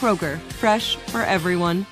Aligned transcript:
Kroger, 0.00 0.38
fresh 0.54 0.96
for 0.96 1.20
everyone. 1.20 1.84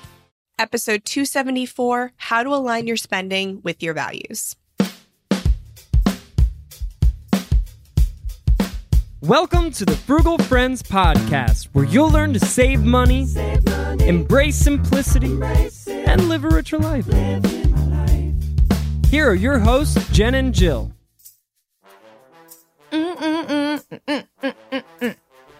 Episode 0.57 1.05
274 1.05 2.13
How 2.17 2.41
to 2.41 2.49
Align 2.49 2.87
Your 2.87 2.97
Spending 2.97 3.61
with 3.63 3.83
Your 3.83 3.93
Values. 3.93 4.55
Welcome 9.21 9.69
to 9.73 9.85
the 9.85 9.95
Frugal 9.95 10.39
Friends 10.39 10.81
Podcast, 10.81 11.67
where 11.73 11.85
you'll 11.85 12.09
learn 12.09 12.33
to 12.33 12.39
save 12.39 12.83
money, 12.83 13.27
embrace 13.99 14.55
simplicity, 14.55 15.39
and 15.87 16.27
live 16.29 16.45
a 16.45 16.49
richer 16.49 16.79
life. 16.79 17.05
Here 19.11 19.29
are 19.29 19.35
your 19.35 19.59
hosts, 19.59 20.09
Jen 20.11 20.33
and 20.33 20.51
Jill. 20.51 20.91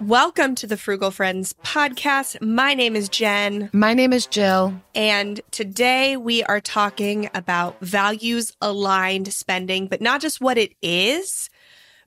Welcome 0.02 0.55
to 0.55 0.67
the 0.67 0.78
Frugal 0.78 1.11
Friends 1.11 1.53
podcast. 1.66 2.42
My 2.42 2.73
name 2.73 2.95
is 2.95 3.09
Jen, 3.09 3.69
My 3.73 3.94
name 3.94 4.14
is 4.14 4.25
Jill. 4.28 4.73
and 4.95 5.41
today 5.52 6.16
we 6.16 6.41
are 6.44 6.61
talking 6.61 7.30
about 7.33 7.78
values 7.81 8.53
aligned 8.61 9.31
spending, 9.33 9.88
but 9.88 10.00
not 10.02 10.22
just 10.22 10.39
what 10.39 10.58
it 10.58 10.73
is, 10.81 11.50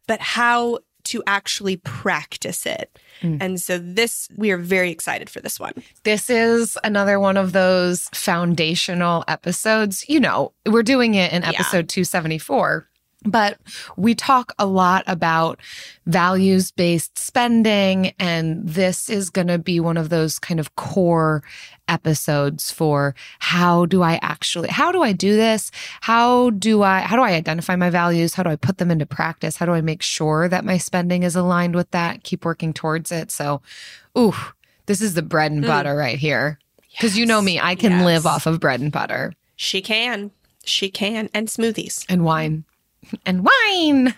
but 0.06 0.20
how 0.20 0.78
to 1.04 1.22
actually 1.26 1.76
practice 1.76 2.64
it. 2.64 2.98
Hmm. 3.20 3.36
And 3.40 3.60
so, 3.60 3.76
this, 3.78 4.28
we 4.36 4.52
are 4.52 4.56
very 4.58 4.90
excited 4.90 5.28
for 5.28 5.40
this 5.40 5.60
one. 5.60 5.72
This 6.04 6.30
is 6.30 6.78
another 6.84 7.20
one 7.20 7.36
of 7.36 7.52
those 7.52 8.08
foundational 8.14 9.24
episodes. 9.28 10.08
You 10.08 10.20
know, 10.20 10.52
we're 10.64 10.82
doing 10.84 11.14
it 11.14 11.32
in 11.32 11.42
Yeah. 11.42 11.48
episode 11.50 11.88
274. 11.88 12.88
But 13.24 13.58
we 13.96 14.14
talk 14.14 14.52
a 14.58 14.66
lot 14.66 15.04
about 15.06 15.60
values 16.06 16.70
based 16.70 17.18
spending, 17.18 18.12
and 18.18 18.66
this 18.66 19.08
is 19.08 19.30
going 19.30 19.46
to 19.46 19.58
be 19.58 19.80
one 19.80 19.96
of 19.96 20.08
those 20.08 20.38
kind 20.38 20.58
of 20.58 20.74
core 20.76 21.42
episodes 21.88 22.70
for 22.70 23.14
how 23.38 23.86
do 23.86 24.02
I 24.02 24.18
actually, 24.22 24.68
how 24.68 24.92
do 24.92 25.02
I 25.02 25.12
do 25.12 25.36
this? 25.36 25.70
How 26.00 26.50
do 26.50 26.82
I, 26.82 27.00
how 27.00 27.16
do 27.16 27.22
I 27.22 27.32
identify 27.32 27.76
my 27.76 27.90
values? 27.90 28.34
How 28.34 28.42
do 28.42 28.50
I 28.50 28.56
put 28.56 28.78
them 28.78 28.90
into 28.90 29.06
practice? 29.06 29.56
How 29.56 29.66
do 29.66 29.72
I 29.72 29.80
make 29.80 30.02
sure 30.02 30.48
that 30.48 30.64
my 30.64 30.78
spending 30.78 31.22
is 31.22 31.36
aligned 31.36 31.74
with 31.74 31.90
that? 31.90 32.24
Keep 32.24 32.44
working 32.44 32.72
towards 32.72 33.12
it. 33.12 33.30
So, 33.30 33.62
ooh, 34.16 34.34
this 34.86 35.00
is 35.00 35.14
the 35.14 35.22
bread 35.22 35.52
and 35.52 35.62
hmm. 35.62 35.68
butter 35.68 35.94
right 35.94 36.18
here. 36.18 36.58
Because 36.92 37.16
you 37.16 37.24
know 37.24 37.40
me, 37.40 37.58
I 37.60 37.74
can 37.74 37.92
Yes. 37.92 38.04
live 38.04 38.26
off 38.26 38.46
of 38.46 38.60
bread 38.60 38.80
and 38.80 38.92
butter 38.92 39.32
She 39.56 39.80
can, 39.80 40.30
she 40.64 40.90
can, 40.90 41.30
and 41.32 41.48
smoothies. 41.48 42.04
and 42.08 42.24
wine 42.24 42.64
and 43.26 43.44
wine. 43.44 44.14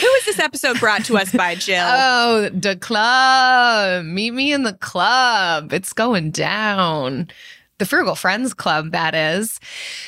Who 0.00 0.06
is 0.06 0.24
this 0.24 0.38
episode 0.38 0.78
brought 0.80 1.04
to 1.06 1.16
us 1.18 1.32
by, 1.32 1.56
Jill? 1.56 1.84
Oh, 1.86 2.48
the 2.52 2.76
club. 2.76 4.04
Meet 4.04 4.30
me 4.32 4.52
in 4.52 4.62
the 4.62 4.74
club. 4.74 5.72
It's 5.72 5.92
going 5.92 6.30
down. 6.30 7.28
The 7.80 7.86
Frugal 7.86 8.14
Friends 8.14 8.52
Club, 8.52 8.90
that 8.90 9.14
is. 9.14 9.58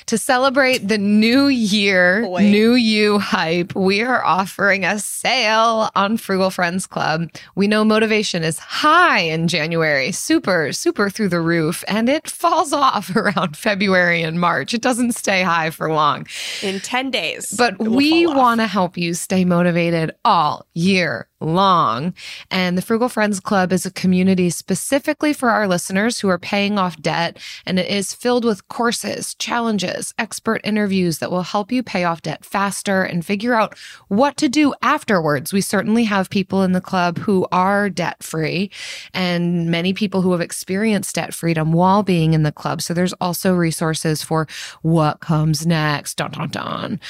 To 0.05 0.19
celebrate 0.19 0.88
the 0.88 0.99
new 0.99 1.47
year, 1.47 2.21
Boy. 2.21 2.43
new 2.43 2.75
you 2.75 3.19
hype, 3.19 3.75
we 3.75 4.03
are 4.03 4.22
offering 4.22 4.84
a 4.84 4.99
sale 4.99 5.88
on 5.94 6.19
Frugal 6.19 6.50
Friends 6.50 6.87
Club. 6.87 7.31
We 7.55 7.66
know 7.66 7.83
motivation 7.83 8.43
is 8.44 8.59
high 8.59 9.21
in 9.21 9.49
January, 9.49 10.12
super, 10.12 10.71
super 10.75 11.09
through 11.09 11.31
the 11.31 11.41
roof, 11.41 11.83
and 11.88 12.10
it 12.10 12.28
falls 12.28 12.75
off 12.75 13.16
around 13.16 13.56
February 13.56 14.22
and 14.22 14.39
March. 14.39 14.75
It 14.75 14.83
doesn't 14.83 15.12
stay 15.12 15.43
high 15.43 15.71
for 15.71 15.91
long. 15.91 16.27
in 16.62 16.78
10 16.78 17.10
days. 17.10 17.54
But 17.56 17.78
we 17.78 18.27
want 18.27 18.60
to 18.60 18.66
help 18.66 18.99
you 18.99 19.15
stay 19.15 19.47
motivated 19.47 20.15
all 20.27 20.66
year 20.75 21.27
long. 21.43 22.15
And 22.50 22.78
the 22.78 22.83
Frugal 22.83 23.09
Friends 23.09 23.41
Club 23.41 23.72
is 23.72 23.84
a 23.84 23.91
community 23.91 24.50
specifically 24.50 25.33
for 25.33 25.50
our 25.50 25.66
listeners 25.66 26.21
who 26.21 26.28
are 26.28 26.39
paying 26.39 26.78
off 26.78 27.00
debt. 27.00 27.39
And 27.66 27.78
it 27.78 27.88
is 27.88 28.14
filled 28.14 28.44
with 28.44 28.68
courses, 28.68 29.34
challenges, 29.34 30.14
expert 30.18 30.60
interviews 30.64 31.18
that 31.18 31.30
will 31.30 31.42
help 31.42 31.72
you 31.72 31.82
pay 31.82 32.04
off 32.04 32.22
debt 32.22 32.44
faster 32.44 33.02
and 33.02 33.24
figure 33.24 33.54
out 33.54 33.76
what 34.08 34.36
to 34.38 34.48
do 34.48 34.74
afterwards. 34.82 35.52
We 35.52 35.60
certainly 35.60 36.04
have 36.04 36.30
people 36.30 36.62
in 36.62 36.72
the 36.72 36.80
club 36.80 37.18
who 37.18 37.46
are 37.52 37.88
debt 37.88 38.22
free 38.22 38.70
and 39.14 39.70
many 39.70 39.92
people 39.92 40.22
who 40.22 40.32
have 40.32 40.40
experienced 40.40 41.14
debt 41.14 41.34
freedom 41.34 41.72
while 41.72 42.02
being 42.02 42.34
in 42.34 42.42
the 42.42 42.52
club. 42.52 42.82
So 42.82 42.94
there's 42.94 43.12
also 43.14 43.54
resources 43.54 44.22
for 44.22 44.46
what 44.82 45.20
comes 45.20 45.66
next. 45.66 46.16
Dun, 46.16 46.30
dun, 46.32 46.48
dun. 46.48 47.00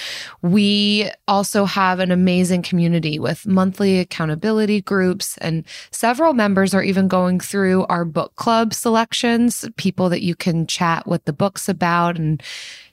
We 0.43 1.11
also 1.29 1.65
have 1.65 2.01
an 2.01 2.11
amazing 2.11 2.63
community 2.63 3.19
with 3.19 3.47
monthly 3.47 3.99
accountability 3.99 4.81
groups, 4.81 5.39
and 5.39 5.65
several 5.91 6.35
members 6.35 6.75
are 6.75 6.83
even 6.83 7.09
going 7.09 7.41
through 7.41 7.85
our 7.87 8.05
book 8.05 8.35
club 8.37 8.75
selections, 8.75 9.69
people 9.77 10.09
that 10.09 10.23
you 10.23 10.35
can 10.43 10.67
chat 10.67 11.07
what 11.07 11.25
the 11.25 11.33
book's 11.33 11.69
about 11.69 12.19
and 12.19 12.43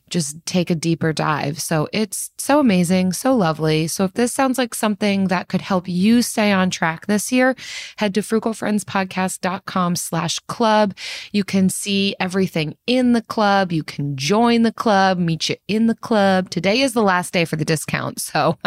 just 0.09 0.43
take 0.45 0.69
a 0.69 0.75
deeper 0.75 1.13
dive. 1.13 1.59
So 1.61 1.87
it's 1.91 2.31
so 2.37 2.59
amazing, 2.59 3.13
so 3.13 3.35
lovely. 3.35 3.87
So 3.87 4.05
if 4.05 4.13
this 4.13 4.33
sounds 4.33 4.57
like 4.57 4.73
something 4.73 5.27
that 5.27 5.47
could 5.47 5.61
help 5.61 5.87
you 5.87 6.21
stay 6.21 6.51
on 6.51 6.69
track 6.69 7.07
this 7.07 7.31
year, 7.31 7.55
head 7.97 8.13
to 8.15 8.21
frugalfriendspodcast.com 8.21 9.95
slash 9.95 10.39
club. 10.47 10.95
You 11.31 11.43
can 11.43 11.69
see 11.69 12.15
everything 12.19 12.75
in 12.87 13.13
the 13.13 13.21
club. 13.21 13.71
You 13.71 13.83
can 13.83 14.15
join 14.15 14.63
the 14.63 14.73
club, 14.73 15.17
meet 15.17 15.49
you 15.49 15.55
in 15.67 15.87
the 15.87 15.95
club. 15.95 16.49
Today 16.49 16.81
is 16.81 16.93
the 16.93 17.03
last 17.03 17.33
day 17.33 17.45
for 17.45 17.55
the 17.55 17.65
discount. 17.65 18.19
So 18.29 18.57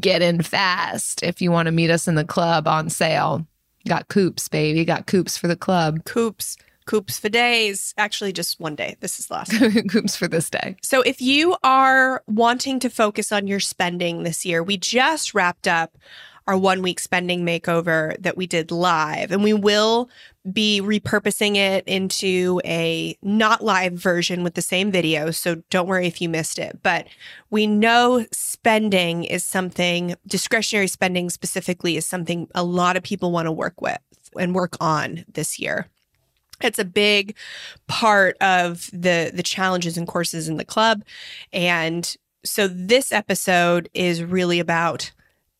get 0.00 0.22
in 0.22 0.42
fast 0.42 1.22
if 1.22 1.42
you 1.42 1.52
want 1.52 1.66
to 1.66 1.72
meet 1.72 1.90
us 1.90 2.08
in 2.08 2.14
the 2.14 2.24
club 2.24 2.66
on 2.66 2.88
sale. 2.88 3.46
Got 3.86 4.08
coops, 4.08 4.48
baby. 4.48 4.84
Got 4.84 5.06
coops 5.06 5.36
for 5.36 5.48
the 5.48 5.56
club. 5.56 6.04
Coops, 6.04 6.56
coops 6.86 7.18
for 7.18 7.28
days. 7.28 7.94
Actually, 7.96 8.32
just 8.32 8.60
one 8.60 8.74
day. 8.74 8.96
This 9.00 9.18
is 9.18 9.30
last. 9.30 9.52
coops 9.88 10.16
for 10.16 10.28
this 10.28 10.50
day. 10.50 10.76
so, 10.82 11.02
if 11.02 11.20
you 11.20 11.56
are 11.62 12.22
wanting 12.26 12.78
to 12.80 12.90
focus 12.90 13.32
on 13.32 13.46
your 13.46 13.60
spending 13.60 14.22
this 14.22 14.44
year, 14.44 14.62
we 14.62 14.76
just 14.76 15.34
wrapped 15.34 15.66
up 15.68 15.96
our 16.48 16.56
one 16.58 16.82
week 16.82 16.98
spending 16.98 17.44
makeover 17.44 18.20
that 18.20 18.36
we 18.36 18.46
did 18.46 18.72
live, 18.72 19.30
and 19.30 19.44
we 19.44 19.52
will 19.52 20.10
be 20.50 20.80
repurposing 20.82 21.54
it 21.54 21.84
into 21.86 22.60
a 22.64 23.16
not 23.22 23.62
live 23.62 23.92
version 23.92 24.42
with 24.42 24.54
the 24.54 24.62
same 24.62 24.90
video. 24.90 25.30
So, 25.30 25.62
don't 25.70 25.86
worry 25.86 26.06
if 26.06 26.20
you 26.20 26.28
missed 26.28 26.58
it. 26.58 26.80
But 26.82 27.06
we 27.50 27.66
know 27.66 28.26
spending 28.32 29.24
is 29.24 29.44
something, 29.44 30.14
discretionary 30.26 30.88
spending 30.88 31.30
specifically, 31.30 31.96
is 31.96 32.06
something 32.06 32.48
a 32.54 32.64
lot 32.64 32.96
of 32.96 33.02
people 33.02 33.30
want 33.30 33.46
to 33.46 33.52
work 33.52 33.80
with 33.80 33.98
and 34.38 34.54
work 34.54 34.76
on 34.80 35.24
this 35.32 35.58
year. 35.58 35.88
It's 36.62 36.78
a 36.78 36.84
big 36.84 37.36
part 37.88 38.36
of 38.40 38.90
the 38.92 39.30
the 39.34 39.42
challenges 39.42 39.96
and 39.96 40.06
courses 40.06 40.48
in 40.48 40.56
the 40.56 40.64
club. 40.64 41.02
And 41.52 42.14
so 42.44 42.68
this 42.68 43.12
episode 43.12 43.88
is 43.94 44.22
really 44.22 44.60
about 44.60 45.12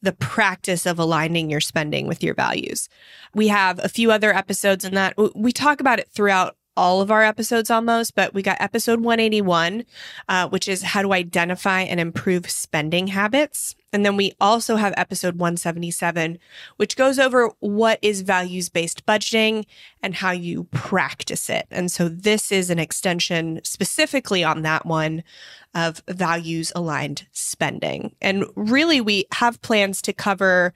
the 0.02 0.12
practice 0.12 0.84
of 0.84 0.98
aligning 0.98 1.48
your 1.48 1.60
spending 1.60 2.08
with 2.08 2.22
your 2.22 2.34
values. 2.34 2.88
We 3.34 3.48
have 3.48 3.78
a 3.82 3.88
few 3.88 4.10
other 4.10 4.34
episodes 4.34 4.84
in 4.84 4.94
that. 4.94 5.14
We 5.34 5.52
talk 5.52 5.80
about 5.80 6.00
it 6.00 6.08
throughout 6.08 6.56
all 6.76 7.00
of 7.00 7.10
our 7.10 7.22
episodes 7.22 7.70
almost, 7.70 8.14
but 8.14 8.32
we 8.32 8.42
got 8.42 8.60
episode 8.60 9.00
181, 9.00 9.84
uh, 10.28 10.48
which 10.48 10.68
is 10.68 10.82
how 10.82 11.02
to 11.02 11.12
identify 11.12 11.82
and 11.82 12.00
improve 12.00 12.50
spending 12.50 13.08
habits. 13.08 13.74
And 13.92 14.06
then 14.06 14.16
we 14.16 14.32
also 14.40 14.76
have 14.76 14.94
episode 14.96 15.36
177, 15.36 16.38
which 16.76 16.96
goes 16.96 17.18
over 17.18 17.50
what 17.60 17.98
is 18.00 18.22
values 18.22 18.70
based 18.70 19.04
budgeting 19.04 19.64
and 20.02 20.14
how 20.14 20.30
you 20.30 20.64
practice 20.64 21.50
it. 21.50 21.66
And 21.70 21.90
so 21.90 22.08
this 22.08 22.50
is 22.50 22.70
an 22.70 22.78
extension 22.78 23.60
specifically 23.64 24.42
on 24.42 24.62
that 24.62 24.86
one 24.86 25.22
of 25.74 26.02
values 26.08 26.72
aligned 26.74 27.26
spending. 27.32 28.14
And 28.20 28.44
really, 28.56 29.00
we 29.00 29.26
have 29.32 29.60
plans 29.62 30.00
to 30.02 30.12
cover 30.12 30.72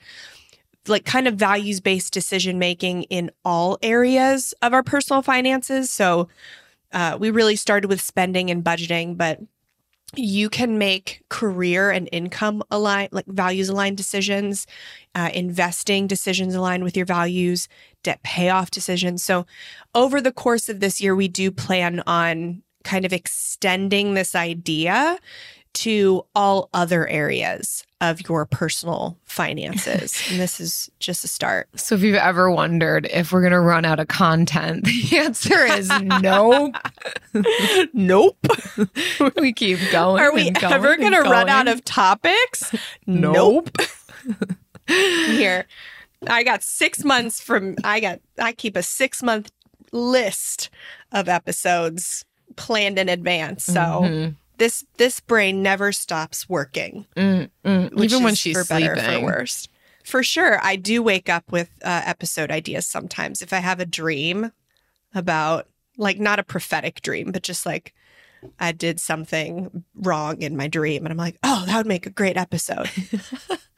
like 0.89 1.05
kind 1.05 1.27
of 1.29 1.35
values 1.35 1.81
based 1.81 2.13
decision 2.13 2.59
making 2.59 3.05
in 3.05 3.31
all 3.45 3.79
areas 3.83 4.55
of 4.63 4.73
our 4.73 4.83
personal 4.83 5.23
finances. 5.23 5.91
So 5.91 6.29
uh, 6.93 7.17
we 7.19 7.31
really 7.31 7.57
started 7.57 7.89
with 7.89 8.01
spending 8.01 8.51
and 8.51 8.65
budgeting, 8.65 9.17
but 9.17 9.41
you 10.15 10.49
can 10.49 10.79
make 10.79 11.23
career 11.29 11.91
and 11.91 12.09
income 12.13 12.63
aligned, 12.71 13.13
like 13.13 13.27
values 13.27 13.69
aligned 13.69 13.97
decisions, 13.97 14.67
uh, 15.15 15.31
investing 15.35 16.07
decisions 16.07 16.55
aligned 16.55 16.85
with 16.85 16.97
your 16.97 17.07
values, 17.07 17.69
debt 18.03 18.23
payoff 18.23 18.71
decisions. 18.71 19.23
So 19.23 19.47
over 19.95 20.21
the 20.21 20.33
course 20.33 20.69
of 20.69 20.81
this 20.81 21.01
year, 21.01 21.15
we 21.17 21.29
do 21.29 21.51
plan 21.51 22.03
on 22.07 22.63
kind 22.85 23.05
of 23.05 23.13
extending 23.13 24.15
this 24.15 24.35
idea 24.35 25.19
to 25.77 26.25
all 26.35 26.71
other 26.73 27.07
areas 27.07 27.85
of 28.01 28.27
your 28.27 28.47
personal 28.47 29.19
finances. 29.25 30.23
and 30.31 30.41
this 30.41 30.59
is 30.59 30.91
just 31.01 31.23
a 31.23 31.29
start. 31.29 31.69
So, 31.79 31.95
if 31.95 32.03
you've 32.03 32.15
ever 32.15 32.51
wondered 32.51 33.07
if 33.13 33.31
we're 33.31 33.43
going 33.43 33.53
to 33.53 33.61
run 33.61 33.85
out 33.85 34.01
of 34.01 34.09
content, 34.09 34.85
the 35.11 35.19
answer 35.19 35.65
is 35.65 35.91
nope. 36.01 36.77
nope. 37.93 38.39
we 39.37 39.53
keep 39.53 39.79
going. 39.93 40.23
Are 40.23 40.33
we 40.33 40.51
going 40.51 40.73
ever 40.73 40.97
going 40.97 41.13
to 41.13 41.23
run 41.23 41.51
out 41.51 41.69
of 41.69 41.85
topics? 41.85 42.75
Nope. 43.07 43.77
Here, 44.87 45.67
I 46.27 46.43
got 46.43 46.63
six 46.63 47.05
months 47.05 47.41
from, 47.41 47.77
I 47.85 48.01
got, 48.01 48.21
I 48.39 48.53
keep 48.53 48.77
a 48.77 48.83
six 48.83 49.23
month 49.23 49.53
list 49.93 50.71
of 51.13 51.29
episodes 51.29 52.25
planned 52.57 52.99
in 52.99 53.11
advance. 53.11 53.65
So, 53.65 53.75
mm-hmm 53.75 54.29
this 54.59 54.85
this 54.97 55.21
brain 55.21 55.63
never 55.63 55.93
stops 55.93 56.49
working. 56.49 57.07
Mm, 57.17 57.51
mm. 57.65 58.03
Even 58.03 58.23
when 58.23 58.35
she's 58.35 58.57
for 58.57 58.65
sleeping. 58.65 58.95
better 58.95 59.19
for 59.19 59.25
worse. 59.25 59.69
For 60.05 60.23
sure, 60.23 60.61
I 60.63 60.77
do 60.77 61.03
wake 61.03 61.29
up 61.29 61.51
with 61.51 61.71
uh, 61.83 62.03
episode 62.05 62.51
ideas 62.51 62.87
sometimes. 62.87 63.43
If 63.43 63.53
I 63.53 63.59
have 63.59 63.81
a 63.81 63.87
dream 63.87 64.53
about, 65.15 65.67
like, 65.99 66.21
not 66.21 66.39
a 66.39 66.45
prophetic 66.45 67.03
dream, 67.03 67.33
but 67.33 67.43
just 67.43 67.67
like 67.67 67.93
I 68.61 68.71
did 68.71 69.01
something 69.01 69.83
wrong 69.97 70.43
in 70.43 70.57
my 70.57 70.69
dream, 70.69 71.05
and 71.05 71.11
I'm 71.13 71.19
like, 71.19 71.39
oh, 71.43 71.65
that 71.67 71.77
would 71.77 71.87
make 71.87 72.07
a 72.07 72.11
great 72.11 72.37
episode. 72.37 72.89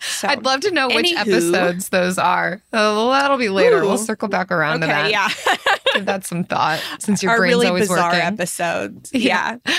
So, 0.01 0.29
I'd 0.29 0.45
love 0.45 0.61
to 0.61 0.71
know 0.71 0.87
which 0.87 1.13
episodes 1.13 1.89
those 1.89 2.19
are. 2.19 2.63
Oh, 2.73 3.11
that'll 3.11 3.37
be 3.37 3.49
later. 3.49 3.83
Ooh. 3.83 3.89
We'll 3.89 3.99
circle 3.99 4.29
back 4.29 4.53
around 4.53 4.85
okay, 4.85 4.93
to 4.93 5.11
that. 5.11 5.11
Yeah, 5.11 5.75
give 5.95 6.07
that 6.07 6.25
some 6.25 6.45
thought 6.45 6.81
since 7.01 7.21
your 7.25 7.33
Our 7.33 7.39
brain's 7.39 7.55
really 7.55 7.67
always 7.67 7.89
bizarre 7.89 8.13
working. 8.13 8.21
episodes. 8.21 9.11
Yeah. 9.19 9.59
yeah. 9.67 9.75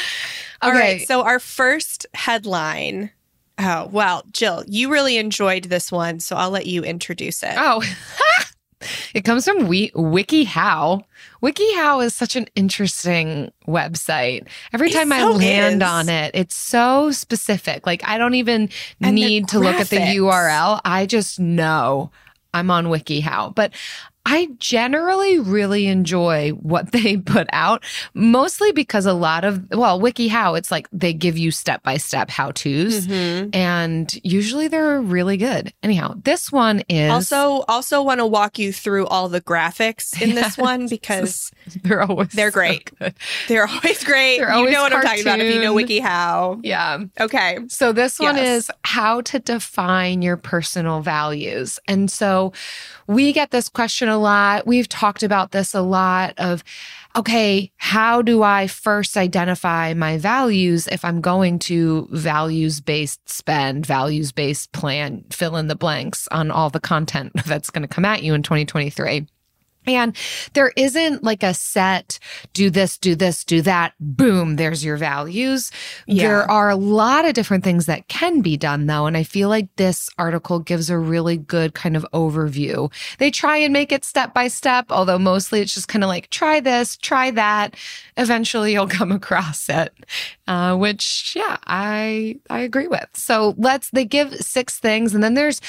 All 0.62 0.70
okay. 0.72 0.80
right. 0.80 1.08
So 1.08 1.24
our 1.24 1.40
first 1.40 2.06
headline. 2.14 3.12
Oh, 3.58 3.90
well, 3.92 4.24
Jill, 4.32 4.64
you 4.68 4.92
really 4.92 5.18
enjoyed 5.18 5.66
this 5.66 5.92
one, 5.92 6.22
so 6.22 6.38
I'll 6.38 6.50
let 6.50 6.66
you 6.66 6.84
introduce 6.84 7.44
it. 7.44 7.56
Oh. 7.58 7.84
it 9.14 9.26
comes 9.26 9.46
from 9.46 9.68
we- 9.68 9.92
WikiHow. 9.92 11.04
WikiHow 11.44 12.06
is 12.06 12.16
such 12.16 12.36
an 12.38 12.48
interesting 12.56 13.52
website. 13.68 14.48
Every 14.72 14.90
time 14.92 15.12
I 15.12 15.26
land 15.26 15.82
is. 15.82 15.88
on 15.90 16.10
it, 16.10 16.32
it's 16.36 16.56
so 16.56 17.12
specific. 17.12 17.86
Like 17.86 18.02
I 18.08 18.18
don't 18.18 18.36
even 18.36 18.70
and 19.02 19.16
need 19.16 19.50
to 19.50 19.60
look 19.60 19.76
at 19.76 19.90
the 19.90 19.98
URL. 19.98 20.80
I 20.86 21.06
just 21.06 21.40
know 21.40 22.12
I'm 22.54 22.72
on 22.72 22.86
WikiHow. 22.86 23.54
But 23.54 23.74
I 24.26 24.50
generally 24.60 25.40
really 25.40 25.88
enjoy 25.88 26.52
what 26.52 26.92
they 26.92 27.18
put 27.18 27.48
out, 27.52 27.84
mostly 28.14 28.72
because 28.72 29.06
a 29.06 29.14
lot 29.14 29.44
of, 29.44 29.70
well, 29.72 30.00
WikiHow, 30.00 30.58
it's 30.58 30.72
like 30.72 30.88
they 30.92 31.14
give 31.14 31.38
you 31.38 31.52
step 31.52 31.84
by 31.84 31.98
step 31.98 32.30
how 32.30 32.52
to's, 32.52 33.08
mm-hmm. 33.08 33.50
and 33.54 34.20
usually 34.24 34.68
they're 34.68 35.02
really 35.02 35.38
good. 35.38 35.74
Anyhow, 35.84 36.16
this 36.24 36.52
one 36.52 36.84
is 36.90 37.12
also 37.12 37.64
also 37.68 38.04
want 38.04 38.20
to 38.20 38.26
walk 38.26 38.60
you 38.60 38.74
through 38.74 39.08
all 39.08 39.30
the 39.30 39.42
graphics 39.42 40.20
in 40.22 40.36
this 40.36 40.58
one 40.58 40.88
because 40.88 41.52
they're 41.84 42.02
always 42.02 42.30
they're 42.30 42.52
great. 42.52 42.92
So 43.00 43.10
they're 43.48 43.68
always 43.68 44.04
great. 44.04 44.40
They're 44.40 44.52
always 44.52 44.72
you 44.72 44.78
know 44.78 44.84
what 44.84 44.94
I'm 44.94 45.02
talking 45.02 45.22
about 45.22 45.40
if 45.40 45.54
you 45.54 45.62
know 45.62 45.74
WikiHow. 45.74 46.62
Yeah. 46.64 47.00
Okay. 47.20 47.60
So 47.68 47.94
this 47.94 48.20
one 48.20 48.36
yes. 48.36 48.70
is 48.70 48.72
how 48.84 49.22
to 49.22 49.40
define 49.40 50.22
your 50.22 50.38
personal 50.38 51.02
values, 51.02 51.80
and 51.88 52.12
so 52.12 52.54
we 53.08 53.34
get 53.34 53.52
this 53.52 53.70
question 53.70 54.09
a 54.10 54.18
lot. 54.18 54.68
We've 54.68 54.90
talked 54.90 55.24
about 55.24 55.52
this 55.52 55.74
a 55.74 55.82
lot 55.82 56.34
of, 56.38 56.64
okay, 57.16 57.72
how 57.78 58.22
do 58.22 58.44
I 58.44 58.68
first 58.68 59.18
identify 59.18 59.94
my 59.94 60.18
values 60.18 60.88
if 60.88 61.04
I'm 61.06 61.22
going 61.22 61.60
to 61.60 62.08
values 62.12 62.82
based 62.82 63.28
spend, 63.30 63.86
values 63.86 64.32
based 64.32 64.72
plan, 64.72 65.26
fill 65.32 65.56
in 65.56 65.68
the 65.68 65.76
blanks 65.76 66.28
on 66.32 66.52
all 66.52 66.70
the 66.70 66.80
content 66.80 67.32
that's 67.46 67.70
going 67.70 67.84
to 67.84 67.88
come 67.88 68.06
at 68.06 68.24
you 68.24 68.34
in 68.34 68.44
2023? 68.44 69.28
And 69.88 70.16
there 70.54 70.72
isn't 70.76 71.24
like 71.24 71.42
a 71.42 71.54
set, 71.54 72.20
do 72.54 72.70
this, 72.70 72.98
do 72.98 73.16
this, 73.16 73.44
do 73.44 73.62
that, 73.64 73.94
boom, 74.00 74.58
there's 74.58 74.84
your 74.84 74.98
values. 74.98 75.72
Yeah. 76.06 76.28
There 76.28 76.52
are 76.52 76.70
a 76.70 76.76
lot 76.76 77.26
of 77.26 77.34
different 77.34 77.64
things 77.64 77.86
that 77.86 78.08
can 78.08 78.42
be 78.42 78.58
done 78.58 78.86
though. 78.86 79.06
And 79.06 79.18
I 79.18 79.24
feel 79.24 79.50
like 79.50 79.74
this 79.78 80.10
article 80.18 80.60
gives 80.60 80.90
a 80.90 80.98
really 80.98 81.38
good 81.38 81.74
kind 81.74 81.96
of 81.96 82.06
overview. 82.14 82.92
They 83.18 83.32
try 83.32 83.58
and 83.58 83.74
make 83.74 83.92
it 83.92 84.06
step 84.06 84.34
by 84.34 84.48
step, 84.48 84.92
although 84.92 85.18
mostly 85.18 85.62
it's 85.62 85.74
just 85.74 85.88
kind 85.88 86.04
of 86.04 86.08
like, 86.10 86.30
try 86.30 86.60
this, 86.60 86.98
try 86.98 87.32
that. 87.32 87.76
Eventually 88.18 88.74
you'll 88.74 88.88
come 89.00 89.12
across 89.12 89.70
it, 89.70 89.94
uh, 90.48 90.76
which, 90.76 91.34
yeah, 91.36 91.58
I, 91.66 92.38
I 92.50 92.60
agree 92.60 92.88
with. 92.88 93.08
So 93.14 93.56
let's, 93.58 93.90
they 93.92 94.06
give 94.06 94.34
six 94.36 94.78
things 94.78 95.16
and 95.16 95.24
then 95.24 95.34
there's, 95.34 95.62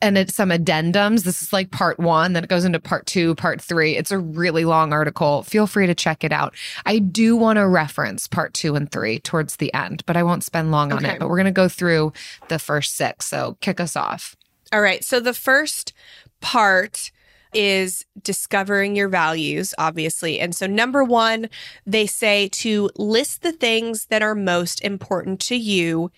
and 0.00 0.16
it's 0.16 0.34
some 0.34 0.50
addendums. 0.50 1.24
This 1.24 1.42
is 1.42 1.52
like 1.52 1.72
part 1.72 1.98
one, 1.98 2.32
then 2.32 2.44
it 2.44 2.50
goes 2.50 2.64
into 2.64 2.80
part 2.80 3.06
two, 3.06 3.34
part 3.34 3.55
three. 3.60 3.96
It's 3.96 4.10
a 4.10 4.18
really 4.18 4.64
long 4.64 4.92
article. 4.92 5.42
Feel 5.42 5.66
free 5.66 5.86
to 5.86 5.94
check 5.94 6.24
it 6.24 6.32
out. 6.32 6.54
I 6.84 6.98
do 6.98 7.36
want 7.36 7.58
to 7.58 7.66
reference 7.66 8.26
part 8.26 8.54
two 8.54 8.74
and 8.74 8.90
three 8.90 9.18
towards 9.18 9.56
the 9.56 9.72
end, 9.74 10.02
but 10.06 10.16
I 10.16 10.22
won't 10.22 10.44
spend 10.44 10.70
long 10.70 10.92
on 10.92 11.04
it. 11.04 11.18
But 11.18 11.28
we're 11.28 11.36
going 11.36 11.46
to 11.46 11.52
go 11.52 11.68
through 11.68 12.12
the 12.48 12.58
first 12.58 12.96
six. 12.96 13.26
So 13.26 13.56
kick 13.60 13.80
us 13.80 13.96
off. 13.96 14.36
All 14.72 14.80
right. 14.80 15.04
So 15.04 15.20
the 15.20 15.34
first 15.34 15.92
part 16.40 17.10
is 17.54 18.04
discovering 18.22 18.96
your 18.96 19.08
values, 19.08 19.74
obviously. 19.78 20.38
And 20.40 20.54
so, 20.54 20.66
number 20.66 21.02
one, 21.02 21.48
they 21.86 22.06
say 22.06 22.48
to 22.48 22.90
list 22.96 23.42
the 23.42 23.52
things 23.52 24.06
that 24.06 24.22
are 24.22 24.34
most 24.34 24.82
important 24.82 25.40
to 25.42 25.56
you 25.56 26.10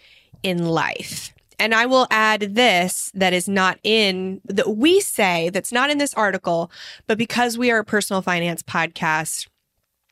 in 0.42 0.66
life. 0.66 1.32
And 1.58 1.74
I 1.74 1.86
will 1.86 2.06
add 2.10 2.54
this 2.54 3.10
that 3.14 3.32
is 3.32 3.48
not 3.48 3.78
in 3.82 4.40
that 4.44 4.76
we 4.76 5.00
say 5.00 5.50
that's 5.50 5.72
not 5.72 5.90
in 5.90 5.98
this 5.98 6.14
article, 6.14 6.70
but 7.06 7.18
because 7.18 7.58
we 7.58 7.70
are 7.70 7.78
a 7.78 7.84
personal 7.84 8.22
finance 8.22 8.62
podcast, 8.62 9.48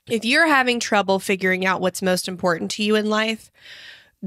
if 0.08 0.24
you're 0.24 0.48
having 0.48 0.80
trouble 0.80 1.18
figuring 1.18 1.66
out 1.66 1.80
what's 1.80 2.02
most 2.02 2.28
important 2.28 2.70
to 2.72 2.82
you 2.82 2.96
in 2.96 3.06
life, 3.06 3.50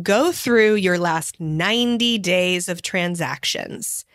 go 0.03 0.31
through 0.31 0.75
your 0.75 0.97
last 0.97 1.39
90 1.39 2.17
days 2.19 2.69
of 2.69 2.81
transactions 2.81 4.05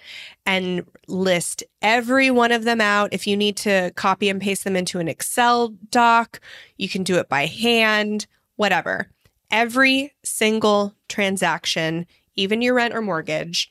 and 0.46 0.84
list 1.08 1.62
every 1.82 2.30
one 2.30 2.52
of 2.52 2.64
them 2.64 2.80
out. 2.80 3.12
If 3.12 3.26
you 3.26 3.36
need 3.36 3.56
to 3.58 3.92
copy 3.96 4.28
and 4.28 4.40
paste 4.40 4.64
them 4.64 4.76
into 4.76 4.98
an 4.98 5.08
Excel 5.08 5.68
doc, 5.90 6.40
you 6.76 6.88
can 6.88 7.02
do 7.02 7.16
it 7.16 7.28
by 7.28 7.46
hand, 7.46 8.26
whatever. 8.56 9.08
Every 9.50 10.12
single 10.22 10.94
transaction 11.08 12.06
even 12.36 12.62
your 12.62 12.74
rent 12.74 12.94
or 12.94 13.02
mortgage, 13.02 13.70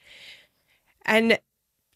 and 1.06 1.40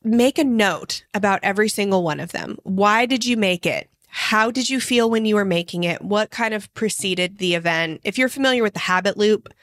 make 0.04 0.38
a 0.38 0.44
note 0.44 1.04
about 1.14 1.40
every 1.44 1.70
single 1.70 2.04
one 2.04 2.20
of 2.20 2.32
them. 2.32 2.58
Why 2.64 3.06
did 3.06 3.26
you 3.26 3.38
make 3.38 3.66
it? 3.66 3.90
How 4.08 4.52
did 4.52 4.70
you 4.70 4.80
feel 4.80 5.10
when 5.10 5.26
you 5.26 5.36
were 5.36 5.46
making 5.46 5.84
it? 5.84 6.02
What 6.02 6.32
kind 6.32 6.54
of 6.54 6.74
preceded 6.74 7.38
the 7.38 7.56
event? 7.56 8.02
If 8.04 8.18
you're 8.18 8.30
familiar 8.30 8.64
with 8.64 8.74
the 8.74 8.80
habit 8.80 9.18
loop, 9.18 9.54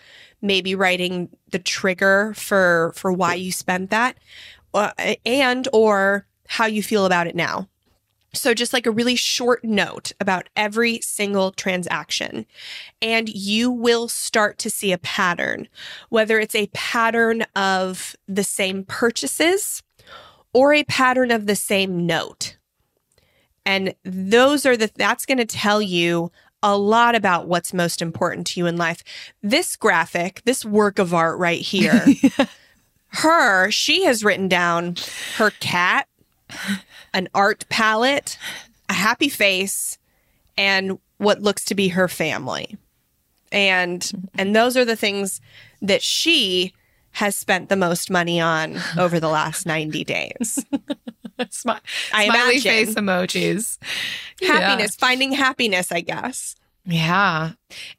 maybe 0.43 0.75
writing 0.75 1.31
the 1.51 1.59
trigger 1.59 2.35
for 2.37 2.93
for 2.95 3.13
why 3.13 3.35
you 3.35 3.51
spent 3.51 3.91
that 3.91 4.17
uh, 4.75 4.93
and 5.25 5.67
or 5.73 6.27
how 6.47 6.67
you 6.67 6.83
feel 6.83 7.07
about 7.07 7.27
it 7.27 7.35
now. 7.35 7.69
So, 8.35 8.53
just 8.55 8.73
like 8.73 8.87
a 8.87 8.91
really 8.91 9.17
short 9.17 9.65
note 9.65 10.13
about 10.21 10.49
every 10.57 11.01
single 11.01 11.53
transaction. 11.53 12.47
And 13.01 13.29
you 13.29 13.71
will 13.71 14.09
start 14.09 14.59
to 14.59 14.71
see 14.71 14.93
a 14.93 14.99
pattern, 14.99 15.69
whether 16.09 16.39
it's 16.39 16.55
a 16.55 16.69
pattern 16.75 17.45
of 17.57 18.17
the 18.27 18.45
same 18.45 18.85
purchases 18.85 19.83
or 20.53 20.73
a 20.73 20.85
pattern 20.85 21.31
of 21.31 21.47
the 21.47 21.57
same 21.57 22.07
note. 22.07 22.57
And 23.67 23.95
those 24.05 24.67
are 24.67 24.77
the, 24.77 24.91
that's 24.95 25.27
going 25.27 25.39
to 25.39 25.45
tell 25.45 25.81
you 25.81 26.31
a 26.63 26.77
lot 26.77 27.15
about 27.15 27.47
what's 27.47 27.75
most 27.75 28.01
important 28.01 28.47
to 28.49 28.61
you 28.61 28.67
in 28.67 28.77
life. 28.77 29.05
This 29.43 29.77
graphic, 29.77 30.43
this 30.45 30.65
work 30.65 30.99
of 30.99 31.13
art 31.13 31.39
right 31.39 31.61
here, 31.61 32.07
her, 33.09 33.71
she 33.71 34.05
has 34.05 34.25
written 34.25 34.49
down 34.49 34.97
her 35.37 35.51
cat, 35.61 36.09
an 37.13 37.29
art 37.35 37.65
palette, 37.69 38.39
a 38.89 38.95
happy 38.95 39.29
face, 39.29 39.99
and 40.57 40.99
what 41.19 41.43
looks 41.43 41.65
to 41.67 41.75
be 41.75 41.89
her 41.89 42.09
family. 42.09 42.77
And 43.53 44.29
and 44.37 44.55
those 44.55 44.77
are 44.77 44.85
the 44.85 44.97
things 44.97 45.41
that 45.81 46.03
she 46.03 46.73
has 47.13 47.37
spent 47.37 47.69
the 47.69 47.77
most 47.77 48.11
money 48.11 48.41
on 48.41 48.77
over 48.99 49.21
the 49.21 49.29
last 49.29 49.67
90 49.67 50.03
days. 50.05 50.65
Smi- 51.39 51.81
I 52.13 52.27
smiley 52.27 52.55
imagine. 52.57 52.61
face 52.63 52.95
emojis. 52.95 53.79
Yeah. 54.41 54.53
Happiness, 54.59 54.97
finding 54.97 55.33
happiness, 55.33 55.93
I 55.93 56.01
guess. 56.01 56.57
Yeah. 56.85 57.53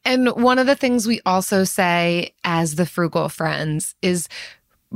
And 0.03 0.29
one 0.29 0.59
of 0.59 0.67
the 0.67 0.75
things 0.75 1.07
we 1.07 1.21
also 1.25 1.63
say 1.63 2.33
as 2.43 2.75
the 2.75 2.85
frugal 2.85 3.29
friends 3.29 3.95
is 4.01 4.27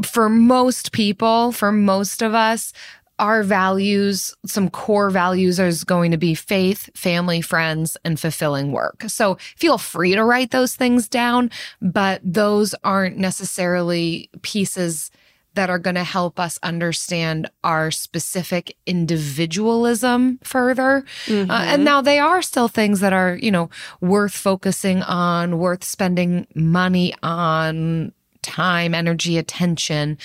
for 0.06 0.30
most 0.30 0.92
people, 0.92 1.52
for 1.52 1.72
most 1.72 2.22
of 2.22 2.34
us, 2.34 2.72
our 3.20 3.44
values, 3.44 4.34
some 4.46 4.70
core 4.70 5.10
values 5.10 5.60
is 5.60 5.84
going 5.84 6.12
to 6.12 6.18
be 6.18 6.34
faith, 6.34 6.90
family, 6.96 7.42
friends, 7.42 7.98
and 8.04 8.20
fulfilling 8.20 8.72
work. 8.72 9.04
So 9.08 9.36
feel 9.56 9.78
free 9.78 10.16
to 10.16 10.24
write 10.24 10.52
those 10.52 10.76
things 10.76 11.08
down, 11.08 11.52
but 11.82 12.22
those 12.24 12.74
aren't 12.84 13.18
necessarily 13.18 14.30
pieces 14.42 15.12
that 15.56 15.70
are 15.70 15.80
going 15.80 15.96
to 15.96 16.04
help 16.04 16.40
us 16.40 16.60
understand 16.64 17.50
our 17.64 17.92
specific 17.92 18.78
individualism 18.86 20.40
further. 20.44 21.04
Uh, 21.50 21.64
and 21.66 21.84
now 21.84 22.02
they 22.02 22.20
are 22.20 22.42
still 22.42 22.68
things 22.68 23.00
that 23.00 23.14
are, 23.14 23.36
you 23.36 23.52
know, 23.52 23.70
worth 24.00 24.34
focusing 24.34 25.02
on, 25.04 25.58
worth 25.58 25.84
spending 25.84 26.48
money 26.56 27.14
on, 27.24 28.14
time, 28.42 28.94
energy, 28.94 29.38
attention. 29.38 30.18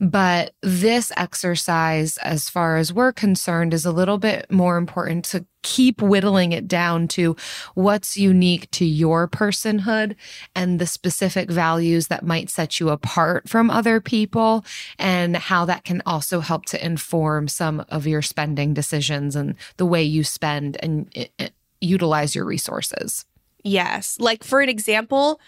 But 0.00 0.54
this 0.62 1.12
exercise, 1.16 2.16
as 2.18 2.48
far 2.48 2.76
as 2.76 2.92
we're 2.92 3.12
concerned, 3.12 3.74
is 3.74 3.86
a 3.86 3.92
little 3.92 4.18
bit 4.18 4.50
more 4.50 4.76
important 4.76 5.24
to 5.26 5.46
keep 5.62 6.02
whittling 6.02 6.52
it 6.52 6.66
down 6.66 7.06
to 7.06 7.36
what's 7.74 8.16
unique 8.16 8.70
to 8.72 8.84
your 8.84 9.28
personhood 9.28 10.16
and 10.54 10.78
the 10.78 10.86
specific 10.86 11.50
values 11.50 12.08
that 12.08 12.24
might 12.24 12.50
set 12.50 12.80
you 12.80 12.90
apart 12.90 13.48
from 13.48 13.70
other 13.70 14.00
people 14.00 14.64
and 14.98 15.36
how 15.36 15.64
that 15.64 15.84
can 15.84 16.02
also 16.04 16.40
help 16.40 16.64
to 16.66 16.84
inform 16.84 17.46
some 17.48 17.84
of 17.88 18.06
your 18.06 18.22
spending 18.22 18.74
decisions 18.74 19.36
and 19.36 19.54
the 19.76 19.86
way 19.86 20.02
you 20.02 20.24
spend 20.24 20.76
and 20.82 21.08
uh, 21.16 21.44
uh, 21.44 21.48
utilize 21.80 22.34
your 22.34 22.44
resources. 22.44 23.24
Yes. 23.64 24.16
Like 24.18 24.42
for 24.42 24.60
an 24.60 24.68
example, 24.68 25.40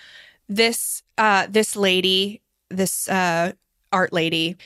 this 0.48 1.02
uh 1.18 1.46
this 1.48 1.76
lady, 1.76 2.42
this 2.70 3.08
uh 3.08 3.52
art 3.92 4.12
lady, 4.12 4.56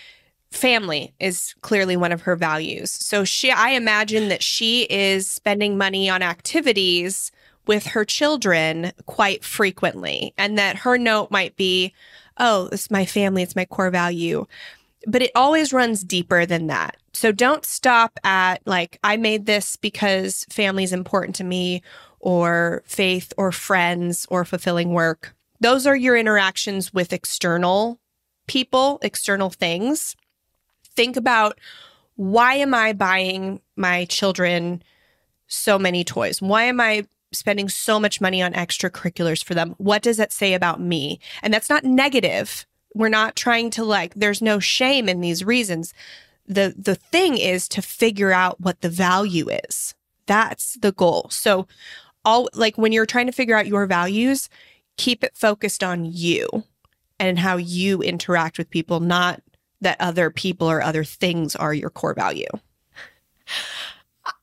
family 0.50 1.14
is 1.21 1.55
clearly 1.61 1.97
one 1.97 2.12
of 2.12 2.23
her 2.23 2.37
values. 2.37 2.90
So 2.90 3.25
she 3.25 3.50
I 3.50 3.71
imagine 3.71 4.28
that 4.28 4.43
she 4.43 4.83
is 4.85 5.28
spending 5.28 5.76
money 5.76 6.09
on 6.09 6.23
activities 6.23 7.31
with 7.67 7.87
her 7.88 8.05
children 8.05 8.93
quite 9.07 9.45
frequently 9.45 10.33
and 10.38 10.57
that 10.59 10.76
her 10.76 10.97
note 10.97 11.31
might 11.31 11.55
be, 11.57 11.93
"Oh, 12.38 12.69
it's 12.73 12.90
my 12.90 13.05
family, 13.05 13.43
it's 13.43 13.57
my 13.57 13.67
core 13.67 13.90
value." 13.90 14.47
But 15.07 15.23
it 15.23 15.31
always 15.35 15.73
runs 15.73 16.02
deeper 16.02 16.45
than 16.47 16.67
that. 16.69 16.97
So 17.12 17.31
don't 17.33 17.64
stop 17.64 18.19
at 18.25 18.62
like 18.67 18.99
I 19.05 19.17
made 19.17 19.47
this 19.47 19.76
because 19.76 20.45
family 20.50 20.85
is 20.85 20.93
important 20.93 21.37
to 21.37 21.45
me 21.45 21.83
or 22.21 22.83
faith 22.87 23.33
or 23.37 23.52
friends 23.52 24.26
or 24.31 24.45
fulfilling 24.45 24.93
work. 24.93 25.35
Those 25.61 25.87
are 25.87 25.97
your 25.97 26.17
interactions 26.17 26.93
with 26.93 27.12
external 27.12 28.00
people, 28.47 28.99
external 29.03 29.50
things. 29.50 30.17
Think 30.95 31.17
about 31.17 31.59
why 32.17 32.55
am 32.55 32.75
I 32.75 32.93
buying 32.93 33.61
my 33.77 34.05
children 34.07 34.83
so 35.47 35.79
many 35.79 36.05
toys? 36.05 36.43
Why 36.43 36.65
am 36.65 36.81
I 36.81 37.07
spending 37.33 37.69
so 37.69 38.00
much 38.00 38.21
money 38.21 38.43
on 38.43 38.53
extracurriculars 38.55 39.45
for 39.45 39.55
them? 39.55 39.75
What 39.79 40.03
does 40.03 40.17
that 40.17 40.33
say 40.33 40.55
about 40.55 40.81
me? 40.81 41.21
And 41.43 41.53
that's 41.53 41.71
not 41.71 41.85
negative. 41.85 42.67
We're 42.95 43.09
not 43.09 43.37
trying 43.37 43.71
to 43.71 43.85
like 43.85 44.15
there's 44.15 44.43
no 44.43 44.59
shame 44.59 45.09
in 45.09 45.21
these 45.21 45.45
reasons. 45.45 45.95
The 46.47 46.75
the 46.77 46.95
thing 46.95 47.37
is 47.37 47.69
to 47.69 47.83
figure 47.83 48.33
out 48.33 48.61
what 48.61 48.81
the 48.81 48.88
value 48.88 49.49
is. 49.69 49.95
That's 50.27 50.75
the 50.75 50.93
goal. 50.93 51.29
So 51.31 51.67
all 52.25 52.49
like 52.55 52.77
when 52.77 52.93
you're 52.93 53.07
trying 53.07 53.27
to 53.27 53.33
figure 53.33 53.57
out 53.57 53.67
your 53.67 53.87
values, 53.87 54.49
keep 54.99 55.25
it 55.25 55.35
focused 55.35 55.83
on 55.83 56.05
you 56.05 56.49
and 57.19 57.38
how 57.38 57.57
you 57.57 58.02
interact 58.02 58.59
with 58.59 58.69
people, 58.69 59.00
not 59.00 59.40
that 59.81 59.97
other 60.00 60.31
people 60.31 60.71
or 60.71 60.83
other 60.83 61.05
things 61.05 61.57
are 61.57 61.73
your 61.73 61.90
core 61.90 62.14
value. 62.14 62.49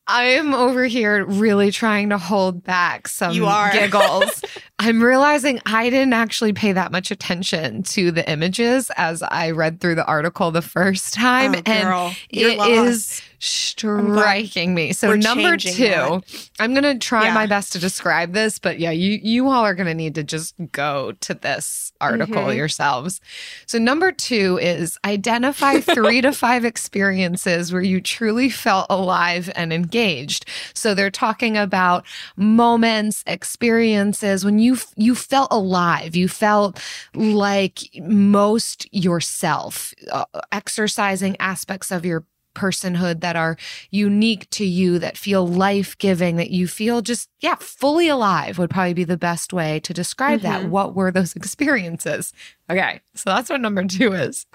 I 0.07 0.25
am 0.25 0.53
over 0.53 0.85
here 0.85 1.25
really 1.25 1.71
trying 1.71 2.09
to 2.09 2.17
hold 2.17 2.63
back 2.63 3.07
some 3.07 3.33
You 3.33 3.47
are. 3.47 3.71
giggles. 3.73 4.43
I'm 4.77 5.01
realizing 5.01 5.61
I 5.65 5.89
didn't 5.89 6.13
actually 6.13 6.51
pay 6.51 6.73
that 6.73 6.91
much 6.91 7.09
attention 7.09 7.83
to 7.83 8.11
the 8.11 8.29
images 8.29 8.91
as 8.97 9.23
I 9.23 9.51
read 9.51 9.79
through 9.79 9.95
the 9.95 10.05
article 10.05 10.51
the 10.51 10.61
first 10.61 11.13
time. 11.13 11.55
Oh, 11.55 11.61
and 11.65 12.15
you're 12.29 12.49
it 12.51 12.57
lost. 12.57 12.71
is 12.71 13.21
striking 13.39 14.73
me. 14.73 14.91
So 14.93 15.09
we're 15.09 15.17
number 15.17 15.55
two, 15.57 15.71
that. 15.71 16.49
I'm 16.59 16.73
gonna 16.73 16.97
try 16.97 17.25
Yeah. 17.25 17.33
my 17.33 17.45
best 17.45 17.73
to 17.73 17.79
describe 17.79 18.33
this, 18.33 18.59
but 18.59 18.79
yeah, 18.79 18.91
you 18.91 19.19
you 19.21 19.49
all 19.49 19.63
are 19.63 19.75
gonna 19.75 19.93
need 19.93 20.15
to 20.15 20.23
just 20.23 20.55
go 20.71 21.11
to 21.21 21.33
this 21.35 21.91
article 22.01 22.43
Mhm. 22.43 22.55
yourselves. 22.55 23.21
So 23.67 23.77
number 23.77 24.11
two 24.11 24.57
is 24.61 24.97
identify 25.05 25.79
three 25.79 26.21
to 26.21 26.31
five 26.31 26.65
experiences 26.65 27.71
where 27.71 27.81
you 27.81 28.01
truly 28.01 28.49
felt 28.49 28.87
alive 28.89 29.49
and 29.55 29.71
engaged. 29.71 30.45
So 30.73 30.93
they're 30.93 31.11
talking 31.11 31.55
about 31.57 32.05
moments, 32.35 33.23
experiences 33.27 34.43
when 34.43 34.59
you 34.59 34.64
you 34.65 34.77
you 34.95 35.15
felt 35.15 35.49
alive, 35.51 36.15
you 36.15 36.27
felt 36.27 36.79
like 37.13 37.79
most 38.01 38.87
yourself, 38.93 39.93
uh, 40.11 40.25
exercising 40.51 41.35
aspects 41.39 41.91
of 41.91 42.05
your 42.05 42.25
personhood 42.55 43.19
that 43.19 43.35
are 43.35 43.57
unique 43.91 44.49
to 44.49 44.63
you 44.65 44.97
that 44.97 45.17
feel 45.17 45.45
life-giving 45.45 46.37
that 46.37 46.51
you 46.51 46.67
feel 46.69 47.01
just 47.01 47.29
yeah 47.41 47.55
fully 47.59 48.07
alive 48.07 48.57
would 48.57 48.69
probably 48.69 48.93
be 48.93 49.03
the 49.03 49.17
best 49.17 49.51
way 49.51 49.77
to 49.81 49.93
describe 49.93 50.39
that. 50.39 50.61
Mhm. 50.61 50.69
what 50.69 50.95
were 50.95 51.11
those 51.11 51.35
experiences? 51.41 52.31
Okay 52.69 53.01
so 53.13 53.29
that's 53.31 53.49
what 53.49 53.59
number 53.59 53.83
2 53.83 54.13
is. 54.13 54.45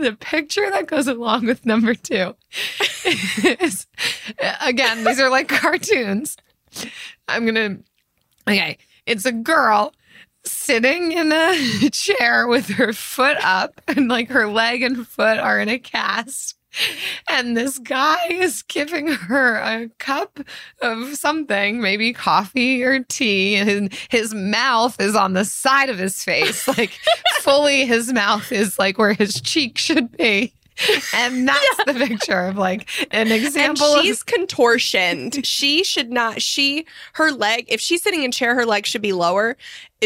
The 0.00 0.12
picture 0.14 0.68
that 0.72 0.88
goes 0.88 1.06
along 1.06 1.46
with 1.46 1.64
number 1.64 1.94
2 1.94 2.34
is 3.60 3.86
again 4.66 5.04
these 5.04 5.20
are 5.20 5.30
like 5.30 5.46
cartoons. 5.62 6.36
I'm 7.28 7.46
going 7.46 7.54
to 7.54 7.84
okay 8.52 8.76
it's 9.06 9.24
a 9.24 9.32
girl 9.32 9.92
sitting 10.44 11.12
in 11.12 11.32
a 11.32 11.90
chair 11.92 12.46
with 12.46 12.68
her 12.68 12.92
foot 12.92 13.36
up 13.42 13.80
and 13.88 14.08
like 14.08 14.28
her 14.30 14.46
leg 14.48 14.82
and 14.82 15.06
foot 15.06 15.38
are 15.38 15.60
in 15.60 15.68
a 15.68 15.78
cast. 15.78 16.54
And 17.28 17.56
this 17.56 17.78
guy 17.78 18.18
is 18.28 18.62
giving 18.62 19.08
her 19.08 19.56
a 19.56 19.88
cup 19.98 20.40
of 20.82 21.16
something, 21.16 21.80
maybe 21.80 22.12
coffee 22.12 22.82
or 22.82 23.02
tea, 23.04 23.56
and 23.56 23.92
his 24.10 24.34
mouth 24.34 25.00
is 25.00 25.14
on 25.14 25.32
the 25.32 25.46
side 25.46 25.88
of 25.88 25.98
his 25.98 26.22
face. 26.22 26.66
Like, 26.76 26.98
fully, 27.40 27.86
his 27.86 28.12
mouth 28.12 28.52
is 28.52 28.78
like 28.78 28.98
where 28.98 29.14
his 29.14 29.40
cheek 29.40 29.78
should 29.78 30.14
be. 30.14 30.52
And 31.14 31.48
that's 31.48 31.84
the 31.86 31.94
picture 31.94 32.46
of 32.46 32.56
like 32.56 32.88
an 33.10 33.32
example 33.32 33.92
and 33.92 34.00
of 34.00 34.04
she's 34.04 34.22
contortioned. 34.22 35.40
she 35.44 35.84
should 35.84 36.10
not. 36.10 36.42
She 36.42 36.86
her 37.14 37.30
leg. 37.30 37.66
If 37.68 37.80
she's 37.80 38.02
sitting 38.02 38.22
in 38.22 38.30
a 38.30 38.32
chair, 38.32 38.54
her 38.54 38.66
leg 38.66 38.86
should 38.86 39.02
be 39.02 39.12
lower. 39.12 39.56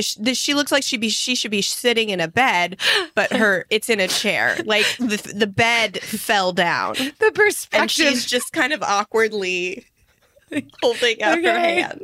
She, 0.00 0.34
she 0.34 0.54
looks 0.54 0.70
like 0.70 0.84
she 0.84 0.96
be 0.96 1.08
she 1.08 1.34
should 1.34 1.50
be 1.50 1.62
sitting 1.62 2.10
in 2.10 2.20
a 2.20 2.28
bed, 2.28 2.78
but 3.14 3.32
her 3.32 3.66
it's 3.70 3.88
in 3.88 3.98
a 3.98 4.08
chair. 4.08 4.56
Like 4.64 4.86
the 4.98 5.32
the 5.34 5.46
bed 5.48 6.00
fell 6.00 6.52
down, 6.52 6.94
the 6.94 7.32
perspective. 7.34 7.80
and 7.80 7.90
she's 7.90 8.24
just 8.24 8.52
kind 8.52 8.72
of 8.72 8.82
awkwardly 8.82 9.86
holding 10.82 11.22
out 11.22 11.42
her 11.42 11.58
hand. 11.58 12.02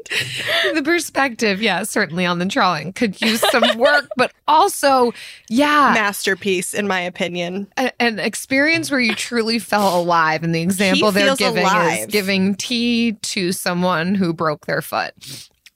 the 0.74 0.82
perspective, 0.82 1.60
yeah, 1.60 1.82
certainly 1.82 2.24
on 2.26 2.38
the 2.38 2.44
drawing 2.44 2.92
could 2.92 3.20
use 3.20 3.40
some 3.50 3.78
work, 3.78 4.08
but 4.16 4.32
also, 4.48 5.12
yeah, 5.48 5.92
Masterpiece, 5.94 6.74
in 6.74 6.86
my 6.86 7.00
opinion. 7.00 7.66
a- 7.76 8.02
an 8.02 8.18
experience 8.18 8.90
where 8.90 9.00
you 9.00 9.14
truly 9.14 9.58
felt 9.58 9.94
alive. 9.94 10.42
And 10.42 10.54
the 10.54 10.62
example 10.62 11.10
they're 11.12 11.26
feels 11.26 11.38
giving 11.38 11.66
is 11.66 12.06
giving 12.06 12.54
tea 12.54 13.12
to 13.12 13.52
someone 13.52 14.14
who 14.14 14.32
broke 14.32 14.66
their 14.66 14.82
foot. 14.82 15.12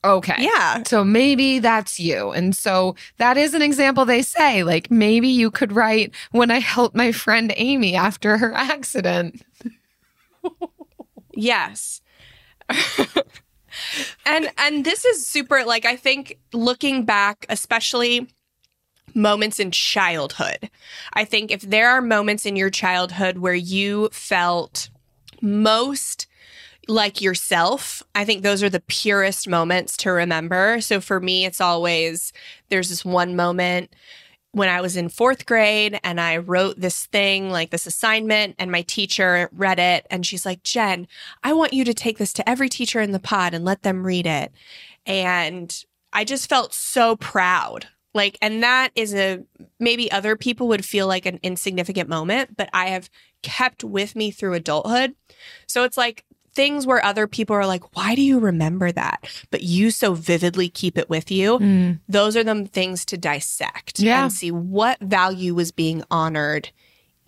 Okay. 0.03 0.37
Yeah. 0.39 0.83
So 0.87 1.05
maybe 1.05 1.59
that's 1.59 2.00
you. 2.00 2.31
And 2.31 2.57
so 2.57 2.97
that 3.19 3.37
is 3.37 3.53
an 3.53 3.61
example 3.61 4.07
they 4.07 4.23
say. 4.23 4.62
Like 4.65 4.91
maybe 4.91 5.29
you 5.29 5.50
could 5.50 5.73
write 5.73 6.15
when 6.31 6.50
I 6.50 6.59
helped 6.59 6.97
my 6.97 7.12
friend 7.12 7.53
Amy 7.57 7.95
after 7.95 8.39
her 8.39 8.55
accident. 8.55 9.43
Yes. 11.33 12.03
And 14.27 14.50
and 14.59 14.85
this 14.85 15.05
is 15.05 15.27
super 15.27 15.65
like 15.65 15.85
I 15.85 15.97
think 15.97 16.39
looking 16.53 17.05
back, 17.05 17.47
especially 17.49 18.29
moments 19.15 19.59
in 19.59 19.71
childhood. 19.71 20.71
I 21.15 21.25
think 21.25 21.50
if 21.50 21.62
there 21.62 21.91
are 21.91 22.00
moments 22.00 22.47
in 22.47 22.57
your 22.57 22.71
childhood 22.71 23.39
where 23.39 23.55
you 23.55 24.09
felt 24.12 24.89
most 25.41 26.27
like 26.89 27.21
yourself, 27.21 28.03
I 28.15 28.25
think 28.25 28.43
those 28.43 28.62
are 28.62 28.71
the 28.71 28.81
purest 28.81 29.49
moments 29.49 29.97
to 29.99 30.11
remember. 30.11 30.81
So 30.81 31.00
for 31.00 31.21
me, 31.21 31.45
it's 31.45 31.61
always 31.61 32.33
there's 32.69 32.89
this 32.89 33.05
one 33.05 33.37
moment 33.37 33.95
when 34.52 34.69
I 34.69 34.80
was 34.80 34.97
in 34.97 35.09
fourth 35.09 35.47
grade 35.47 36.00
and 36.02 36.21
I 36.21 36.38
wrote 36.38 36.80
this 36.80 37.07
thing, 37.07 37.50
like 37.50 37.71
this 37.71 37.87
assignment, 37.87 38.57
and 38.59 38.73
my 38.73 38.83
teacher 38.83 39.49
read 39.52 39.78
it. 39.78 40.07
And 40.11 40.26
she's 40.26 40.45
like, 40.45 40.62
Jen, 40.62 41.07
I 41.45 41.52
want 41.52 41.73
you 41.73 41.85
to 41.85 41.95
take 41.95 42.19
this 42.19 42.33
to 42.35 42.49
every 42.49 42.69
teacher 42.69 43.00
in 43.00 43.12
the 43.12 43.21
pod 43.21 43.54
and 43.54 43.64
let 43.64 43.83
them 43.83 44.04
read 44.04 44.26
it. 44.26 44.52
And 45.07 45.85
I 46.12 46.25
just 46.25 46.49
felt 46.49 46.75
so 46.75 47.16
proud. 47.16 47.87
Like, 48.12 48.38
and 48.42 48.62
that 48.64 48.90
is 48.97 49.14
a 49.14 49.45
maybe 49.78 50.11
other 50.11 50.35
people 50.35 50.66
would 50.69 50.85
feel 50.85 51.07
like 51.07 51.26
an 51.26 51.38
insignificant 51.45 52.09
moment, 52.09 52.57
but 52.57 52.69
I 52.73 52.87
have 52.87 53.09
kept 53.42 53.85
with 53.85 54.16
me 54.16 54.33
through 54.33 54.54
adulthood. 54.54 55.14
So 55.69 55.85
it's 55.85 55.97
like 55.97 56.25
things 56.54 56.87
where 56.87 57.04
other 57.04 57.26
people 57.26 57.54
are 57.57 57.66
like, 57.66 57.97
why 57.97 58.14
do 58.14 58.23
you 58.23 58.38
remember 58.38 58.90
that? 58.92 59.25
But 59.50 59.62
you 59.62 59.90
so 59.90 60.14
vividly 60.14 60.69
keep 60.69 60.99
it 60.99 61.09
with 61.09 61.30
you. 61.30 61.59
Mm. 61.59 62.00
Those 62.09 62.37
are 62.37 62.45
the 62.45 62.64
things 62.66 63.04
to 63.07 63.16
dissect 63.16 64.00
Yeah. 64.00 64.23
and 64.25 64.33
see 64.33 64.50
what 64.50 64.99
value 65.00 65.54
was 65.54 65.71
being 65.73 66.02
honored 66.11 66.71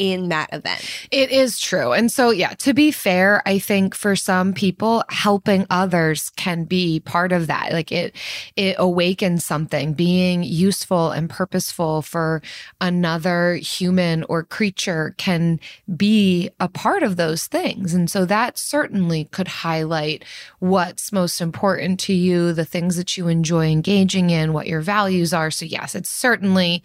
in 0.03 0.31
that 0.31 0.53
event. 0.53 0.85
It 1.13 1.31
is 1.31 1.61
true. 1.61 1.93
And 1.93 2.11
so, 2.11 2.31
yeah, 2.31 2.55
to 2.55 2.75
be 2.75 2.91
fair, 2.91 3.41
I 3.47 3.61
think 3.61 3.95
for 3.95 4.17
some 4.17 4.53
people, 4.53 5.05
helping 5.09 5.65
others 5.71 6.31
can 6.31 6.65
be 6.65 6.99
part 6.99 7.31
of 7.31 7.47
that. 7.47 7.73
Like 7.73 7.93
it, 7.93 8.17
it 8.57 8.75
awakens 8.81 9.45
something, 9.45 9.95
being 9.95 10.43
useful 10.43 11.13
and 11.13 11.31
purposeful 11.31 12.03
for 12.03 12.43
another 12.81 13.55
human 13.55 14.25
or 14.25 14.43
creature 14.43 15.15
can 15.19 15.61
be 15.97 16.51
a 16.59 16.69
part 16.69 17.05
of 17.05 17.15
those 17.15 17.47
things. 17.47 17.95
And 17.95 18.11
so 18.11 18.25
that 18.25 18.59
certainly 18.59 19.27
could 19.27 19.47
highlight 19.47 20.25
what's 20.59 21.13
most 21.13 21.41
important 21.41 22.01
to 22.01 22.13
you, 22.13 22.53
the 22.53 22.65
things 22.65 22.97
that 22.97 23.17
you 23.17 23.29
enjoy 23.29 23.71
engaging 23.71 24.31
in, 24.31 24.53
what 24.53 24.67
your 24.67 24.81
values 24.81 25.33
are. 25.33 25.53
So, 25.53 25.65
yes, 25.65 25.95
it's 25.95 26.11
certainly 26.11 26.83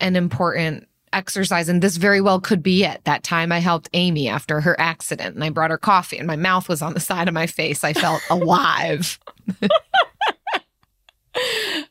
an 0.00 0.16
important 0.16 0.86
exercise 1.12 1.68
and 1.68 1.82
this 1.82 1.96
very 1.96 2.20
well 2.20 2.40
could 2.40 2.62
be 2.62 2.84
it 2.84 3.02
that 3.04 3.22
time 3.22 3.52
i 3.52 3.58
helped 3.58 3.88
amy 3.92 4.28
after 4.28 4.60
her 4.60 4.78
accident 4.80 5.34
and 5.34 5.44
i 5.44 5.50
brought 5.50 5.70
her 5.70 5.78
coffee 5.78 6.18
and 6.18 6.26
my 6.26 6.36
mouth 6.36 6.68
was 6.68 6.82
on 6.82 6.94
the 6.94 7.00
side 7.08 7.28
of 7.28 7.34
my 7.34 7.46
face 7.46 7.84
i 7.84 7.92
felt 7.92 8.22
alive 8.30 9.18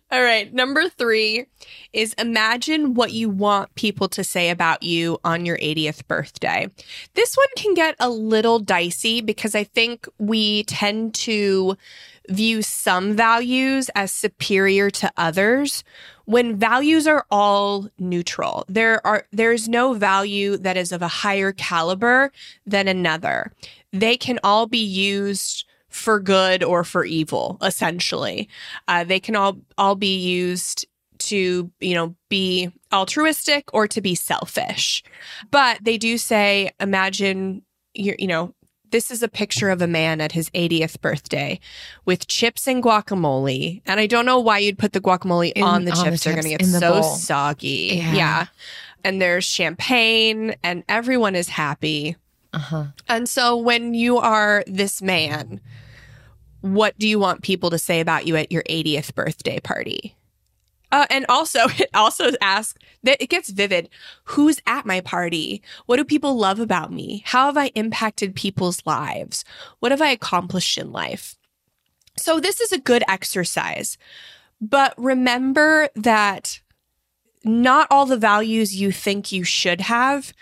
All 0.10 0.24
right. 0.24 0.54
Number 0.54 0.88
three 0.90 1.46
is 1.92 2.14
imagine 2.14 2.94
what 2.94 3.12
you 3.12 3.30
want 3.30 3.74
people 3.76 4.08
to 4.10 4.24
say 4.24 4.50
about 4.50 4.84
you 4.84 5.20
on 5.24 5.46
your 5.46 5.58
80th 5.58 6.08
birthday. 6.08 6.70
This 7.14 7.36
one 7.36 7.48
can 7.58 7.74
get 7.74 7.96
a 8.00 8.10
little 8.10 8.60
dicey 8.60 9.22
because 9.22 9.54
I 9.54 9.64
think 9.66 10.08
we 10.18 10.64
tend 10.64 11.14
to 11.16 11.78
view 12.30 12.62
some 12.62 13.16
values 13.16 13.90
as 13.96 14.12
superior 14.12 14.90
to 14.92 15.12
others 15.18 15.84
when 16.28 16.58
values 16.58 17.08
are 17.08 17.26
all 17.32 17.90
neutral. 17.98 18.66
There 18.68 19.06
are 19.08 19.26
there's 19.32 19.68
no 19.68 19.94
value 19.94 20.58
that 20.58 20.78
is 20.78 20.92
of 20.92 21.02
a 21.02 21.08
higher 21.08 21.54
caliber 21.54 22.32
than 22.66 22.88
another. 22.88 23.54
They 23.94 24.18
can 24.18 24.38
all 24.44 24.68
be 24.68 24.84
used 24.84 25.66
for 25.90 26.20
good 26.20 26.64
or 26.64 26.84
for 26.84 27.06
evil 27.06 27.58
essentially 27.62 28.50
uh, 28.90 29.06
they 29.06 29.22
can 29.22 29.38
all 29.38 29.58
all 29.78 29.96
be 29.96 30.18
used 30.18 30.86
to 31.18 31.72
you 31.80 31.96
know 31.96 32.14
be 32.30 32.70
altruistic 32.94 33.74
or 33.74 33.88
to 33.88 34.02
be 34.02 34.14
selfish 34.14 35.02
but 35.50 35.80
they 35.82 35.98
do 35.98 36.18
say 36.18 36.70
imagine 36.82 37.64
you 37.94 38.14
you 38.20 38.28
know 38.28 38.54
this 38.92 39.12
is 39.12 39.22
a 39.24 39.28
picture 39.28 39.70
of 39.70 39.82
a 39.82 39.88
man 39.88 40.22
at 40.22 40.32
his 40.32 40.50
80th 40.52 41.02
birthday 41.02 41.60
with 42.06 42.28
chips 42.28 42.68
and 42.68 42.82
guacamole 42.84 43.82
and 43.86 44.00
i 44.00 44.06
don't 44.08 44.26
know 44.26 44.40
why 44.40 44.58
you'd 44.60 44.78
put 44.78 44.94
the 44.94 45.02
guacamole 45.02 45.52
In- 45.56 45.64
on 45.64 45.86
the 45.86 45.92
on 45.92 45.98
the 46.06 46.12
chips 46.12 46.24
they're 46.24 46.36
gonna 46.36 46.50
get 46.50 46.66
so 46.66 47.02
bowl. 47.02 47.04
soggy 47.04 47.92
Yeah. 47.98 48.14
yeah 48.14 48.46
and 49.04 49.22
there's 49.22 49.46
champagne 49.46 50.56
and 50.64 50.84
everyone 50.90 51.36
is 51.36 51.50
happy 51.50 52.16
uh-huh 52.54 52.86
and 53.08 53.28
so 53.30 53.56
when 53.58 53.94
you 53.94 54.18
are 54.18 54.64
this 54.68 55.02
man, 55.02 55.60
what 56.62 56.98
do 56.98 57.08
you 57.08 57.20
want 57.20 57.44
people 57.44 57.70
to 57.70 57.78
say 57.78 58.00
about 58.00 58.26
you 58.26 58.36
at 58.36 58.52
your 58.52 58.64
80th 58.64 59.14
birthday 59.14 59.60
party? 59.60 60.16
Uh, 60.92 61.06
and 61.10 61.26
also, 61.28 61.60
it 61.78 61.90
also 61.94 62.32
asks 62.42 62.80
that 63.04 63.22
it 63.22 63.30
gets 63.30 63.50
vivid. 63.50 63.90
Who's 64.26 64.62
at 64.66 64.86
my 64.86 65.02
party? 65.02 65.62
What 65.86 65.98
do 65.98 66.04
people 66.04 66.38
love 66.38 66.60
about 66.60 66.92
me? 66.92 67.24
How 67.26 67.46
have 67.48 67.58
I 67.58 67.72
impacted 67.76 68.36
people's 68.36 68.82
lives? 68.86 69.44
What 69.80 69.92
have 69.92 70.02
I 70.02 70.10
accomplished 70.10 70.78
in 70.78 70.92
life? 70.92 71.36
So, 72.18 72.40
this 72.40 72.60
is 72.60 72.72
a 72.72 72.80
good 72.80 73.04
exercise. 73.08 73.98
But 74.60 74.96
remember 74.98 75.90
that 75.96 76.62
not 77.44 77.88
all 77.92 78.06
the 78.06 78.18
values 78.18 78.76
you 78.76 78.92
think 78.92 79.32
you 79.32 79.44
should 79.44 79.82
have 79.82 80.34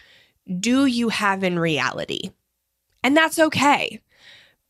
do 0.60 0.86
you 0.86 1.10
have 1.10 1.43
in 1.43 1.60
reality. 1.60 2.31
And 3.03 3.15
that's 3.15 3.39
okay. 3.39 3.99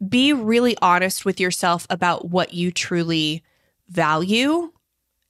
Be 0.08 0.34
really 0.34 0.78
honest 0.82 1.26
with 1.26 1.40
yourself 1.40 1.86
about 1.90 2.30
what 2.30 2.54
you 2.54 2.72
truly 2.72 3.44
value 3.88 4.72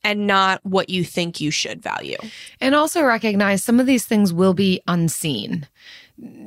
and 0.05 0.27
not 0.27 0.63
what 0.63 0.89
you 0.89 1.03
think 1.03 1.41
you 1.41 1.51
should 1.51 1.81
value. 1.81 2.17
and 2.61 2.75
also 2.75 3.03
recognize 3.03 3.63
some 3.63 3.79
of 3.79 3.87
these 3.87 4.05
things 4.05 4.31
will 4.31 4.53
be 4.53 4.79
unseen 4.87 5.67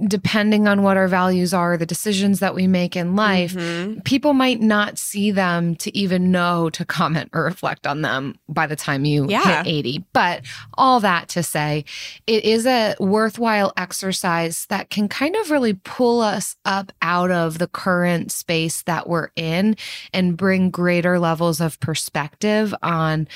depending 0.06 0.66
on 0.66 0.82
what 0.82 0.96
our 0.96 1.08
values 1.08 1.52
are 1.52 1.76
the 1.76 1.84
decisions 1.84 2.40
that 2.40 2.54
we 2.54 2.66
make 2.66 2.96
in 2.96 3.14
life 3.14 3.52
Mhm. 3.54 4.02
people 4.04 4.32
might 4.32 4.62
not 4.62 4.98
see 4.98 5.30
them 5.30 5.76
to 5.76 5.94
even 5.96 6.30
know 6.30 6.70
to 6.70 6.86
comment 6.86 7.28
or 7.34 7.42
reflect 7.44 7.86
on 7.86 8.00
them 8.00 8.34
by 8.48 8.66
the 8.66 8.76
time 8.76 9.04
you 9.04 9.26
Yeah. 9.28 9.62
hit 9.62 9.66
80. 9.70 10.04
But 10.14 10.40
all 10.78 11.00
that 11.00 11.28
to 11.30 11.42
say, 11.42 11.84
it 12.26 12.44
is 12.44 12.64
a 12.64 12.94
worthwhile 12.98 13.72
exercise 13.76 14.64
that 14.70 14.88
can 14.88 15.06
kind 15.06 15.36
of 15.36 15.50
really 15.50 15.74
pull 15.74 16.22
us 16.22 16.56
up 16.64 16.90
out 17.02 17.30
of 17.30 17.58
the 17.58 17.66
current 17.66 18.32
space 18.32 18.82
that 18.82 19.06
we're 19.06 19.28
in 19.36 19.76
and 20.14 20.36
bring 20.36 20.70
greater 20.70 21.18
levels 21.18 21.60
of 21.60 21.78
perspective 21.80 22.74
on 22.82 23.28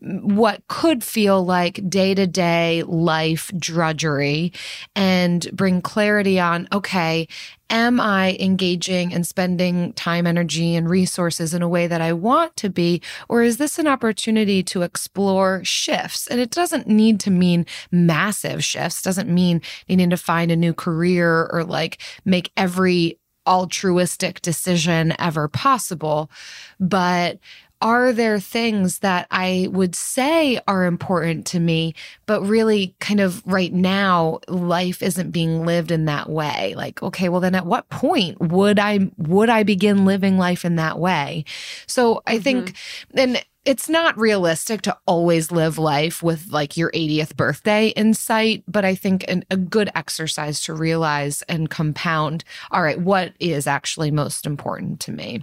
what 0.00 0.62
could 0.68 1.02
feel 1.02 1.44
like 1.44 1.80
day 1.90 2.14
to 2.14 2.26
day 2.26 2.82
life 2.86 3.50
drudgery 3.58 4.52
and 4.94 5.48
bring 5.52 5.79
clarity 5.82 6.38
on 6.38 6.68
okay, 6.72 7.28
am 7.68 8.00
I 8.00 8.36
engaging 8.40 9.14
and 9.14 9.26
spending 9.26 9.92
time, 9.94 10.26
energy, 10.26 10.74
and 10.74 10.88
resources 10.88 11.54
in 11.54 11.62
a 11.62 11.68
way 11.68 11.86
that 11.86 12.00
I 12.00 12.12
want 12.12 12.56
to 12.56 12.68
be? 12.68 13.00
Or 13.28 13.42
is 13.42 13.56
this 13.56 13.78
an 13.78 13.86
opportunity 13.86 14.62
to 14.64 14.82
explore 14.82 15.62
shifts? 15.64 16.26
And 16.26 16.40
it 16.40 16.50
doesn't 16.50 16.88
need 16.88 17.20
to 17.20 17.30
mean 17.30 17.66
massive 17.90 18.64
shifts, 18.64 19.02
doesn't 19.02 19.32
mean 19.32 19.62
needing 19.88 20.10
to 20.10 20.16
find 20.16 20.50
a 20.50 20.56
new 20.56 20.74
career 20.74 21.48
or 21.52 21.64
like 21.64 22.02
make 22.24 22.52
every 22.56 23.18
altruistic 23.46 24.40
decision 24.42 25.14
ever 25.18 25.48
possible. 25.48 26.30
But 26.78 27.38
are 27.80 28.12
there 28.12 28.38
things 28.38 28.98
that 28.98 29.26
I 29.30 29.68
would 29.70 29.94
say 29.94 30.60
are 30.66 30.84
important 30.84 31.46
to 31.46 31.60
me, 31.60 31.94
but 32.26 32.42
really 32.42 32.94
kind 33.00 33.20
of 33.20 33.42
right 33.46 33.72
now 33.72 34.40
life 34.48 35.02
isn't 35.02 35.30
being 35.30 35.64
lived 35.64 35.90
in 35.90 36.04
that 36.04 36.28
way? 36.28 36.74
Like, 36.76 37.02
okay, 37.02 37.28
well 37.28 37.40
then 37.40 37.54
at 37.54 37.66
what 37.66 37.88
point 37.88 38.40
would 38.40 38.78
I 38.78 39.10
would 39.16 39.48
I 39.48 39.62
begin 39.62 40.04
living 40.04 40.36
life 40.36 40.64
in 40.64 40.76
that 40.76 40.98
way? 40.98 41.44
So 41.86 42.22
I 42.26 42.34
mm-hmm. 42.34 42.42
think 42.42 42.76
and 43.14 43.44
it's 43.64 43.88
not 43.88 44.16
realistic 44.16 44.80
to 44.82 44.96
always 45.06 45.52
live 45.52 45.76
life 45.76 46.22
with 46.22 46.48
like 46.50 46.76
your 46.76 46.90
80th 46.92 47.36
birthday 47.36 47.88
in 47.88 48.14
sight, 48.14 48.64
but 48.66 48.86
I 48.86 48.94
think 48.94 49.24
an, 49.28 49.44
a 49.50 49.56
good 49.56 49.90
exercise 49.94 50.62
to 50.62 50.74
realize 50.74 51.42
and 51.42 51.68
compound 51.68 52.42
all 52.70 52.82
right, 52.82 52.98
what 52.98 53.34
is 53.38 53.66
actually 53.66 54.10
most 54.10 54.46
important 54.46 55.00
to 55.00 55.12
me? 55.12 55.42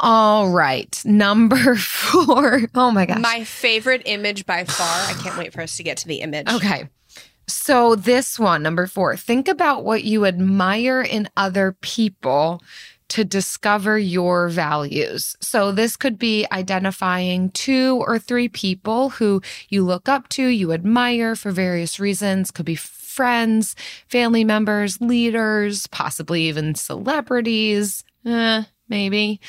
All 0.00 0.48
right, 0.48 1.00
number 1.04 1.74
four. 1.76 2.62
Oh 2.74 2.90
my 2.90 3.04
gosh. 3.04 3.20
My 3.20 3.44
favorite 3.44 4.02
image 4.06 4.46
by 4.46 4.64
far. 4.64 4.86
I 4.86 5.12
can't 5.22 5.36
wait 5.36 5.52
for 5.52 5.60
us 5.60 5.76
to 5.76 5.82
get 5.82 5.98
to 5.98 6.08
the 6.08 6.22
image. 6.22 6.48
Okay. 6.48 6.88
So, 7.46 7.96
this 7.96 8.38
one, 8.38 8.62
number 8.62 8.86
four, 8.86 9.16
think 9.16 9.48
about 9.48 9.84
what 9.84 10.04
you 10.04 10.24
admire 10.24 11.02
in 11.02 11.28
other 11.36 11.76
people 11.82 12.62
to 13.08 13.24
discover 13.24 13.98
your 13.98 14.48
values. 14.48 15.36
So, 15.40 15.72
this 15.72 15.96
could 15.96 16.18
be 16.18 16.46
identifying 16.50 17.50
two 17.50 18.02
or 18.06 18.18
three 18.18 18.48
people 18.48 19.10
who 19.10 19.42
you 19.68 19.84
look 19.84 20.08
up 20.08 20.28
to, 20.30 20.46
you 20.46 20.72
admire 20.72 21.36
for 21.36 21.50
various 21.50 22.00
reasons, 22.00 22.50
could 22.50 22.64
be 22.64 22.76
friends, 22.76 23.76
family 24.08 24.44
members, 24.44 25.00
leaders, 25.00 25.86
possibly 25.88 26.44
even 26.44 26.74
celebrities. 26.74 28.04
Eh, 28.24 28.62
maybe 28.92 29.40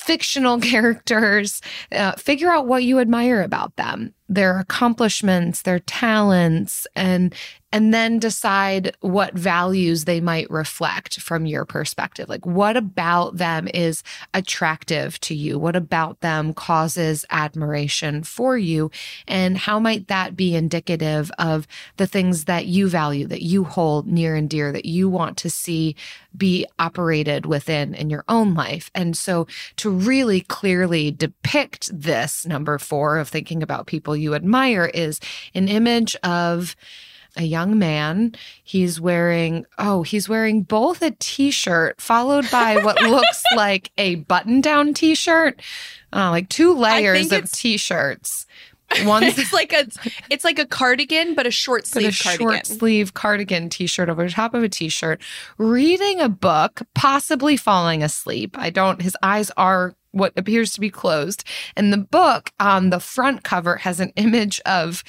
fictional 0.00 0.58
characters. 0.60 1.60
Uh, 1.92 2.12
figure 2.12 2.50
out 2.50 2.66
what 2.66 2.84
you 2.84 2.98
admire 2.98 3.42
about 3.42 3.76
them, 3.76 4.14
their 4.28 4.58
accomplishments, 4.58 5.62
their 5.62 5.80
talents, 5.80 6.86
and 6.96 7.34
and 7.72 7.94
then 7.94 8.18
decide 8.18 8.96
what 9.00 9.34
values 9.34 10.04
they 10.04 10.20
might 10.20 10.50
reflect 10.50 11.20
from 11.20 11.46
your 11.46 11.64
perspective. 11.64 12.28
Like, 12.28 12.44
what 12.44 12.76
about 12.76 13.36
them 13.36 13.68
is 13.72 14.02
attractive 14.34 15.20
to 15.20 15.34
you? 15.34 15.58
What 15.58 15.76
about 15.76 16.20
them 16.20 16.52
causes 16.52 17.24
admiration 17.30 18.24
for 18.24 18.58
you? 18.58 18.90
And 19.28 19.56
how 19.56 19.78
might 19.78 20.08
that 20.08 20.36
be 20.36 20.56
indicative 20.56 21.30
of 21.38 21.68
the 21.96 22.08
things 22.08 22.46
that 22.46 22.66
you 22.66 22.88
value, 22.88 23.26
that 23.28 23.42
you 23.42 23.62
hold 23.62 24.08
near 24.08 24.34
and 24.34 24.50
dear, 24.50 24.72
that 24.72 24.86
you 24.86 25.08
want 25.08 25.36
to 25.38 25.50
see 25.50 25.94
be 26.36 26.66
operated 26.78 27.46
within 27.46 27.94
in 27.94 28.10
your 28.10 28.24
own 28.28 28.54
life? 28.54 28.90
And 28.96 29.16
so, 29.16 29.46
to 29.76 29.89
really 29.90 30.40
clearly 30.40 31.10
depict 31.10 31.90
this 31.92 32.46
number 32.46 32.78
four 32.78 33.18
of 33.18 33.28
thinking 33.28 33.62
about 33.62 33.86
people 33.86 34.16
you 34.16 34.34
admire 34.34 34.86
is 34.86 35.20
an 35.54 35.68
image 35.68 36.16
of 36.22 36.76
a 37.36 37.42
young 37.42 37.78
man. 37.78 38.34
He's 38.64 39.00
wearing, 39.00 39.66
oh, 39.78 40.02
he's 40.02 40.28
wearing 40.28 40.62
both 40.62 41.02
a 41.02 41.12
t 41.12 41.50
shirt 41.50 42.00
followed 42.00 42.50
by 42.50 42.82
what 42.82 43.00
looks 43.02 43.42
like 43.56 43.90
a 43.98 44.16
button 44.16 44.60
down 44.60 44.94
t 44.94 45.14
shirt, 45.14 45.60
uh, 46.12 46.30
like 46.30 46.48
two 46.48 46.74
layers 46.74 47.30
of 47.32 47.50
t 47.50 47.76
shirts. 47.76 48.46
One, 49.04 49.22
it's 49.24 49.52
like 49.52 49.72
a 49.72 49.86
it's 50.30 50.44
like 50.44 50.58
a 50.58 50.66
cardigan, 50.66 51.34
but 51.34 51.46
a 51.46 51.50
short 51.50 51.86
sleeve 51.86 52.18
a 52.20 52.22
cardigan. 52.22 52.46
short 52.46 52.66
sleeve 52.66 53.14
cardigan 53.14 53.68
t-shirt 53.68 54.08
over 54.08 54.28
top 54.28 54.54
of 54.54 54.62
a 54.62 54.68
t-shirt, 54.68 55.20
reading 55.58 56.20
a 56.20 56.28
book, 56.28 56.82
possibly 56.94 57.56
falling 57.56 58.02
asleep. 58.02 58.56
I 58.58 58.70
don't. 58.70 59.00
His 59.00 59.16
eyes 59.22 59.50
are 59.56 59.94
what 60.12 60.32
appears 60.36 60.72
to 60.72 60.80
be 60.80 60.90
closed, 60.90 61.44
and 61.76 61.92
the 61.92 61.98
book 61.98 62.50
on 62.58 62.90
the 62.90 63.00
front 63.00 63.44
cover 63.44 63.76
has 63.76 64.00
an 64.00 64.12
image 64.16 64.60
of 64.66 65.04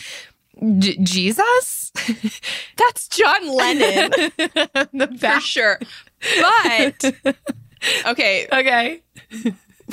J- 0.78 0.98
Jesus? 0.98 1.92
That's 2.78 3.08
John 3.08 3.56
Lennon. 3.56 4.12
the 4.94 5.18
For 5.20 5.40
sure. 5.40 5.80
But 6.40 7.16
okay. 8.06 8.48
Okay. 8.52 9.02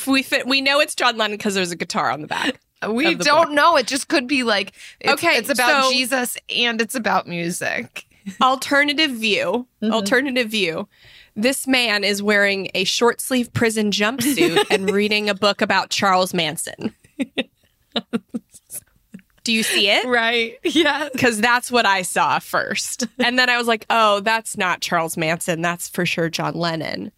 We 0.06 0.22
fit 0.22 0.46
we 0.46 0.60
know 0.60 0.80
it's 0.80 0.94
John 0.94 1.16
Lennon 1.16 1.38
because 1.38 1.54
there's 1.54 1.70
a 1.70 1.76
guitar 1.76 2.10
on 2.10 2.20
the 2.20 2.26
back. 2.26 2.60
We 2.86 3.14
don't 3.14 3.46
book. 3.48 3.54
know. 3.54 3.76
It 3.76 3.86
just 3.86 4.08
could 4.08 4.26
be 4.26 4.42
like 4.42 4.72
it's, 5.00 5.12
Okay, 5.14 5.36
it's 5.36 5.50
about 5.50 5.84
so- 5.84 5.92
Jesus 5.92 6.36
and 6.54 6.80
it's 6.80 6.94
about 6.94 7.26
music. 7.26 8.06
Alternative 8.42 9.10
view. 9.10 9.66
Mm-hmm. 9.82 9.92
Alternative 9.92 10.48
view. 10.48 10.88
This 11.34 11.66
man 11.66 12.04
is 12.04 12.22
wearing 12.22 12.68
a 12.74 12.84
short 12.84 13.20
sleeve 13.20 13.52
prison 13.52 13.90
jumpsuit 13.90 14.64
and 14.70 14.90
reading 14.90 15.28
a 15.30 15.34
book 15.34 15.62
about 15.62 15.90
Charles 15.90 16.34
Manson. 16.34 16.94
Do 19.44 19.52
you 19.52 19.62
see 19.62 19.88
it? 19.88 20.04
Right. 20.04 20.58
Yeah. 20.62 21.08
because 21.10 21.40
that's 21.40 21.70
what 21.70 21.86
I 21.86 22.02
saw 22.02 22.38
first. 22.38 23.06
And 23.18 23.38
then 23.38 23.48
I 23.48 23.56
was 23.56 23.66
like, 23.66 23.86
oh, 23.88 24.20
that's 24.20 24.58
not 24.58 24.82
Charles 24.82 25.16
Manson. 25.16 25.62
That's 25.62 25.88
for 25.88 26.04
sure 26.04 26.28
John 26.28 26.54
Lennon. 26.54 27.12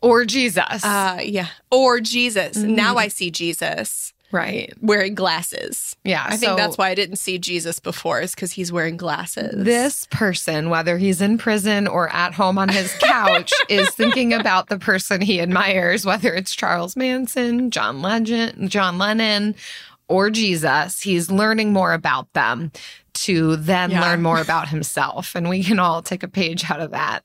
Or 0.00 0.24
Jesus. 0.24 0.84
Uh, 0.84 1.18
yeah. 1.24 1.48
Or 1.72 1.98
Jesus. 1.98 2.58
Mm-hmm. 2.58 2.76
Now 2.76 2.96
I 2.96 3.08
see 3.08 3.30
Jesus 3.30 4.13
right. 4.34 4.72
wearing 4.82 5.14
glasses. 5.14 5.96
Yeah. 6.04 6.24
I 6.26 6.36
think 6.36 6.56
that's 6.56 6.76
why 6.76 6.90
I 6.90 6.94
didn't 6.94 7.16
see 7.16 7.38
Jesus 7.38 7.78
before, 7.78 8.20
is 8.20 8.34
because 8.34 8.52
he's 8.52 8.70
wearing 8.72 8.96
glasses. 8.96 9.64
This 9.64 10.06
person, 10.10 10.68
whether 10.68 10.98
he's 10.98 11.20
in 11.22 11.38
prison 11.38 11.86
or 11.86 12.08
at 12.10 12.34
home 12.34 12.58
on 12.58 12.68
his 12.68 12.92
couch, 12.98 13.52
is 13.68 13.88
thinking 13.90 14.32
about 14.32 14.68
the 14.68 14.78
person 14.78 15.20
he 15.20 15.40
admires, 15.40 16.04
whether 16.04 16.34
it's 16.34 16.54
Charles 16.54 16.96
Manson, 16.96 17.70
John 17.70 18.02
Legend, 18.02 18.70
John 18.70 18.98
Lennon, 18.98 19.54
or 20.08 20.28
Jesus. 20.30 21.00
He's 21.00 21.30
learning 21.30 21.72
more 21.72 21.92
about 21.92 22.32
them 22.34 22.72
to 23.14 23.56
then 23.56 23.90
Yeah. 23.90 24.02
learn 24.02 24.20
more 24.22 24.40
about 24.42 24.68
himself. 24.68 25.34
And 25.34 25.48
we 25.48 25.62
can 25.64 25.78
all 25.78 26.02
take 26.02 26.22
a 26.22 26.28
page 26.28 26.70
out 26.70 26.80
of 26.80 26.90
that. 26.90 27.24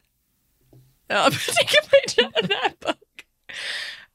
Take 1.10 1.74
a 1.74 1.88
page 1.89 2.19
out 2.24 2.43
of 2.43 2.50
that 2.50 2.80
book. 2.80 2.98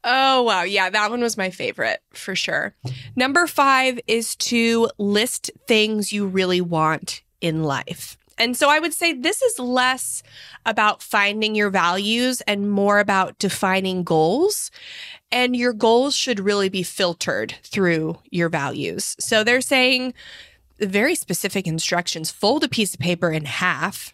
Oh, 0.04 0.42
wow. 0.42 0.62
Yeah, 0.62 0.90
that 0.90 1.10
one 1.10 1.22
was 1.22 1.36
my 1.36 1.50
favorite 1.50 2.00
for 2.12 2.36
sure. 2.36 2.74
Number 3.16 3.46
five 3.46 3.98
is 4.06 4.36
to 4.36 4.90
list 4.98 5.50
things 5.66 6.12
you 6.12 6.26
really 6.26 6.60
want 6.60 7.22
in 7.40 7.62
life. 7.62 8.18
And 8.36 8.56
so 8.56 8.68
I 8.68 8.80
would 8.80 8.92
say 8.92 9.12
this 9.12 9.42
is 9.42 9.58
less 9.58 10.22
about 10.66 11.02
finding 11.02 11.54
your 11.54 11.70
values 11.70 12.40
and 12.42 12.70
more 12.70 12.98
about 12.98 13.38
defining 13.38 14.02
goals. 14.02 14.70
And 15.30 15.56
your 15.56 15.72
goals 15.72 16.14
should 16.16 16.40
really 16.40 16.68
be 16.68 16.82
filtered 16.82 17.54
through 17.62 18.18
your 18.30 18.48
values. 18.48 19.16
So 19.20 19.44
they're 19.44 19.60
saying 19.60 20.14
very 20.80 21.14
specific 21.14 21.66
instructions 21.66 22.30
fold 22.30 22.64
a 22.64 22.68
piece 22.68 22.94
of 22.94 23.00
paper 23.00 23.30
in 23.30 23.44
half 23.44 24.12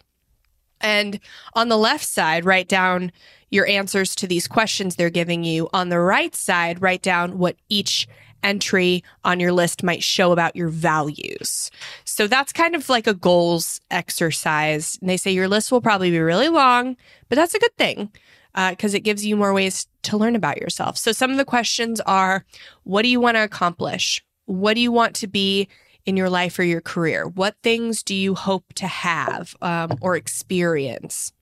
and 0.81 1.19
on 1.53 1.69
the 1.69 1.77
left 1.77 2.05
side, 2.05 2.45
write 2.45 2.67
down 2.67 3.11
your 3.49 3.67
answers 3.67 4.15
to 4.15 4.27
these 4.27 4.47
questions 4.47 4.95
they're 4.95 5.09
giving 5.09 5.43
you. 5.43 5.69
On 5.73 5.89
the 5.89 5.99
right 5.99 6.35
side, 6.35 6.81
write 6.81 7.01
down 7.01 7.37
what 7.37 7.55
each 7.69 8.07
entry 8.43 9.03
on 9.23 9.39
your 9.39 9.51
list 9.51 9.83
might 9.83 10.03
show 10.03 10.31
about 10.31 10.55
your 10.55 10.69
values. 10.69 11.69
So 12.05 12.27
that's 12.27 12.51
kind 12.51 12.75
of 12.75 12.89
like 12.89 13.07
a 13.07 13.13
goals 13.13 13.79
exercise. 13.91 14.97
And 14.99 15.09
they 15.09 15.17
say 15.17 15.31
your 15.31 15.47
list 15.47 15.71
will 15.71 15.81
probably 15.81 16.11
be 16.11 16.19
really 16.19 16.49
long, 16.49 16.97
but 17.29 17.35
that's 17.35 17.53
a 17.53 17.59
good 17.59 17.75
thing 17.77 18.11
uh, 18.55 18.71
because 18.71 18.93
it 18.93 19.01
gives 19.01 19.25
you 19.25 19.35
more 19.35 19.53
ways 19.53 19.87
to 20.03 20.17
learn 20.17 20.35
about 20.35 20.59
yourself. 20.59 20.97
So 20.97 21.11
some 21.11 21.31
of 21.31 21.37
the 21.37 21.45
questions 21.45 22.01
are 22.01 22.45
what 22.83 23.03
do 23.03 23.09
you 23.09 23.19
want 23.19 23.35
to 23.37 23.43
accomplish? 23.43 24.23
What 24.45 24.73
do 24.73 24.81
you 24.81 24.91
want 24.91 25.15
to 25.17 25.27
be 25.27 25.67
in 26.05 26.17
your 26.17 26.29
life 26.29 26.57
or 26.59 26.63
your 26.63 26.81
career? 26.81 27.27
What 27.27 27.55
things 27.63 28.03
do 28.03 28.15
you 28.15 28.35
hope 28.35 28.73
to 28.75 28.87
have 28.87 29.55
um, 29.61 29.97
or 30.01 30.15
experience? 30.15 31.33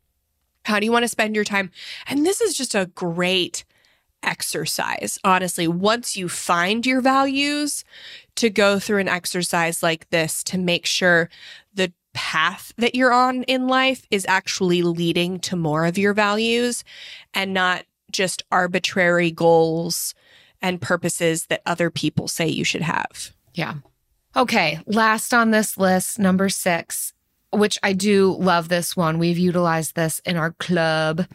How 0.66 0.80
do 0.80 0.86
you 0.86 0.92
want 0.92 1.04
to 1.04 1.10
spend 1.10 1.36
your 1.36 1.46
time? 1.46 1.72
And 2.08 2.26
this 2.26 2.42
is 2.42 2.56
just 2.56 2.76
a 2.76 2.88
great 2.94 3.64
exercise, 4.22 5.18
honestly. 5.24 5.68
Once 5.68 6.18
you 6.18 6.28
find 6.28 6.86
your 6.86 7.02
values, 7.02 7.86
to 8.40 8.50
go 8.50 8.80
through 8.80 9.00
an 9.00 9.10
exercise 9.10 9.84
like 9.84 10.10
this 10.12 10.46
to 10.46 10.58
make 10.58 10.86
sure 10.86 11.30
the 11.74 11.92
path 12.14 12.72
that 12.78 12.96
you're 12.96 13.12
on 13.12 13.44
in 13.44 13.68
life 13.68 14.08
is 14.12 14.26
actually 14.30 14.82
leading 14.82 15.40
to 15.40 15.58
more 15.58 15.86
of 15.86 15.98
your 15.98 16.14
values 16.14 16.86
and 17.34 17.54
not 17.54 17.84
just 18.12 18.42
arbitrary 18.50 19.30
goals 19.30 20.16
and 20.62 20.80
purposes 20.80 21.48
that 21.48 21.62
other 21.66 21.90
people 21.90 22.30
say 22.30 22.48
you 22.48 22.64
should 22.64 22.82
have. 22.82 23.34
Yeah. 23.54 23.76
Okay. 24.36 24.80
Last 24.86 25.34
on 25.34 25.52
this 25.52 25.78
list, 25.78 26.20
number 26.20 26.50
six, 26.50 27.14
which 27.52 27.78
I 27.82 27.94
do 27.94 28.36
love 28.40 28.70
this 28.70 28.96
one. 28.96 29.18
We've 29.20 29.38
utilized 29.38 29.96
this 29.96 30.20
in 30.26 30.38
our 30.38 30.52
club. 30.54 31.26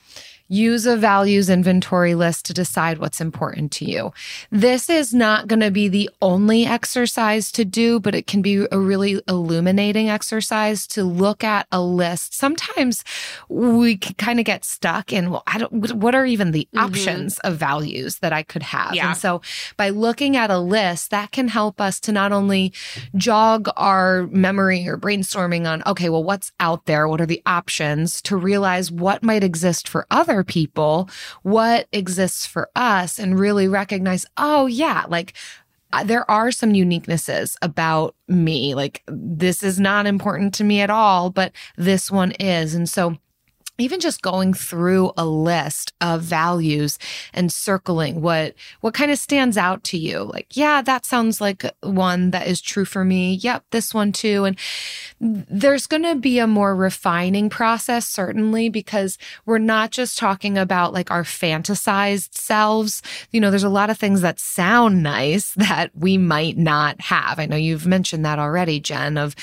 Use 0.54 0.86
a 0.86 0.96
values 0.96 1.50
inventory 1.50 2.14
list 2.14 2.44
to 2.44 2.54
decide 2.54 2.98
what's 2.98 3.20
important 3.20 3.72
to 3.72 3.84
you. 3.84 4.12
This 4.52 4.88
is 4.88 5.12
not 5.12 5.48
going 5.48 5.58
to 5.58 5.72
be 5.72 5.88
the 5.88 6.08
only 6.22 6.64
exercise 6.64 7.50
to 7.50 7.64
do, 7.64 7.98
but 7.98 8.14
it 8.14 8.28
can 8.28 8.40
be 8.40 8.64
a 8.70 8.78
really 8.78 9.20
illuminating 9.26 10.08
exercise 10.08 10.86
to 10.86 11.02
look 11.02 11.42
at 11.42 11.66
a 11.72 11.82
list. 11.82 12.34
Sometimes 12.34 13.02
we 13.48 13.96
kind 13.96 14.38
of 14.38 14.44
get 14.44 14.64
stuck 14.64 15.12
in, 15.12 15.30
well, 15.30 15.42
I 15.48 15.58
don't, 15.58 15.94
what 15.96 16.14
are 16.14 16.24
even 16.24 16.52
the 16.52 16.68
mm-hmm. 16.72 16.84
options 16.84 17.40
of 17.40 17.56
values 17.56 18.18
that 18.18 18.32
I 18.32 18.44
could 18.44 18.62
have? 18.62 18.94
Yeah. 18.94 19.08
And 19.08 19.16
so 19.16 19.42
by 19.76 19.88
looking 19.88 20.36
at 20.36 20.52
a 20.52 20.60
list, 20.60 21.10
that 21.10 21.32
can 21.32 21.48
help 21.48 21.80
us 21.80 21.98
to 22.00 22.12
not 22.12 22.30
only 22.30 22.72
jog 23.16 23.68
our 23.76 24.28
memory 24.28 24.86
or 24.86 24.98
brainstorming 24.98 25.66
on, 25.68 25.82
okay, 25.84 26.10
well, 26.10 26.22
what's 26.22 26.52
out 26.60 26.86
there? 26.86 27.08
What 27.08 27.20
are 27.20 27.26
the 27.26 27.42
options 27.44 28.22
to 28.22 28.36
realize 28.36 28.92
what 28.92 29.24
might 29.24 29.42
exist 29.42 29.88
for 29.88 30.06
other 30.12 30.43
people? 30.44 31.08
What 31.42 31.88
exists 31.92 32.46
for 32.46 32.68
us? 32.76 33.18
And 33.18 33.38
really 33.38 33.68
recognize, 33.68 34.26
oh, 34.36 34.66
yeah, 34.66 35.04
like 35.08 35.34
uh, 35.94 36.02
there 36.02 36.28
are 36.28 36.50
some 36.50 36.72
uniquenesses 36.72 37.56
about 37.62 38.16
me. 38.26 38.74
Like 38.74 39.02
this 39.06 39.62
is 39.62 39.78
not 39.78 40.06
important 40.06 40.52
to 40.54 40.64
me 40.64 40.80
at 40.80 40.90
all, 40.90 41.30
but 41.30 41.52
this 41.76 42.10
one 42.10 42.32
is. 42.32 42.74
And 42.74 42.88
so 42.88 43.16
even 43.78 43.98
just 43.98 44.22
going 44.22 44.54
through 44.54 45.12
a 45.16 45.26
list 45.26 45.92
of 46.00 46.22
values 46.22 46.98
and 47.32 47.52
circling 47.52 48.20
what 48.20 48.54
what 48.80 48.94
kind 48.94 49.10
of 49.10 49.18
stands 49.18 49.56
out 49.56 49.82
to 49.84 49.98
you. 49.98 50.22
Like 50.22 50.56
yeah 50.56 50.82
that 50.82 51.04
sounds 51.04 51.40
like 51.40 51.64
one 51.82 52.30
that 52.30 52.46
is 52.46 52.60
true 52.60 52.84
for 52.84 53.04
me. 53.04 53.34
Yep 53.34 53.64
this 53.70 53.92
one 53.92 54.12
too. 54.12 54.44
And 54.44 54.58
there's 55.20 55.86
going 55.86 56.04
to 56.04 56.14
be 56.14 56.38
a 56.38 56.46
more 56.46 56.74
refining 56.76 57.50
process 57.50 58.06
certainly 58.06 58.68
because 58.68 59.18
we're 59.46 59.58
not 59.58 59.90
just 59.90 60.18
talking 60.18 60.56
about 60.56 60.92
like 60.92 61.10
our 61.10 61.24
fantasized 61.24 62.34
selves. 62.34 63.02
You 63.32 63.40
know 63.40 63.50
there's 63.50 63.64
a 63.64 63.68
lot 63.68 63.90
of 63.90 63.98
things 63.98 64.20
that 64.20 64.38
sound 64.38 65.02
nice 65.02 65.52
that 65.56 65.90
we 65.96 66.16
might 66.18 66.56
not 66.56 67.00
have. 67.00 67.38
I 67.38 67.46
know 67.46 67.56
you've 67.56 67.86
mentioned 67.86 68.24
that 68.24 68.38
already 68.38 68.78
jen 68.78 69.18
of 69.18 69.34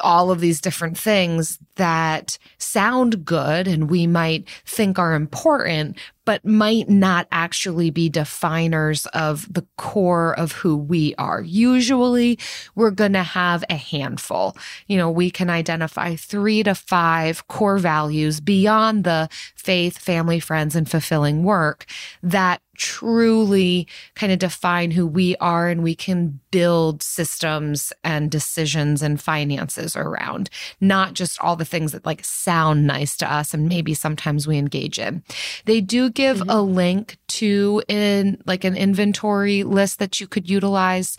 all 0.00 0.30
of 0.30 0.40
these 0.40 0.60
different 0.60 0.96
things 0.98 1.58
that 1.76 2.38
sound 2.58 3.21
good 3.24 3.66
and 3.66 3.90
we 3.90 4.06
might 4.06 4.48
think 4.64 4.98
are 4.98 5.14
important, 5.14 5.96
but 6.24 6.44
might 6.44 6.88
not 6.88 7.26
actually 7.32 7.90
be 7.90 8.08
definers 8.08 9.06
of 9.06 9.52
the 9.52 9.66
core 9.76 10.38
of 10.38 10.52
who 10.52 10.76
we 10.76 11.14
are. 11.16 11.42
Usually 11.42 12.38
we're 12.74 12.90
going 12.90 13.12
to 13.14 13.22
have 13.22 13.64
a 13.68 13.76
handful. 13.76 14.56
You 14.86 14.96
know, 14.96 15.10
we 15.10 15.30
can 15.30 15.50
identify 15.50 16.16
three 16.16 16.62
to 16.62 16.74
five 16.74 17.46
core 17.48 17.78
values 17.78 18.40
beyond 18.40 19.04
the 19.04 19.28
faith, 19.56 19.98
family, 19.98 20.40
friends, 20.40 20.76
and 20.76 20.88
fulfilling 20.88 21.42
work 21.44 21.86
that 22.22 22.62
truly 22.82 23.86
kind 24.16 24.32
of 24.32 24.40
define 24.40 24.90
who 24.90 25.06
we 25.06 25.36
are 25.36 25.68
and 25.68 25.84
we 25.84 25.94
can 25.94 26.40
build 26.50 27.00
systems 27.00 27.92
and 28.02 28.28
decisions 28.28 29.02
and 29.02 29.20
finances 29.20 29.94
around, 29.94 30.50
not 30.80 31.14
just 31.14 31.40
all 31.40 31.54
the 31.54 31.64
things 31.64 31.92
that 31.92 32.04
like 32.04 32.24
sound 32.24 32.84
nice 32.84 33.16
to 33.16 33.32
us 33.32 33.54
and 33.54 33.68
maybe 33.68 33.94
sometimes 33.94 34.48
we 34.48 34.58
engage 34.58 34.98
in. 34.98 35.22
They 35.64 35.80
do 35.80 36.10
give 36.10 36.38
mm-hmm. 36.38 36.50
a 36.50 36.60
link 36.60 37.18
to 37.28 37.84
in 37.86 38.42
like 38.46 38.64
an 38.64 38.76
inventory 38.76 39.62
list 39.62 40.00
that 40.00 40.20
you 40.20 40.26
could 40.26 40.50
utilize. 40.50 41.16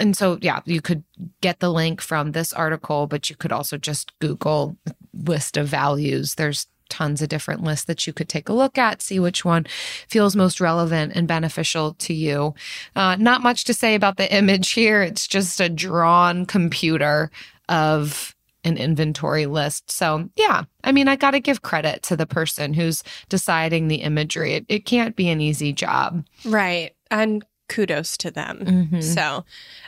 And 0.00 0.16
so 0.16 0.38
yeah, 0.42 0.62
you 0.64 0.80
could 0.80 1.04
get 1.42 1.60
the 1.60 1.70
link 1.70 2.00
from 2.00 2.32
this 2.32 2.52
article, 2.52 3.06
but 3.06 3.30
you 3.30 3.36
could 3.36 3.52
also 3.52 3.78
just 3.78 4.18
Google 4.18 4.76
list 5.12 5.56
of 5.56 5.68
values. 5.68 6.34
There's 6.34 6.66
tons 6.94 7.20
of 7.20 7.28
different 7.28 7.62
lists 7.62 7.86
that 7.86 8.06
you 8.06 8.12
could 8.12 8.28
take 8.28 8.48
a 8.48 8.52
look 8.52 8.78
at, 8.78 9.02
see 9.02 9.18
which 9.18 9.44
one 9.44 9.66
feels 10.08 10.36
most 10.36 10.60
relevant 10.60 11.12
and 11.16 11.26
beneficial 11.26 11.94
to 11.94 12.14
you. 12.14 12.54
Uh, 12.94 13.16
not 13.18 13.42
much 13.42 13.64
to 13.64 13.74
say 13.74 13.96
about 13.96 14.16
the 14.16 14.32
image 14.32 14.70
here. 14.70 15.02
It's 15.02 15.26
just 15.26 15.60
a 15.60 15.68
drawn 15.68 16.46
computer 16.46 17.32
of 17.68 18.34
an 18.62 18.76
inventory 18.76 19.46
list. 19.46 19.90
So, 19.90 20.30
yeah, 20.36 20.62
I 20.84 20.92
mean, 20.92 21.08
I 21.08 21.16
got 21.16 21.32
to 21.32 21.40
give 21.40 21.62
credit 21.62 22.02
to 22.04 22.16
the 22.16 22.26
person 22.26 22.74
who's 22.74 23.02
deciding 23.28 23.88
the 23.88 23.96
imagery. 23.96 24.54
It, 24.54 24.66
it 24.68 24.86
can't 24.86 25.16
be 25.16 25.28
an 25.28 25.40
easy 25.40 25.72
job. 25.72 26.24
Right. 26.44 26.92
And 27.10 27.44
kudos 27.74 28.16
to 28.18 28.30
them. 28.30 28.58
Mm-hmm. 28.64 29.00
So, 29.00 29.44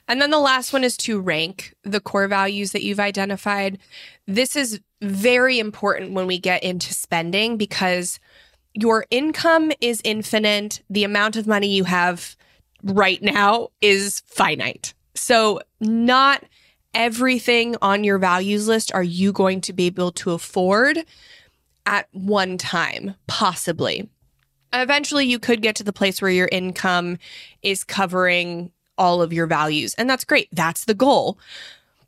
and 0.09 0.21
then 0.21 0.31
the 0.31 0.41
last 0.41 0.73
one 0.73 0.83
is 0.83 0.97
to 0.99 1.21
rank 1.21 1.75
the 1.85 2.01
core 2.01 2.27
values 2.27 2.73
that 2.73 2.83
you've 2.83 3.01
identified. 3.01 3.79
This 4.27 4.57
is 4.57 4.81
very 5.01 5.59
important 5.59 6.13
when 6.13 6.27
we 6.27 6.39
get 6.39 6.65
into 6.65 6.93
spending 6.93 7.57
because 7.57 8.19
your 8.75 9.07
income 9.11 9.71
is 9.81 10.01
infinite. 10.03 10.83
The 10.91 11.05
amount 11.05 11.37
of 11.37 11.47
money 11.47 11.69
you 11.69 11.85
have 11.85 12.37
right 12.83 13.23
now 13.23 13.69
is 13.81 14.23
finite. 14.27 14.93
So, 15.15 15.61
not 15.81 16.43
everything 16.93 17.77
on 17.83 18.03
your 18.03 18.19
values 18.19 18.67
list 18.67 18.93
are 18.95 19.03
you 19.03 19.33
going 19.33 19.61
to 19.61 19.73
be 19.73 19.87
able 19.87 20.11
to 20.13 20.33
afford 20.33 20.99
at 21.85 22.09
one 22.13 22.59
time, 22.59 23.15
possibly. 23.29 24.09
Eventually, 24.83 25.27
you 25.27 25.39
could 25.39 25.63
get 25.63 25.77
to 25.77 25.85
the 25.85 25.93
place 25.93 26.21
where 26.21 26.31
your 26.31 26.49
income 26.51 27.19
is 27.63 27.85
covering 27.85 28.73
all 28.99 29.23
of 29.23 29.33
your 29.33 29.47
values, 29.47 29.95
and 29.95 30.09
that's 30.09 30.25
great. 30.25 30.49
That's 30.53 30.85
the 30.85 30.95
goal. 30.95 31.39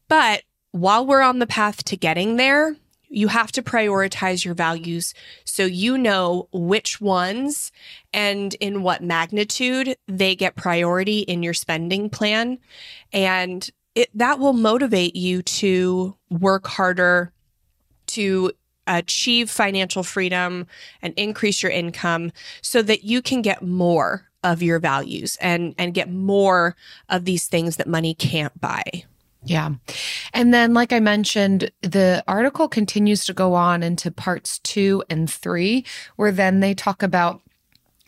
But 0.08 0.42
while 0.72 1.06
we're 1.06 1.22
on 1.22 1.38
the 1.38 1.46
path 1.46 1.84
to 1.84 1.96
getting 1.96 2.36
there, 2.36 2.76
you 3.08 3.28
have 3.28 3.52
to 3.52 3.62
prioritize 3.62 4.44
your 4.44 4.54
values 4.54 5.14
so 5.44 5.64
you 5.64 5.96
know 5.96 6.48
which 6.52 7.00
ones 7.00 7.72
and 8.12 8.54
in 8.60 8.82
what 8.82 9.02
magnitude 9.02 9.96
they 10.06 10.36
get 10.36 10.56
priority 10.56 11.20
in 11.20 11.42
your 11.42 11.54
spending 11.54 12.10
plan. 12.10 12.58
And 13.12 13.68
it, 13.94 14.10
that 14.14 14.38
will 14.38 14.52
motivate 14.52 15.16
you 15.16 15.42
to 15.42 16.14
work 16.30 16.66
harder 16.66 17.32
to 18.08 18.52
achieve 18.96 19.50
financial 19.50 20.02
freedom 20.02 20.66
and 21.02 21.14
increase 21.16 21.62
your 21.62 21.72
income 21.72 22.32
so 22.62 22.82
that 22.82 23.04
you 23.04 23.22
can 23.22 23.42
get 23.42 23.62
more 23.62 24.28
of 24.44 24.62
your 24.62 24.78
values 24.78 25.36
and 25.40 25.74
and 25.78 25.94
get 25.94 26.10
more 26.10 26.76
of 27.08 27.24
these 27.24 27.46
things 27.46 27.76
that 27.76 27.88
money 27.88 28.14
can't 28.14 28.58
buy. 28.60 28.82
Yeah. 29.44 29.70
And 30.32 30.52
then, 30.52 30.74
like 30.74 30.92
I 30.92 31.00
mentioned, 31.00 31.70
the 31.82 32.22
article 32.26 32.68
continues 32.68 33.24
to 33.26 33.32
go 33.32 33.54
on 33.54 33.82
into 33.82 34.10
parts 34.10 34.58
two 34.60 35.04
and 35.08 35.30
three, 35.30 35.84
where 36.16 36.32
then 36.32 36.60
they 36.60 36.74
talk 36.74 37.02
about 37.02 37.40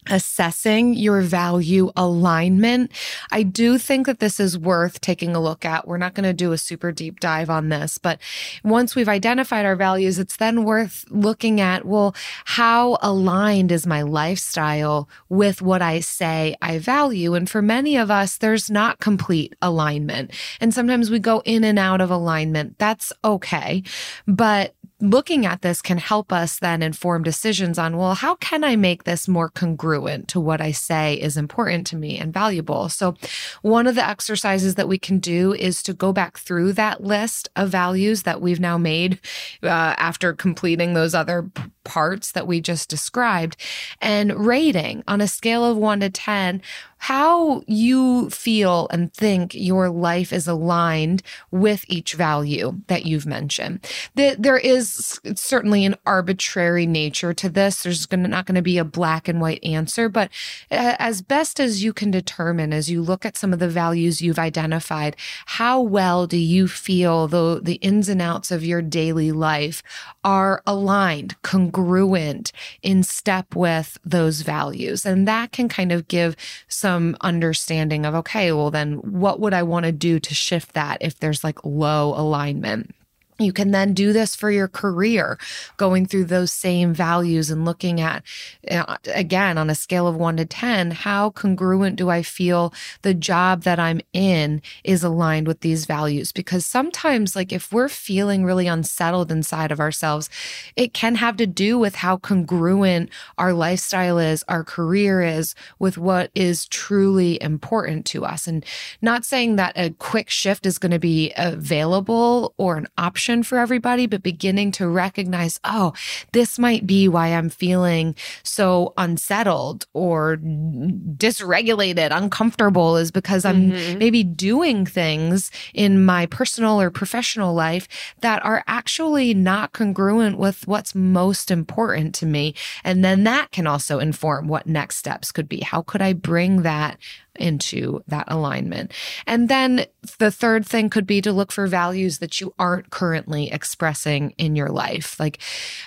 assessing 0.09 0.95
your 0.95 1.21
value 1.21 1.91
alignment. 1.97 2.91
I 3.31 3.43
do 3.43 3.79
think 3.79 4.07
that 4.07 4.21
this 4.21 4.41
is 4.41 4.59
worth 4.59 5.01
taking 5.01 5.35
a 5.35 5.41
look 5.41 5.65
at. 5.65 5.87
We're 5.87 5.99
not 5.99 6.15
going 6.15 6.25
to 6.25 6.33
do 6.33 6.53
a 6.53 6.59
super 6.59 6.93
deep 6.93 7.21
dive 7.21 7.51
on 7.51 7.69
this, 7.69 7.99
but 7.99 8.19
once 8.65 8.95
we've 8.95 9.09
identified 9.09 9.67
our 9.67 9.77
values, 9.77 10.19
it's 10.19 10.37
then 10.37 10.65
worth 10.65 11.05
looking 11.11 11.61
at, 11.61 11.85
well, 11.85 12.15
how 12.45 12.99
aligned 13.03 13.73
is 13.73 13.87
my 13.87 14.03
lifestyle 14.03 15.09
with 15.29 15.63
what 15.63 15.83
I 15.83 16.01
say 16.01 16.57
I 16.63 16.79
value? 16.79 17.35
And 17.35 17.49
for 17.49 17.63
many 17.63 17.97
of 17.97 18.11
us, 18.11 18.39
there's 18.39 18.71
not 18.71 19.01
complete 19.01 19.55
alignment. 19.63 20.33
And 20.61 20.73
sometimes 20.73 21.11
we 21.11 21.19
go 21.19 21.43
in 21.45 21.65
and 21.65 21.79
out 21.79 22.01
of 22.01 22.11
alignment. 22.11 22.79
That's 22.79 23.13
okay. 23.25 23.83
But 24.27 24.75
looking 25.01 25.47
at 25.47 25.63
this 25.63 25.83
can 25.83 25.99
help 25.99 26.33
us 26.33 26.59
then 26.59 26.83
inform 26.83 27.23
decisions 27.23 27.79
on, 27.79 27.97
well, 27.97 28.15
how 28.15 28.35
can 28.37 28.65
I 28.65 28.77
make 28.77 29.05
this 29.05 29.27
more 29.27 29.49
congruent 29.49 30.29
to 30.29 30.41
what 30.41 30.61
I 30.61 30.73
say 30.73 31.15
is 31.15 31.37
important 31.37 31.87
to 31.89 31.97
me 31.97 32.19
and 32.19 32.33
valuable? 32.33 32.89
So, 32.89 33.15
one 33.63 33.87
of 33.87 33.95
the 33.95 34.07
exercises 34.07 34.75
that 34.75 34.89
we 34.89 34.99
can 34.99 35.19
do 35.19 35.55
is 35.55 35.83
to 35.85 35.95
go 35.95 36.13
back 36.13 36.39
through 36.39 36.75
that 36.75 37.03
list 37.03 37.49
of 37.57 37.71
values 37.71 38.23
that 38.23 38.41
we've 38.41 38.61
now 38.61 38.79
made 38.79 39.21
uh, 39.63 39.95
after 39.97 40.33
completing 40.33 40.95
those 40.95 41.15
other 41.15 41.51
parts 41.85 42.33
that 42.33 42.47
we 42.47 42.61
just 42.61 42.89
described 42.89 43.57
and 44.01 44.47
rating 44.47 45.03
on 45.09 45.21
a 45.21 45.27
scale 45.27 45.65
of 45.65 45.77
one 45.77 46.01
to 46.01 46.11
10 46.11 46.63
how 47.01 47.63
you 47.67 48.29
feel 48.29 48.87
and 48.91 49.13
think 49.15 49.55
your 49.55 49.89
life 49.89 50.35
is 50.35 50.47
aligned 50.47 51.23
with 51.51 51.83
each 51.89 52.13
value 52.13 52.79
that 52.89 53.07
you've 53.07 53.25
mentioned. 53.25 53.81
That 54.17 54.43
There 54.43 54.59
is 54.59 55.19
certainly 55.35 55.87
an 55.87 55.97
arbitrary 56.05 56.85
nature 56.85 57.33
to 57.33 57.49
this. 57.49 57.83
There's 57.83 58.05
gonna, 58.05 58.29
not 58.29 58.45
going 58.45 58.57
to 58.57 58.63
be 58.63 58.77
a 58.77 58.85
black 58.85 59.29
and 59.29 59.41
white 59.41 59.65
answer, 59.65 60.11
but 60.11 60.31
uh, 60.71 60.97
as 60.99 61.23
best 61.23 61.59
as 61.59 61.83
you 61.83 61.95
can 61.95 62.11
determine 62.11 62.75
as 62.75 62.91
you 62.91 63.01
look 63.01 63.25
at 63.25 63.39
some 63.39 63.55
of 63.55 63.61
the 63.61 63.69
values 63.69 64.21
you've 64.21 64.39
identified, 64.39 65.17
how 65.47 65.81
well 65.81 66.27
do 66.27 66.37
you 66.37 66.69
feel 66.69 67.27
the, 67.29 67.61
the 67.63 67.77
ins 67.77 68.11
and 68.11 68.21
outs 68.21 68.51
of 68.51 68.63
your 68.63 68.83
daily 68.83 69.33
life 69.33 69.83
are 70.23 70.63
aligned, 70.67 71.41
congruent, 71.41 72.53
in 72.83 73.03
step 73.03 73.57
with 73.57 73.97
those 74.05 74.43
values? 74.43 75.07
And 75.07 75.27
that 75.27 75.51
can 75.51 75.71
kind 75.71 75.93
of 75.93 76.07
give 76.07 76.37
some 76.69 76.90
some 76.91 77.17
understanding 77.21 78.05
of, 78.05 78.17
okay, 78.17 78.51
well, 78.51 78.73
then 78.73 78.95
what 78.95 79.39
would 79.39 79.55
I 79.55 79.63
want 79.63 79.87
to 79.87 79.93
do 79.93 80.19
to 80.19 80.35
shift 80.35 80.75
that 80.75 80.99
if 81.01 81.21
there's 81.21 81.45
like 81.45 81.65
low 81.65 82.15
alignment? 82.17 82.95
You 83.41 83.55
can 83.55 83.71
then 83.71 83.95
do 83.95 84.13
this 84.13 84.37
for 84.37 84.51
your 84.51 84.69
career, 84.69 85.39
going 85.79 86.05
through 86.05 86.25
those 86.25 86.53
same 86.53 86.93
values 86.93 87.51
and 87.51 87.65
looking 87.65 87.99
at, 87.99 88.23
uh, 88.71 88.99
again, 89.15 89.57
on 89.57 89.71
a 89.71 89.75
scale 89.75 90.07
of 90.07 90.15
one 90.15 90.37
to 90.37 90.45
10, 90.45 90.91
how 90.91 91.31
congruent 91.31 91.97
do 91.97 92.11
I 92.11 92.23
feel 92.23 92.75
the 93.01 93.15
job 93.15 93.63
that 93.63 93.79
I'm 93.79 94.03
in 94.13 94.61
is 94.85 95.03
aligned 95.03 95.47
with 95.47 95.61
these 95.61 95.87
values? 95.87 96.33
Because 96.33 96.67
sometimes, 96.67 97.35
like, 97.35 97.51
if 97.51 97.73
we're 97.73 97.89
feeling 97.89 98.45
really 98.45 98.67
unsettled 98.67 99.33
inside 99.33 99.73
of 99.73 99.81
ourselves, 99.81 100.29
it 100.77 100.93
can 100.93 101.15
have 101.15 101.39
to 101.39 101.47
do 101.47 101.79
with 101.79 101.95
how 101.95 102.19
congruent 102.19 103.09
our 103.39 103.55
lifestyle 103.55 104.19
is, 104.19 104.45
our 104.49 104.65
career 104.65 105.23
is 105.23 105.55
with 105.79 105.97
what 105.97 106.31
is 106.35 106.69
truly 106.69 107.41
important 107.43 108.05
to 108.07 108.27
us. 108.27 108.47
And 108.47 108.67
not 109.01 109.25
saying 109.25 109.57
that 109.57 109.73
a 109.77 109.91
quick 109.91 110.29
shift 110.29 110.67
is 110.67 110.77
going 110.77 110.93
to 110.93 110.99
be 110.99 111.33
available 111.39 112.53
or 112.59 112.77
an 112.77 112.87
option 112.99 113.30
for 113.43 113.59
everybody, 113.59 114.07
but 114.07 114.23
beginning 114.23 114.73
to 114.73 114.89
recognize, 114.89 115.59
oh, 115.65 115.93
this 116.33 116.59
might 116.59 116.87
be 116.87 117.09
why 117.09 117.29
I'm 117.29 117.49
feeling 117.49 118.15
so 118.43 118.93
unsettled 118.97 119.87
or 119.93 120.37
dysregulated, 120.37 122.09
uncomfortable, 122.11 122.97
is 122.97 123.11
because 123.11 123.45
I'm 123.45 123.73
mm-hmm. 123.73 123.99
maybe 123.99 124.25
doing 124.25 124.85
things 124.85 125.51
in 125.75 126.05
my 126.05 126.27
personal 126.27 126.81
or 126.81 126.91
professional 126.91 127.55
life 127.55 127.89
that 128.21 128.45
are 128.45 128.65
actually 128.67 129.35
not 129.35 129.73
congruent 129.73 130.39
with 130.39 130.67
what's 130.67 130.95
most 130.95 131.51
important 131.51 132.15
to 132.17 132.27
me. 132.27 132.55
And 132.85 133.05
then 133.05 133.25
that 133.25 133.51
can 133.53 133.67
also 133.67 133.99
inform 133.99 134.49
what 134.49 134.67
next 134.67 134.97
steps 134.97 135.33
could 135.33 135.49
be. 135.49 135.61
How 135.61 135.83
could 135.83 136.03
I 136.03 136.13
bring 136.13 136.63
that 136.63 136.99
into 137.37 138.03
that 138.09 138.25
alignment. 138.29 138.93
And 139.27 139.49
then 139.49 139.87
the 140.19 140.31
third 140.31 140.67
thing 140.67 140.91
could 140.91 141.07
be 141.07 141.21
to 141.21 141.33
look 141.33 141.53
for 141.53 141.67
values 141.67 142.19
that 142.19 142.41
you 142.41 142.55
aren't 142.59 142.91
currently 142.91 143.51
expressing 143.51 144.31
in 144.39 144.57
your 144.57 144.69
life. 144.69 145.19
Like 145.19 145.39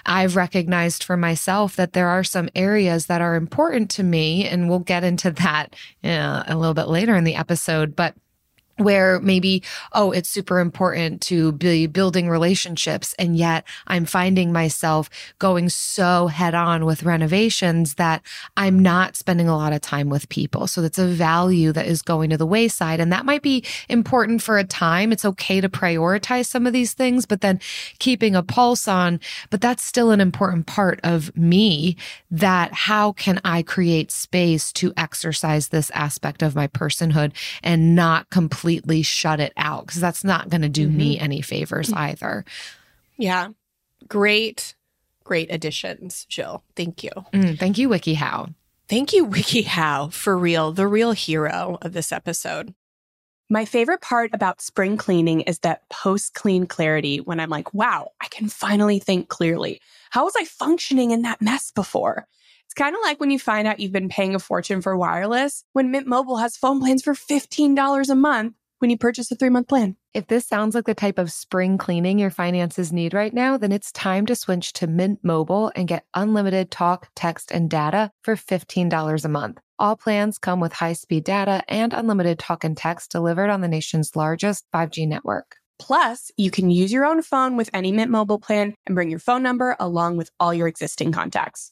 I've 0.05 0.35
recognized 0.35 1.03
for 1.03 1.17
myself 1.17 1.75
that 1.75 1.93
there 1.93 2.07
are 2.07 2.23
some 2.23 2.49
areas 2.55 3.07
that 3.07 3.21
are 3.21 3.35
important 3.35 3.89
to 3.91 4.03
me, 4.03 4.47
and 4.47 4.69
we'll 4.69 4.79
get 4.79 5.03
into 5.03 5.31
that 5.31 5.75
uh, 6.03 6.43
a 6.47 6.57
little 6.57 6.73
bit 6.73 6.87
later 6.87 7.15
in 7.15 7.23
the 7.23 7.35
episode. 7.35 7.95
But 7.95 8.15
where 8.77 9.19
maybe, 9.19 9.61
oh, 9.91 10.11
it's 10.11 10.29
super 10.29 10.59
important 10.59 11.21
to 11.21 11.51
be 11.51 11.85
building 11.85 12.27
relationships. 12.27 13.13
And 13.19 13.37
yet 13.37 13.65
I'm 13.85 14.05
finding 14.05 14.51
myself 14.51 15.09
going 15.37 15.69
so 15.69 16.27
head 16.27 16.55
on 16.55 16.85
with 16.85 17.03
renovations 17.03 17.95
that 17.95 18.23
I'm 18.57 18.79
not 18.79 19.15
spending 19.15 19.47
a 19.47 19.55
lot 19.55 19.73
of 19.73 19.81
time 19.81 20.09
with 20.09 20.27
people. 20.29 20.65
So 20.65 20.81
that's 20.81 20.97
a 20.97 21.05
value 21.05 21.71
that 21.71 21.85
is 21.85 22.01
going 22.01 22.31
to 22.31 22.37
the 22.37 22.47
wayside. 22.47 22.99
And 22.99 23.11
that 23.13 23.25
might 23.25 23.43
be 23.43 23.63
important 23.89 24.41
for 24.41 24.57
a 24.57 24.63
time. 24.63 25.11
It's 25.11 25.25
okay 25.25 25.61
to 25.61 25.69
prioritize 25.69 26.47
some 26.47 26.65
of 26.65 26.73
these 26.73 26.93
things, 26.93 27.27
but 27.27 27.41
then 27.41 27.59
keeping 27.99 28.35
a 28.35 28.41
pulse 28.41 28.87
on, 28.87 29.19
but 29.51 29.61
that's 29.61 29.83
still 29.83 30.09
an 30.09 30.19
important 30.19 30.65
part 30.65 30.99
of 31.03 31.35
me 31.37 31.95
that 32.31 32.73
how 32.73 33.11
can 33.11 33.39
I 33.45 33.61
create 33.61 34.11
space 34.11 34.73
to 34.73 34.93
exercise 34.97 35.67
this 35.67 35.91
aspect 35.91 36.41
of 36.41 36.55
my 36.55 36.67
personhood 36.67 37.33
and 37.61 37.95
not 37.95 38.29
completely 38.31 38.62
completely 38.63 39.01
shut 39.01 39.41
it 39.41 39.51
out 39.57 39.85
because 39.85 39.99
that's 39.99 40.23
not 40.23 40.47
going 40.47 40.61
to 40.61 40.69
do 40.69 40.87
mm-hmm. 40.87 40.97
me 40.97 41.19
any 41.19 41.41
favors 41.41 41.91
either. 41.91 42.45
Yeah. 43.17 43.49
Great, 44.07 44.75
great 45.25 45.51
additions, 45.51 46.25
Jill. 46.29 46.63
Thank 46.75 47.03
you. 47.03 47.11
Mm, 47.33 47.59
thank 47.59 47.77
you, 47.77 47.89
WikiHow. 47.89 48.53
Thank 48.87 49.11
you, 49.11 49.27
WikiHow, 49.27 50.13
for 50.13 50.37
real, 50.37 50.71
the 50.71 50.87
real 50.87 51.11
hero 51.11 51.77
of 51.81 51.91
this 51.91 52.13
episode. 52.13 52.73
My 53.49 53.65
favorite 53.65 54.01
part 54.01 54.31
about 54.33 54.61
spring 54.61 54.95
cleaning 54.95 55.41
is 55.41 55.59
that 55.59 55.87
post 55.89 56.33
clean 56.33 56.65
clarity 56.65 57.19
when 57.19 57.41
I'm 57.41 57.49
like, 57.49 57.73
wow, 57.73 58.11
I 58.21 58.27
can 58.29 58.47
finally 58.47 58.99
think 58.99 59.27
clearly. 59.27 59.81
How 60.09 60.23
was 60.23 60.35
I 60.37 60.45
functioning 60.45 61.11
in 61.11 61.23
that 61.23 61.41
mess 61.41 61.69
before? 61.71 62.27
It's 62.73 62.83
kind 62.83 62.95
of 62.95 63.03
like 63.03 63.19
when 63.19 63.29
you 63.29 63.37
find 63.37 63.67
out 63.67 63.79
you've 63.79 63.91
been 63.91 64.09
paying 64.09 64.33
a 64.33 64.39
fortune 64.39 64.81
for 64.81 64.97
wireless 64.97 65.63
when 65.73 65.91
Mint 65.91 66.07
Mobile 66.07 66.37
has 66.37 66.57
phone 66.57 66.79
plans 66.79 67.03
for 67.03 67.13
$15 67.13 68.09
a 68.09 68.15
month 68.15 68.55
when 68.79 68.89
you 68.89 68.97
purchase 68.97 69.31
a 69.31 69.35
three 69.35 69.51
month 69.51 69.67
plan. 69.67 69.95
If 70.15 70.25
this 70.25 70.47
sounds 70.47 70.73
like 70.73 70.85
the 70.85 70.95
type 70.95 71.19
of 71.19 71.31
spring 71.31 71.77
cleaning 71.77 72.17
your 72.17 72.31
finances 72.31 72.91
need 72.91 73.13
right 73.13 73.31
now, 73.31 73.57
then 73.57 73.71
it's 73.71 73.91
time 73.91 74.25
to 74.25 74.33
switch 74.35 74.73
to 74.73 74.87
Mint 74.87 75.19
Mobile 75.21 75.71
and 75.75 75.87
get 75.87 76.07
unlimited 76.15 76.71
talk, 76.71 77.09
text, 77.15 77.51
and 77.51 77.69
data 77.69 78.09
for 78.23 78.35
$15 78.35 79.23
a 79.23 79.29
month. 79.29 79.59
All 79.77 79.95
plans 79.95 80.39
come 80.39 80.59
with 80.59 80.73
high 80.73 80.93
speed 80.93 81.25
data 81.25 81.61
and 81.67 81.93
unlimited 81.93 82.39
talk 82.39 82.63
and 82.63 82.75
text 82.75 83.11
delivered 83.11 83.51
on 83.51 83.61
the 83.61 83.67
nation's 83.67 84.15
largest 84.15 84.65
5G 84.73 85.07
network. 85.07 85.57
Plus, 85.77 86.31
you 86.37 86.49
can 86.49 86.71
use 86.71 86.91
your 86.91 87.05
own 87.05 87.21
phone 87.21 87.55
with 87.55 87.69
any 87.71 87.91
Mint 87.91 88.09
Mobile 88.09 88.39
plan 88.39 88.73
and 88.87 88.95
bring 88.95 89.11
your 89.11 89.19
phone 89.19 89.43
number 89.43 89.75
along 89.79 90.17
with 90.17 90.31
all 90.39 90.55
your 90.55 90.67
existing 90.67 91.11
contacts. 91.11 91.71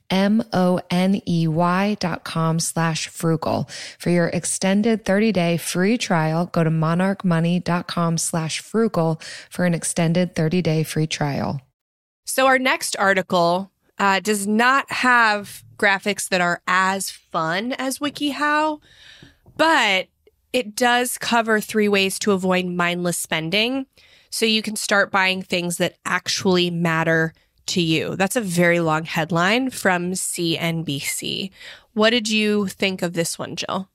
M-O-N-E-Y 0.11 1.97
dot 1.99 2.23
com 2.23 2.59
slash 2.59 3.07
frugal. 3.07 3.67
For 3.97 4.09
your 4.09 4.27
extended 4.27 5.05
30-day 5.05 5.57
free 5.57 5.97
trial, 5.97 6.47
go 6.47 6.63
to 6.63 6.69
monarchmoney.com 6.69 8.17
slash 8.17 8.59
frugal 8.59 9.19
for 9.49 9.65
an 9.65 9.73
extended 9.73 10.35
30-day 10.35 10.83
free 10.83 11.07
trial. 11.07 11.61
So 12.25 12.45
our 12.45 12.59
next 12.59 12.95
article 12.97 13.71
uh, 13.97 14.19
does 14.19 14.45
not 14.47 14.91
have 14.91 15.63
graphics 15.77 16.29
that 16.29 16.41
are 16.41 16.61
as 16.67 17.09
fun 17.09 17.73
as 17.73 17.99
WikiHow, 17.99 18.79
but 19.57 20.07
it 20.53 20.75
does 20.75 21.17
cover 21.17 21.59
three 21.59 21.87
ways 21.87 22.19
to 22.19 22.31
avoid 22.31 22.65
mindless 22.65 23.17
spending. 23.17 23.85
So 24.29 24.45
you 24.45 24.61
can 24.61 24.75
start 24.75 25.11
buying 25.11 25.41
things 25.41 25.77
that 25.77 25.95
actually 26.05 26.69
matter 26.69 27.33
to 27.67 27.81
you. 27.81 28.15
That's 28.15 28.35
a 28.35 28.41
very 28.41 28.79
long 28.79 29.05
headline 29.05 29.69
from 29.69 30.11
CNBC. 30.11 31.51
What 31.93 32.11
did 32.11 32.29
you 32.29 32.67
think 32.67 33.01
of 33.01 33.13
this 33.13 33.37
one, 33.37 33.55
Jill? 33.55 33.89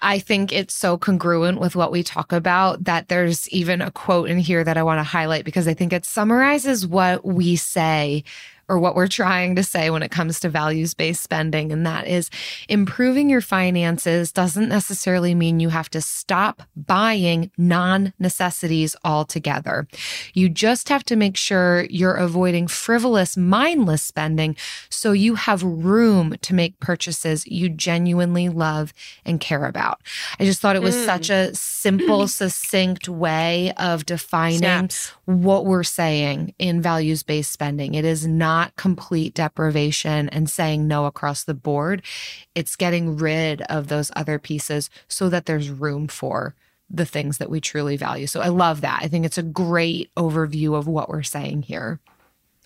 I 0.00 0.18
think 0.18 0.52
it's 0.52 0.74
so 0.74 0.98
congruent 0.98 1.58
with 1.58 1.74
what 1.74 1.90
we 1.90 2.02
talk 2.02 2.32
about 2.32 2.84
that 2.84 3.08
there's 3.08 3.48
even 3.48 3.80
a 3.80 3.90
quote 3.90 4.28
in 4.28 4.38
here 4.38 4.62
that 4.62 4.76
I 4.76 4.82
want 4.82 4.98
to 4.98 5.04
highlight 5.04 5.44
because 5.44 5.66
I 5.66 5.74
think 5.74 5.92
it 5.92 6.04
summarizes 6.04 6.86
what 6.86 7.24
we 7.24 7.56
say 7.56 8.24
or 8.68 8.78
what 8.78 8.96
we're 8.96 9.06
trying 9.06 9.54
to 9.56 9.62
say 9.62 9.90
when 9.90 10.02
it 10.02 10.10
comes 10.10 10.40
to 10.40 10.48
values 10.48 10.94
based 10.94 11.22
spending. 11.22 11.70
And 11.72 11.86
that 11.86 12.06
is 12.06 12.30
improving 12.68 13.30
your 13.30 13.40
finances 13.40 14.32
doesn't 14.32 14.68
necessarily 14.68 15.34
mean 15.34 15.60
you 15.60 15.68
have 15.68 15.90
to 15.90 16.00
stop 16.00 16.62
buying 16.74 17.50
non 17.56 18.12
necessities 18.18 18.96
altogether. 19.04 19.86
You 20.34 20.48
just 20.48 20.88
have 20.88 21.04
to 21.04 21.16
make 21.16 21.36
sure 21.36 21.86
you're 21.90 22.14
avoiding 22.14 22.66
frivolous, 22.66 23.36
mindless 23.36 24.02
spending 24.02 24.56
so 24.90 25.12
you 25.12 25.36
have 25.36 25.62
room 25.62 26.36
to 26.42 26.54
make 26.54 26.80
purchases 26.80 27.46
you 27.46 27.68
genuinely 27.68 28.48
love 28.48 28.92
and 29.24 29.40
care 29.40 29.66
about. 29.66 30.00
I 30.40 30.44
just 30.44 30.60
thought 30.60 30.76
it 30.76 30.82
was 30.82 30.96
mm. 30.96 31.04
such 31.04 31.30
a 31.30 31.54
simple, 31.54 32.26
succinct 32.28 33.08
way 33.08 33.72
of 33.76 34.06
defining 34.06 34.58
Snaps. 34.58 35.12
what 35.24 35.66
we're 35.66 35.84
saying 35.84 36.54
in 36.58 36.82
values 36.82 37.22
based 37.22 37.52
spending. 37.52 37.94
It 37.94 38.04
is 38.04 38.26
not 38.26 38.55
not 38.56 38.74
complete 38.76 39.34
deprivation 39.34 40.30
and 40.30 40.48
saying 40.48 40.88
no 40.88 41.04
across 41.04 41.44
the 41.44 41.52
board. 41.52 42.02
It's 42.54 42.74
getting 42.74 43.18
rid 43.18 43.60
of 43.62 43.88
those 43.88 44.10
other 44.16 44.38
pieces 44.38 44.88
so 45.08 45.28
that 45.28 45.44
there's 45.44 45.68
room 45.68 46.08
for 46.08 46.54
the 46.88 47.04
things 47.04 47.36
that 47.36 47.50
we 47.50 47.60
truly 47.60 47.98
value. 47.98 48.26
So 48.26 48.40
I 48.40 48.48
love 48.48 48.80
that. 48.80 49.00
I 49.02 49.08
think 49.08 49.26
it's 49.26 49.36
a 49.36 49.42
great 49.42 50.10
overview 50.16 50.74
of 50.74 50.86
what 50.86 51.10
we're 51.10 51.22
saying 51.22 51.62
here. 51.62 52.00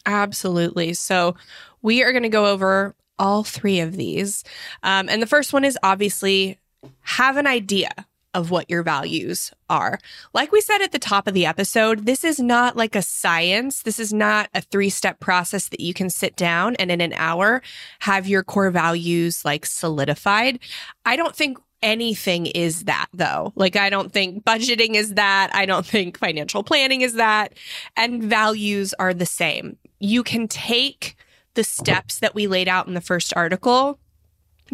Absolutely. 0.06 0.94
So 0.94 1.34
we 1.82 2.04
are 2.04 2.12
going 2.12 2.22
to 2.22 2.28
go 2.28 2.46
over 2.46 2.94
all 3.18 3.42
three 3.42 3.80
of 3.80 3.96
these. 3.96 4.44
Um, 4.84 5.08
and 5.08 5.20
the 5.20 5.26
first 5.26 5.52
one 5.52 5.64
is 5.64 5.76
obviously 5.82 6.58
have 7.00 7.36
an 7.36 7.48
idea 7.48 7.90
of 8.34 8.50
what 8.50 8.70
your 8.70 8.82
values 8.82 9.52
are. 9.68 9.98
Like 10.32 10.52
we 10.52 10.60
said 10.60 10.82
at 10.82 10.92
the 10.92 10.98
top 10.98 11.26
of 11.26 11.34
the 11.34 11.46
episode, 11.46 12.06
this 12.06 12.24
is 12.24 12.38
not 12.38 12.76
like 12.76 12.94
a 12.94 13.02
science. 13.02 13.82
This 13.82 13.98
is 13.98 14.12
not 14.12 14.48
a 14.54 14.60
three 14.60 14.90
step 14.90 15.20
process 15.20 15.68
that 15.68 15.80
you 15.80 15.94
can 15.94 16.10
sit 16.10 16.36
down 16.36 16.76
and 16.76 16.90
in 16.90 17.00
an 17.00 17.12
hour 17.14 17.62
have 18.00 18.28
your 18.28 18.42
core 18.42 18.70
values 18.70 19.44
like 19.44 19.66
solidified. 19.66 20.60
I 21.04 21.16
don't 21.16 21.34
think 21.34 21.58
anything 21.82 22.46
is 22.46 22.84
that 22.84 23.06
though. 23.12 23.52
Like, 23.56 23.76
I 23.76 23.90
don't 23.90 24.12
think 24.12 24.44
budgeting 24.44 24.94
is 24.94 25.14
that. 25.14 25.50
I 25.54 25.66
don't 25.66 25.86
think 25.86 26.18
financial 26.18 26.62
planning 26.62 27.00
is 27.00 27.14
that. 27.14 27.54
And 27.96 28.22
values 28.22 28.94
are 28.98 29.14
the 29.14 29.26
same. 29.26 29.76
You 29.98 30.22
can 30.22 30.46
take 30.46 31.16
the 31.54 31.64
steps 31.64 32.20
that 32.20 32.34
we 32.34 32.46
laid 32.46 32.68
out 32.68 32.86
in 32.86 32.94
the 32.94 33.00
first 33.00 33.34
article 33.34 33.98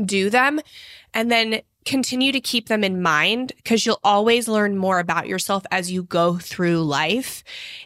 do 0.04 0.30
them 0.30 0.60
and 1.14 1.30
then 1.30 1.60
continue 1.86 2.32
to 2.32 2.40
keep 2.40 2.68
them 2.68 2.84
in 2.84 3.00
mind 3.00 3.52
because 3.56 3.86
you'll 3.86 4.00
always 4.04 4.48
learn 4.48 4.76
more 4.76 4.98
about 4.98 5.28
yourself 5.28 5.64
as 5.70 5.90
you 5.90 6.02
go 6.02 6.36
through 6.36 6.82
life 6.82 7.42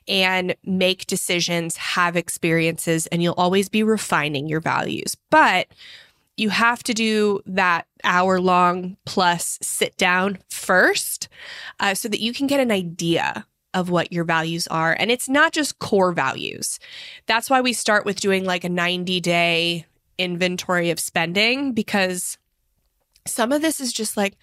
and 0.09 0.57
make 0.65 1.07
decisions, 1.07 1.77
have 1.77 2.17
experiences, 2.17 3.07
and 3.09 3.23
you'll 3.23 3.35
always 3.37 3.69
be 3.69 3.83
refining 3.83 4.49
your 4.49 4.61
values. 4.61 5.17
But 5.31 5.69
you 6.37 6.49
have 6.49 6.83
to 6.85 6.95
do 6.95 7.41
that 7.45 7.87
hour 8.03 8.41
long 8.41 8.97
plus 9.05 9.59
sit 9.61 9.97
down 9.99 10.39
first 10.49 11.29
uh, 11.79 11.95
so 11.95 12.09
that 12.09 12.21
you 12.21 12.33
can 12.33 12.47
get 12.47 12.61
an 12.61 12.73
idea 12.73 13.47
of 13.75 13.91
what 13.91 14.13
your 14.13 14.25
values 14.25 14.67
are. 14.69 14.97
And 14.99 15.11
it's 15.11 15.29
not 15.29 15.53
just 15.53 15.79
core 15.79 16.13
values. 16.13 16.81
That's 17.27 17.51
why 17.51 17.61
we 17.61 17.73
start 17.73 18.05
with 18.05 18.21
doing 18.21 18.45
like 18.45 18.65
a 18.65 18.69
90 18.69 19.21
day 19.21 19.87
inventory 20.19 20.91
of 20.91 20.99
spending 20.99 21.73
because 21.73 22.39
some 23.27 23.53
of 23.53 23.63
this 23.63 23.81
is 23.81 23.93
just 23.93 24.17
like, 24.17 24.37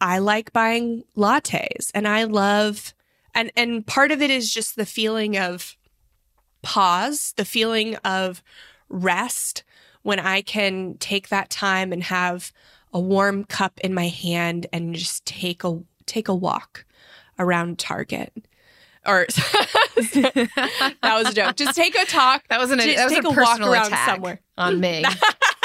I 0.00 0.18
like 0.18 0.52
buying 0.52 1.04
lattes 1.16 1.90
and 1.94 2.08
I 2.08 2.24
love, 2.24 2.94
and, 3.34 3.52
and 3.56 3.86
part 3.86 4.10
of 4.10 4.20
it 4.20 4.30
is 4.30 4.52
just 4.52 4.76
the 4.76 4.86
feeling 4.86 5.38
of 5.38 5.76
pause, 6.62 7.34
the 7.36 7.44
feeling 7.44 7.96
of 7.96 8.42
rest 8.88 9.64
when 10.02 10.18
I 10.18 10.42
can 10.42 10.96
take 10.98 11.28
that 11.28 11.50
time 11.50 11.92
and 11.92 12.02
have 12.04 12.52
a 12.92 13.00
warm 13.00 13.44
cup 13.44 13.80
in 13.80 13.94
my 13.94 14.08
hand 14.08 14.66
and 14.72 14.94
just 14.94 15.24
take 15.24 15.64
a 15.64 15.80
take 16.06 16.28
a 16.28 16.34
walk 16.34 16.84
around 17.38 17.78
Target. 17.78 18.32
Or 19.06 19.26
that 19.96 21.00
was 21.02 21.28
a 21.28 21.34
joke. 21.34 21.56
Just 21.56 21.74
take 21.74 21.96
a 21.96 22.04
talk. 22.04 22.46
That 22.48 22.60
wasn't 22.60 22.82
a, 22.82 22.84
just 22.84 22.96
that 22.96 23.04
was 23.04 23.12
take 23.14 23.24
a 23.24 23.28
walk 23.28 23.36
personal 23.36 23.72
around 23.72 23.86
attack 23.86 24.08
somewhere. 24.08 24.40
on 24.56 24.78
me. 24.78 25.04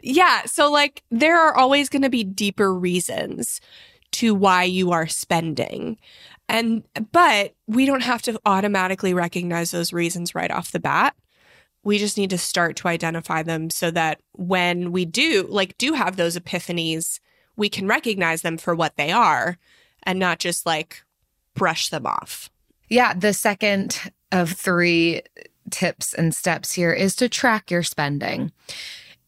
Yeah. 0.00 0.44
So, 0.44 0.70
like, 0.70 1.02
there 1.10 1.38
are 1.38 1.56
always 1.56 1.88
going 1.88 2.02
to 2.02 2.10
be 2.10 2.24
deeper 2.24 2.74
reasons 2.74 3.60
to 4.12 4.34
why 4.34 4.64
you 4.64 4.92
are 4.92 5.06
spending. 5.06 5.98
And, 6.48 6.82
but 7.12 7.54
we 7.66 7.86
don't 7.86 8.02
have 8.02 8.22
to 8.22 8.38
automatically 8.44 9.14
recognize 9.14 9.70
those 9.70 9.92
reasons 9.92 10.34
right 10.34 10.50
off 10.50 10.72
the 10.72 10.80
bat. 10.80 11.14
We 11.84 11.98
just 11.98 12.18
need 12.18 12.30
to 12.30 12.38
start 12.38 12.76
to 12.76 12.88
identify 12.88 13.42
them 13.42 13.70
so 13.70 13.90
that 13.90 14.20
when 14.32 14.92
we 14.92 15.04
do, 15.04 15.46
like, 15.48 15.78
do 15.78 15.94
have 15.94 16.16
those 16.16 16.36
epiphanies, 16.36 17.20
we 17.56 17.68
can 17.68 17.86
recognize 17.86 18.42
them 18.42 18.58
for 18.58 18.74
what 18.74 18.96
they 18.96 19.10
are 19.10 19.58
and 20.02 20.18
not 20.18 20.38
just 20.38 20.66
like 20.66 21.02
brush 21.54 21.88
them 21.88 22.06
off. 22.06 22.50
Yeah, 22.88 23.14
the 23.14 23.32
second 23.32 24.12
of 24.30 24.50
three 24.50 25.22
tips 25.70 26.12
and 26.12 26.34
steps 26.34 26.72
here 26.72 26.92
is 26.92 27.16
to 27.16 27.28
track 27.28 27.70
your 27.70 27.82
spending. 27.82 28.52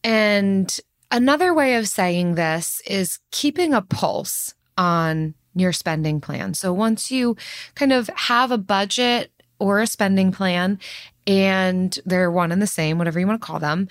And 0.05 0.79
another 1.09 1.51
way 1.51 1.75
of 1.75 1.87
saying 1.87 2.35
this 2.35 2.79
is 2.85 3.17
keeping 3.31 3.73
a 3.73 3.81
pulse 3.81 4.53
on 4.77 5.33
your 5.55 5.73
spending 5.73 6.21
plan. 6.21 6.53
So 6.53 6.71
once 6.71 7.09
you 7.09 7.35
kind 7.73 7.91
of 7.91 8.07
have 8.09 8.51
a 8.51 8.57
budget 8.59 9.31
or 9.57 9.79
a 9.79 9.87
spending 9.87 10.31
plan, 10.31 10.79
and 11.25 11.97
they're 12.05 12.29
one 12.29 12.51
and 12.51 12.61
the 12.61 12.67
same, 12.67 12.99
whatever 12.99 13.19
you 13.19 13.25
want 13.25 13.41
to 13.41 13.45
call 13.45 13.57
them, 13.59 13.87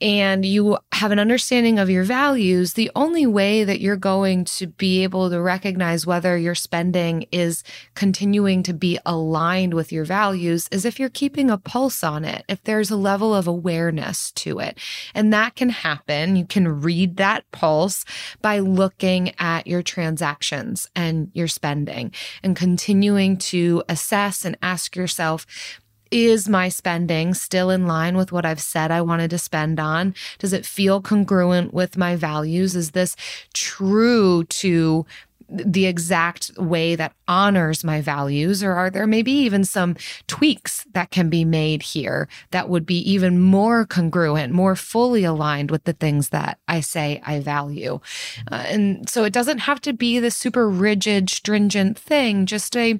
and 0.00 0.44
you 0.44 0.78
have 0.92 1.12
an 1.12 1.18
understanding 1.18 1.78
of 1.78 1.88
your 1.90 2.04
values, 2.04 2.74
the 2.74 2.90
only 2.94 3.26
way 3.26 3.64
that 3.64 3.80
you're 3.80 3.96
going 3.96 4.44
to 4.44 4.66
be 4.66 5.02
able 5.02 5.30
to 5.30 5.40
recognize 5.40 6.06
whether 6.06 6.36
your 6.36 6.54
spending 6.54 7.26
is 7.32 7.62
continuing 7.94 8.62
to 8.62 8.72
be 8.72 8.98
aligned 9.06 9.74
with 9.74 9.92
your 9.92 10.04
values 10.04 10.68
is 10.70 10.84
if 10.84 10.98
you're 10.98 11.08
keeping 11.08 11.50
a 11.50 11.58
pulse 11.58 12.04
on 12.04 12.24
it, 12.24 12.44
if 12.48 12.62
there's 12.64 12.90
a 12.90 12.96
level 12.96 13.34
of 13.34 13.46
awareness 13.46 14.32
to 14.32 14.58
it. 14.58 14.78
And 15.14 15.32
that 15.32 15.54
can 15.54 15.70
happen. 15.70 16.36
You 16.36 16.46
can 16.46 16.80
read 16.80 17.16
that 17.16 17.50
pulse 17.52 18.04
by 18.42 18.58
looking 18.58 19.32
at 19.38 19.66
your 19.66 19.82
transactions 19.82 20.88
and 20.94 21.30
your 21.34 21.48
spending 21.48 22.12
and 22.42 22.56
continuing 22.56 23.36
to 23.36 23.82
assess 23.88 24.44
and 24.44 24.56
ask 24.62 24.96
yourself, 24.96 25.46
is 26.10 26.48
my 26.48 26.68
spending 26.68 27.34
still 27.34 27.70
in 27.70 27.86
line 27.86 28.16
with 28.16 28.32
what 28.32 28.46
I've 28.46 28.60
said 28.60 28.90
I 28.90 29.00
wanted 29.00 29.30
to 29.30 29.38
spend 29.38 29.80
on? 29.80 30.14
Does 30.38 30.52
it 30.52 30.66
feel 30.66 31.00
congruent 31.00 31.74
with 31.74 31.96
my 31.96 32.16
values? 32.16 32.76
Is 32.76 32.92
this 32.92 33.16
true 33.52 34.44
to 34.44 35.06
the 35.48 35.86
exact 35.86 36.50
way 36.56 36.96
that 36.96 37.12
honors 37.28 37.84
my 37.84 38.00
values? 38.00 38.62
Or 38.62 38.72
are 38.72 38.90
there 38.90 39.06
maybe 39.06 39.32
even 39.32 39.64
some 39.64 39.96
tweaks 40.26 40.84
that 40.92 41.10
can 41.10 41.28
be 41.28 41.44
made 41.44 41.82
here 41.82 42.28
that 42.50 42.68
would 42.68 42.84
be 42.84 42.98
even 43.10 43.40
more 43.40 43.84
congruent, 43.86 44.52
more 44.52 44.74
fully 44.74 45.24
aligned 45.24 45.70
with 45.70 45.84
the 45.84 45.92
things 45.92 46.30
that 46.30 46.58
I 46.66 46.80
say 46.80 47.22
I 47.24 47.40
value? 47.40 48.00
Uh, 48.50 48.64
and 48.66 49.08
so 49.08 49.24
it 49.24 49.32
doesn't 49.32 49.58
have 49.58 49.80
to 49.82 49.92
be 49.92 50.18
the 50.18 50.30
super 50.30 50.68
rigid, 50.68 51.30
stringent 51.30 51.98
thing, 51.98 52.46
just 52.46 52.76
a 52.76 52.98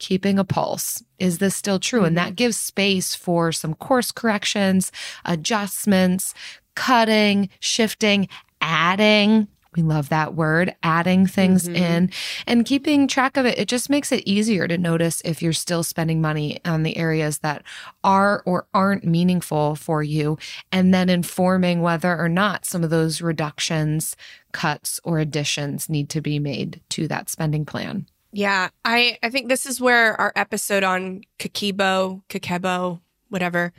keeping 0.00 0.38
a 0.38 0.44
pulse. 0.44 1.02
Is 1.18 1.38
this 1.38 1.54
still 1.54 1.78
true? 1.78 2.04
And 2.04 2.16
that 2.16 2.34
gives 2.34 2.56
space 2.56 3.14
for 3.14 3.52
some 3.52 3.74
course 3.74 4.10
corrections, 4.10 4.90
adjustments, 5.24 6.34
cutting, 6.74 7.48
shifting, 7.60 8.28
adding. 8.60 9.46
We 9.76 9.82
love 9.82 10.08
that 10.08 10.34
word, 10.34 10.74
adding 10.82 11.28
things 11.28 11.68
Mhm. 11.68 11.76
in 11.76 12.10
and 12.44 12.66
keeping 12.66 13.06
track 13.06 13.36
of 13.36 13.46
it. 13.46 13.56
It 13.56 13.68
just 13.68 13.88
makes 13.88 14.10
it 14.10 14.26
easier 14.26 14.66
to 14.66 14.76
notice 14.76 15.22
if 15.24 15.40
you're 15.42 15.52
still 15.52 15.84
spending 15.84 16.20
money 16.20 16.58
on 16.64 16.82
the 16.82 16.96
areas 16.96 17.38
that 17.38 17.62
are 18.02 18.42
or 18.44 18.66
aren't 18.74 19.04
meaningful 19.04 19.76
for 19.76 20.02
you, 20.02 20.38
and 20.72 20.92
then 20.92 21.08
informing 21.08 21.82
whether 21.82 22.18
or 22.18 22.28
not 22.28 22.66
some 22.66 22.82
of 22.82 22.90
those 22.90 23.22
reductions, 23.22 24.16
cuts, 24.50 24.98
or 25.04 25.20
additions 25.20 25.88
need 25.88 26.08
to 26.08 26.20
be 26.20 26.40
made 26.40 26.80
to 26.90 27.06
that 27.06 27.30
spending 27.30 27.64
plan. 27.64 28.06
Yeah, 28.32 28.68
I 28.84 29.18
I 29.22 29.30
think 29.30 29.48
this 29.48 29.66
is 29.66 29.80
where 29.80 30.18
our 30.20 30.32
episode 30.36 30.84
on 30.84 31.22
Kakebo, 31.38 32.22
Kakebo, 32.28 33.00
whatever, 33.28 33.72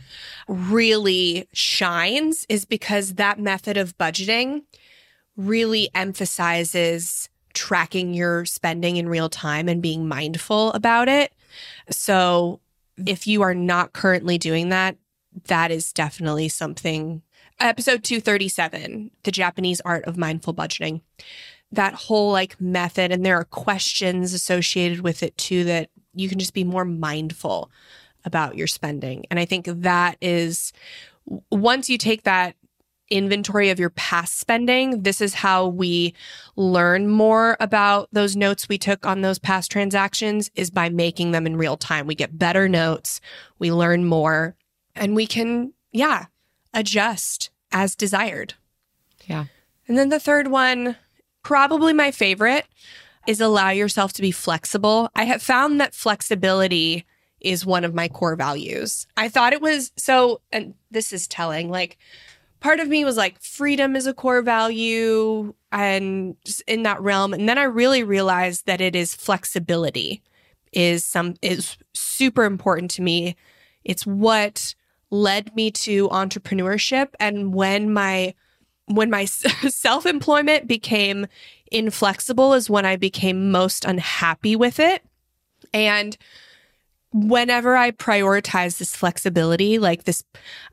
really 0.47 1.47
shines 1.54 2.45
is 2.49 2.66
because 2.66 3.14
that 3.14 3.39
method 3.39 3.78
of 3.78 3.97
budgeting 3.97 4.64
really 5.38 5.89
emphasizes 5.95 7.30
tracking 7.54 8.14
your 8.14 8.45
spending 8.45 8.97
in 8.97 9.08
real 9.08 9.30
time 9.30 9.70
and 9.70 9.82
being 9.82 10.08
mindful 10.08 10.72
about 10.74 11.08
it. 11.08 11.34
So, 11.89 12.60
if 12.97 13.28
you 13.28 13.41
are 13.41 13.56
not 13.56 13.93
currently 13.93 14.38
doing 14.38 14.70
that, 14.70 14.97
that 15.45 15.72
is 15.72 15.93
definitely 15.93 16.49
something. 16.49 17.22
Episode 17.60 18.04
237, 18.04 19.12
The 19.24 19.32
Japanese 19.32 19.82
Art 19.82 20.04
of 20.06 20.18
Mindful 20.18 20.54
Budgeting 20.54 21.02
that 21.72 21.93
whole 21.93 22.32
like 22.32 22.59
method 22.59 23.11
and 23.11 23.26
there 23.26 23.38
are 23.38 23.45
questions 23.45 24.34
associated 24.34 25.01
with 25.01 25.24
it 25.24 25.38
too 25.38 25.63
that 25.63 25.89
you 26.13 26.28
can 26.28 26.39
just 26.39 26.53
be 26.53 26.63
more 26.63 26.86
mindful 26.86 27.72
about 28.26 28.55
your 28.57 28.67
spending. 28.67 29.26
And 29.30 29.39
i 29.39 29.45
think 29.45 29.65
that 29.67 30.17
is 30.22 30.74
once 31.49 31.89
you 31.89 31.97
take 31.97 32.24
that 32.24 32.55
inventory 33.11 33.69
of 33.69 33.78
your 33.80 33.89
past 33.89 34.39
spending 34.39 35.03
this 35.03 35.19
is 35.19 35.34
how 35.34 35.67
we 35.67 36.15
learn 36.55 37.09
more 37.09 37.57
about 37.59 38.07
those 38.13 38.38
notes 38.38 38.69
we 38.69 38.78
took 38.78 39.05
on 39.05 39.19
those 39.19 39.38
past 39.38 39.69
transactions 39.69 40.49
is 40.55 40.72
by 40.72 40.88
making 40.89 41.32
them 41.32 41.45
in 41.45 41.57
real 41.57 41.76
time. 41.76 42.07
We 42.07 42.15
get 42.15 42.39
better 42.39 42.69
notes 42.69 43.19
we 43.59 43.72
learn 43.72 44.05
more 44.05 44.55
and 44.95 45.13
we 45.13 45.28
can 45.28 45.74
yeah 45.91 46.28
adjust 46.74 47.49
as 47.72 47.95
desired. 47.95 48.53
Yeah. 49.28 49.45
and 49.88 49.97
then 49.97 50.09
the 50.09 50.19
third 50.19 50.47
one 50.47 50.95
probably 51.44 51.94
my 51.94 52.12
favorite 52.12 52.66
is 53.28 53.39
allow 53.39 53.70
yourself 53.70 54.14
to 54.14 54.22
be 54.22 54.32
flexible. 54.32 55.10
I 55.16 55.26
have 55.26 55.42
found 55.42 55.80
that 55.80 55.94
flexibility 55.94 57.06
is 57.39 57.66
one 57.66 57.84
of 57.84 57.94
my 57.94 58.08
core 58.08 58.36
values. 58.36 59.08
I 59.18 59.30
thought 59.30 59.54
it 59.54 59.62
was 59.62 59.92
so, 59.98 60.42
and 60.52 60.74
this 60.92 61.12
is 61.12 61.28
telling, 61.28 61.70
like, 61.70 61.98
part 62.60 62.80
of 62.80 62.88
me 62.88 63.04
was 63.04 63.18
like, 63.18 63.42
freedom 63.42 63.96
is 63.96 64.08
a 64.08 64.14
core 64.14 64.42
value 64.42 65.54
and 65.72 66.36
just 66.46 66.62
in 66.68 66.84
that 66.84 67.02
realm. 67.02 67.34
And 67.34 67.50
then 67.50 67.58
I 67.58 67.64
really 67.64 68.04
realized 68.04 68.66
that 68.68 68.82
it 68.82 68.96
is 68.96 69.16
flexibility 69.16 70.22
is 70.72 71.04
some 71.04 71.36
is 71.42 71.76
super 71.94 72.46
important 72.46 72.92
to 72.92 73.02
me. 73.02 73.36
It's 73.84 74.06
what 74.06 74.74
led 75.10 75.54
me 75.56 75.72
to 75.72 76.08
entrepreneurship 76.10 77.10
and 77.20 77.54
when 77.54 77.92
my 77.92 78.34
when 78.86 79.10
my 79.10 79.26
self 79.26 80.06
employment 80.06 80.68
became 80.68 81.28
inflexible 81.72 82.54
is 82.54 82.70
when 82.70 82.86
I 82.86 82.98
became 82.98 83.52
most 83.52 83.86
unhappy 83.86 84.56
with 84.56 84.80
it. 84.80 85.04
And 85.74 86.18
whenever 87.14 87.76
I 87.76 87.92
prioritize 87.92 88.78
this 88.78 88.96
flexibility, 88.96 89.80
like 89.80 90.04
this, 90.04 90.24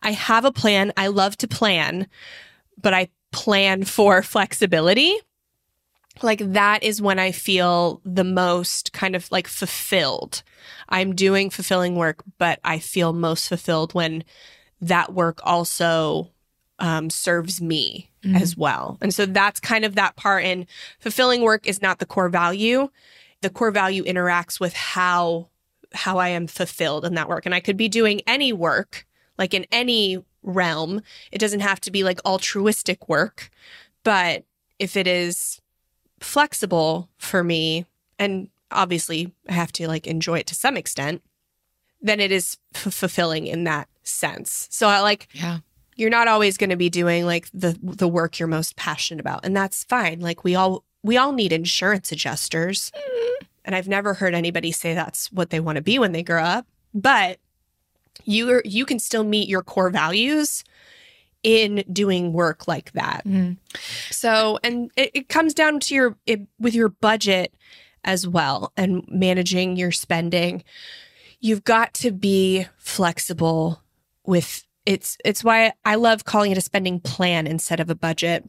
I 0.03 0.13
have 0.13 0.45
a 0.45 0.53
plan. 0.53 0.93
I 0.97 1.09
love 1.09 1.37
to 1.39 1.49
plan, 1.49 2.09
but 2.81 2.95
I 2.95 3.09
plan 3.33 3.85
for 3.85 4.23
flexibility. 4.23 5.15
Like 6.21 6.41
that 6.53 6.83
is 6.83 7.01
when 7.01 7.21
I 7.21 7.31
feel 7.31 8.01
the 8.05 8.25
most 8.25 8.93
kind 8.93 9.15
of 9.15 9.31
like 9.31 9.47
fulfilled. 9.47 10.43
I'm 10.89 11.15
doing 11.15 11.49
fulfilling 11.49 11.95
work, 11.95 12.25
but 12.39 12.59
I 12.65 12.81
feel 12.81 13.13
most 13.13 13.49
fulfilled 13.49 13.95
when 13.95 14.25
that 14.81 15.13
work 15.13 15.41
also 15.45 16.33
um, 16.79 17.11
serves 17.11 17.61
me 17.61 18.11
as 18.35 18.57
well. 18.57 18.99
And 19.01 19.14
so 19.14 19.26
that's 19.26 19.61
kind 19.61 19.85
of 19.85 19.95
that 19.95 20.16
part. 20.16 20.45
And 20.45 20.66
fulfilling 20.99 21.43
work 21.43 21.66
is 21.66 21.81
not 21.81 21.99
the 21.99 22.07
core 22.07 22.29
value. 22.29 22.91
The 23.41 23.51
core 23.51 23.70
value 23.70 24.05
interacts 24.05 24.61
with 24.61 24.74
how 24.74 25.49
how 25.95 26.18
I 26.18 26.29
am 26.29 26.47
fulfilled 26.47 27.05
in 27.05 27.14
that 27.14 27.29
work. 27.29 27.47
And 27.47 27.55
I 27.55 27.61
could 27.61 27.76
be 27.76 27.89
doing 27.89 28.20
any 28.26 28.53
work, 28.53 29.07
like 29.39 29.55
in 29.55 29.66
any 29.72 30.22
realm. 30.43 31.01
It 31.33 31.39
doesn't 31.39 31.61
have 31.61 31.81
to 31.83 31.91
be 31.91 32.05
like 32.05 32.20
altruistic 32.26 33.09
work, 33.09 33.51
but 34.05 34.45
if 34.79 34.97
it 34.97 35.07
is 35.07 35.61
flexible 36.20 37.09
for 37.18 37.43
me, 37.43 37.87
and 38.18 38.49
obviously 38.70 39.33
I 39.49 39.53
have 39.53 39.72
to 39.72 39.89
like 39.89 40.07
enjoy 40.07 40.41
it 40.41 40.47
to 40.49 40.55
some 40.55 40.76
extent, 40.76 41.22
then 42.03 42.20
it 42.20 42.31
is 42.31 42.59
f- 42.74 42.93
fulfilling 42.93 43.47
in 43.47 43.64
that 43.64 43.89
sense. 44.03 44.68
So 44.70 44.89
I 44.89 45.01
like 45.01 45.29
Yeah. 45.33 45.59
You're 45.99 46.09
not 46.09 46.28
always 46.28 46.57
going 46.57 46.70
to 46.70 46.76
be 46.76 46.88
doing 46.88 47.26
like 47.26 47.51
the 47.53 47.78
the 47.82 48.09
work 48.09 48.38
you're 48.38 48.49
most 48.49 48.76
passionate 48.76 49.20
about 49.20 49.44
and 49.44 49.55
that's 49.55 49.84
fine. 49.84 50.20
Like 50.20 50.44
we 50.44 50.55
all 50.55 50.84
we 51.03 51.16
all 51.18 51.32
need 51.32 51.53
insurance 51.53 52.11
adjusters. 52.12 52.90
And 53.64 53.74
i've 53.74 53.88
never 53.88 54.14
heard 54.14 54.32
anybody 54.34 54.72
say 54.72 54.94
that's 54.94 55.30
what 55.30 55.51
they 55.51 55.61
want 55.61 55.76
to 55.76 55.82
be 55.82 55.99
when 55.99 56.12
they 56.12 56.22
grow 56.22 56.42
up 56.42 56.66
but 56.94 57.38
you 58.24 58.51
are, 58.51 58.62
you 58.64 58.86
can 58.86 58.99
still 58.99 59.24
meet 59.24 59.46
your 59.46 59.62
core 59.62 59.90
values 59.90 60.64
in 61.42 61.84
doing 61.92 62.32
work 62.32 62.66
like 62.66 62.92
that. 62.92 63.22
Mhm. 63.26 63.59
so 64.11 64.59
and 64.64 64.90
it, 64.96 65.11
it 65.12 65.28
comes 65.28 65.53
down 65.53 65.80
to 65.80 65.94
your 65.94 66.16
it, 66.24 66.40
with 66.59 66.74
your 66.74 66.88
budget 66.88 67.53
as 68.05 68.26
well 68.26 68.72
and 68.76 69.05
managing 69.09 69.76
your 69.76 69.92
spending 69.92 70.64
you've 71.40 71.64
got 71.64 71.92
to 71.94 72.11
be 72.11 72.66
flexible 72.78 73.82
with 74.24 74.64
it's 74.89 75.18
it's 75.22 75.45
why 75.45 75.74
I 75.84 75.97
love 75.97 76.24
calling 76.24 76.51
it 76.51 76.57
a 76.57 76.62
spending 76.62 76.99
plan 76.99 77.47
instead 77.47 77.78
of 77.78 77.91
a 77.91 77.95
budget. 77.95 78.49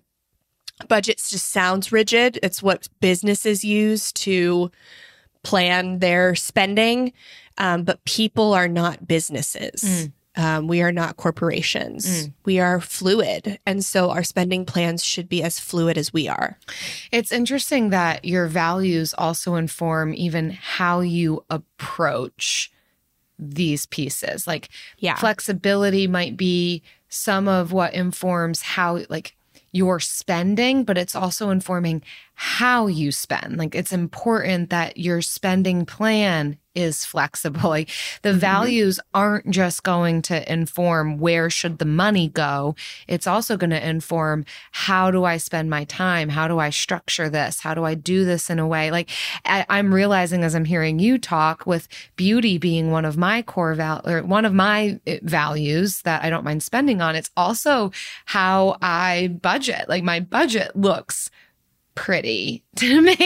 Budgets 0.87 1.29
just 1.29 1.47
sounds 1.51 1.91
rigid. 1.91 2.39
It's 2.41 2.63
what 2.63 2.87
businesses 3.01 3.65
use 3.65 4.13
to 4.13 4.71
plan 5.43 5.99
their 5.99 6.35
spending, 6.35 7.11
um, 7.57 7.83
but 7.83 8.05
people 8.05 8.53
are 8.53 8.69
not 8.69 9.05
businesses. 9.05 10.09
Um, 10.37 10.67
we 10.67 10.81
are 10.81 10.93
not 10.93 11.17
corporations. 11.17 12.29
We 12.45 12.59
are 12.61 12.79
fluid, 12.79 13.59
and 13.65 13.83
so 13.83 14.09
our 14.09 14.23
spending 14.23 14.63
plans 14.63 15.03
should 15.03 15.27
be 15.27 15.43
as 15.43 15.59
fluid 15.59 15.97
as 15.97 16.13
we 16.13 16.29
are. 16.29 16.57
It's 17.11 17.33
interesting 17.33 17.89
that 17.89 18.23
your 18.23 18.47
values 18.47 19.13
also 19.17 19.55
inform 19.55 20.13
even 20.13 20.51
how 20.51 21.01
you 21.01 21.43
approach 21.49 22.71
these 23.39 23.85
pieces. 23.85 24.45
Like 24.45 24.69
Yeah. 24.99 25.15
flexibility 25.15 26.07
might 26.07 26.37
be 26.37 26.83
some 27.07 27.47
of 27.47 27.71
what 27.71 27.93
informs 27.93 28.61
how 28.61 28.99
like 29.09 29.35
your 29.71 29.99
spending, 29.99 30.83
but 30.83 30.97
it's 30.97 31.15
also 31.15 31.49
informing 31.49 32.01
how 32.33 32.87
you 32.87 33.11
spend. 33.11 33.57
Like 33.57 33.75
it's 33.75 33.93
important 33.93 34.69
that 34.71 34.97
your 34.97 35.21
spending 35.21 35.85
plan 35.85 36.57
is 36.79 37.05
flexible. 37.05 37.59
Like 37.69 37.89
the 38.23 38.33
values 38.33 38.99
aren't 39.13 39.51
just 39.51 39.83
going 39.83 40.23
to 40.23 40.51
inform 40.51 41.19
where 41.19 41.49
should 41.51 41.77
the 41.77 41.85
money 41.85 42.27
go. 42.27 42.75
It's 43.07 43.27
also 43.27 43.57
going 43.57 43.69
to 43.69 43.87
inform 43.87 44.45
how 44.71 45.11
do 45.11 45.23
I 45.23 45.37
spend 45.37 45.69
my 45.69 45.83
time? 45.83 46.29
How 46.29 46.47
do 46.47 46.57
I 46.57 46.71
structure 46.71 47.29
this? 47.29 47.59
How 47.59 47.73
do 47.75 47.83
I 47.83 47.93
do 47.93 48.25
this 48.25 48.49
in 48.49 48.57
a 48.57 48.67
way? 48.67 48.89
Like 48.91 49.09
I, 49.45 49.65
I'm 49.69 49.93
realizing 49.93 50.43
as 50.43 50.55
I'm 50.55 50.65
hearing 50.65 50.99
you 50.99 51.17
talk 51.17 51.67
with 51.67 51.87
beauty 52.15 52.57
being 52.57 52.91
one 52.91 53.05
of 53.05 53.17
my 53.17 53.43
core 53.43 53.75
val 53.75 54.01
or 54.05 54.23
one 54.23 54.45
of 54.45 54.53
my 54.53 54.99
eh, 55.05 55.19
values 55.21 56.01
that 56.03 56.23
I 56.23 56.29
don't 56.29 56.45
mind 56.45 56.63
spending 56.63 57.01
on. 57.01 57.15
It's 57.15 57.31
also 57.37 57.91
how 58.25 58.77
I 58.81 59.37
budget. 59.41 59.89
Like 59.89 60.03
my 60.03 60.19
budget 60.19 60.75
looks 60.75 61.29
pretty 61.99 62.63
to 62.77 63.01
me. 63.01 63.17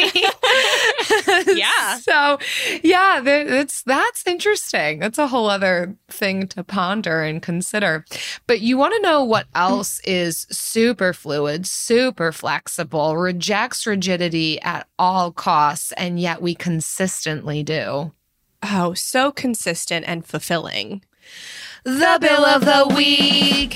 Yeah. 1.54 1.98
So, 2.00 2.40
yeah, 2.84 3.22
it's 3.26 3.84
that's 3.84 4.26
interesting. 4.26 5.00
That's 5.00 5.18
a 5.18 5.28
whole 5.28 5.50
other 5.50 5.96
thing 6.10 6.48
to 6.50 6.64
ponder 6.64 7.22
and 7.22 7.42
consider. 7.42 8.06
But 8.48 8.62
you 8.62 8.78
want 8.78 8.94
to 8.96 9.02
know 9.02 9.24
what 9.24 9.48
else 9.54 10.00
is 10.06 10.48
super 10.50 11.14
fluid, 11.14 11.68
super 11.68 12.32
flexible, 12.32 13.18
rejects 13.18 13.86
rigidity 13.86 14.62
at 14.62 14.88
all 14.98 15.32
costs, 15.32 15.92
and 15.94 16.20
yet 16.20 16.42
we 16.42 16.56
consistently 16.56 17.64
do. 17.64 18.14
Oh, 18.64 18.94
so 18.94 19.32
consistent 19.32 20.06
and 20.08 20.26
fulfilling. 20.26 21.04
The 21.84 22.18
bill 22.22 22.46
of 22.46 22.66
the 22.66 22.94
week. 22.96 23.76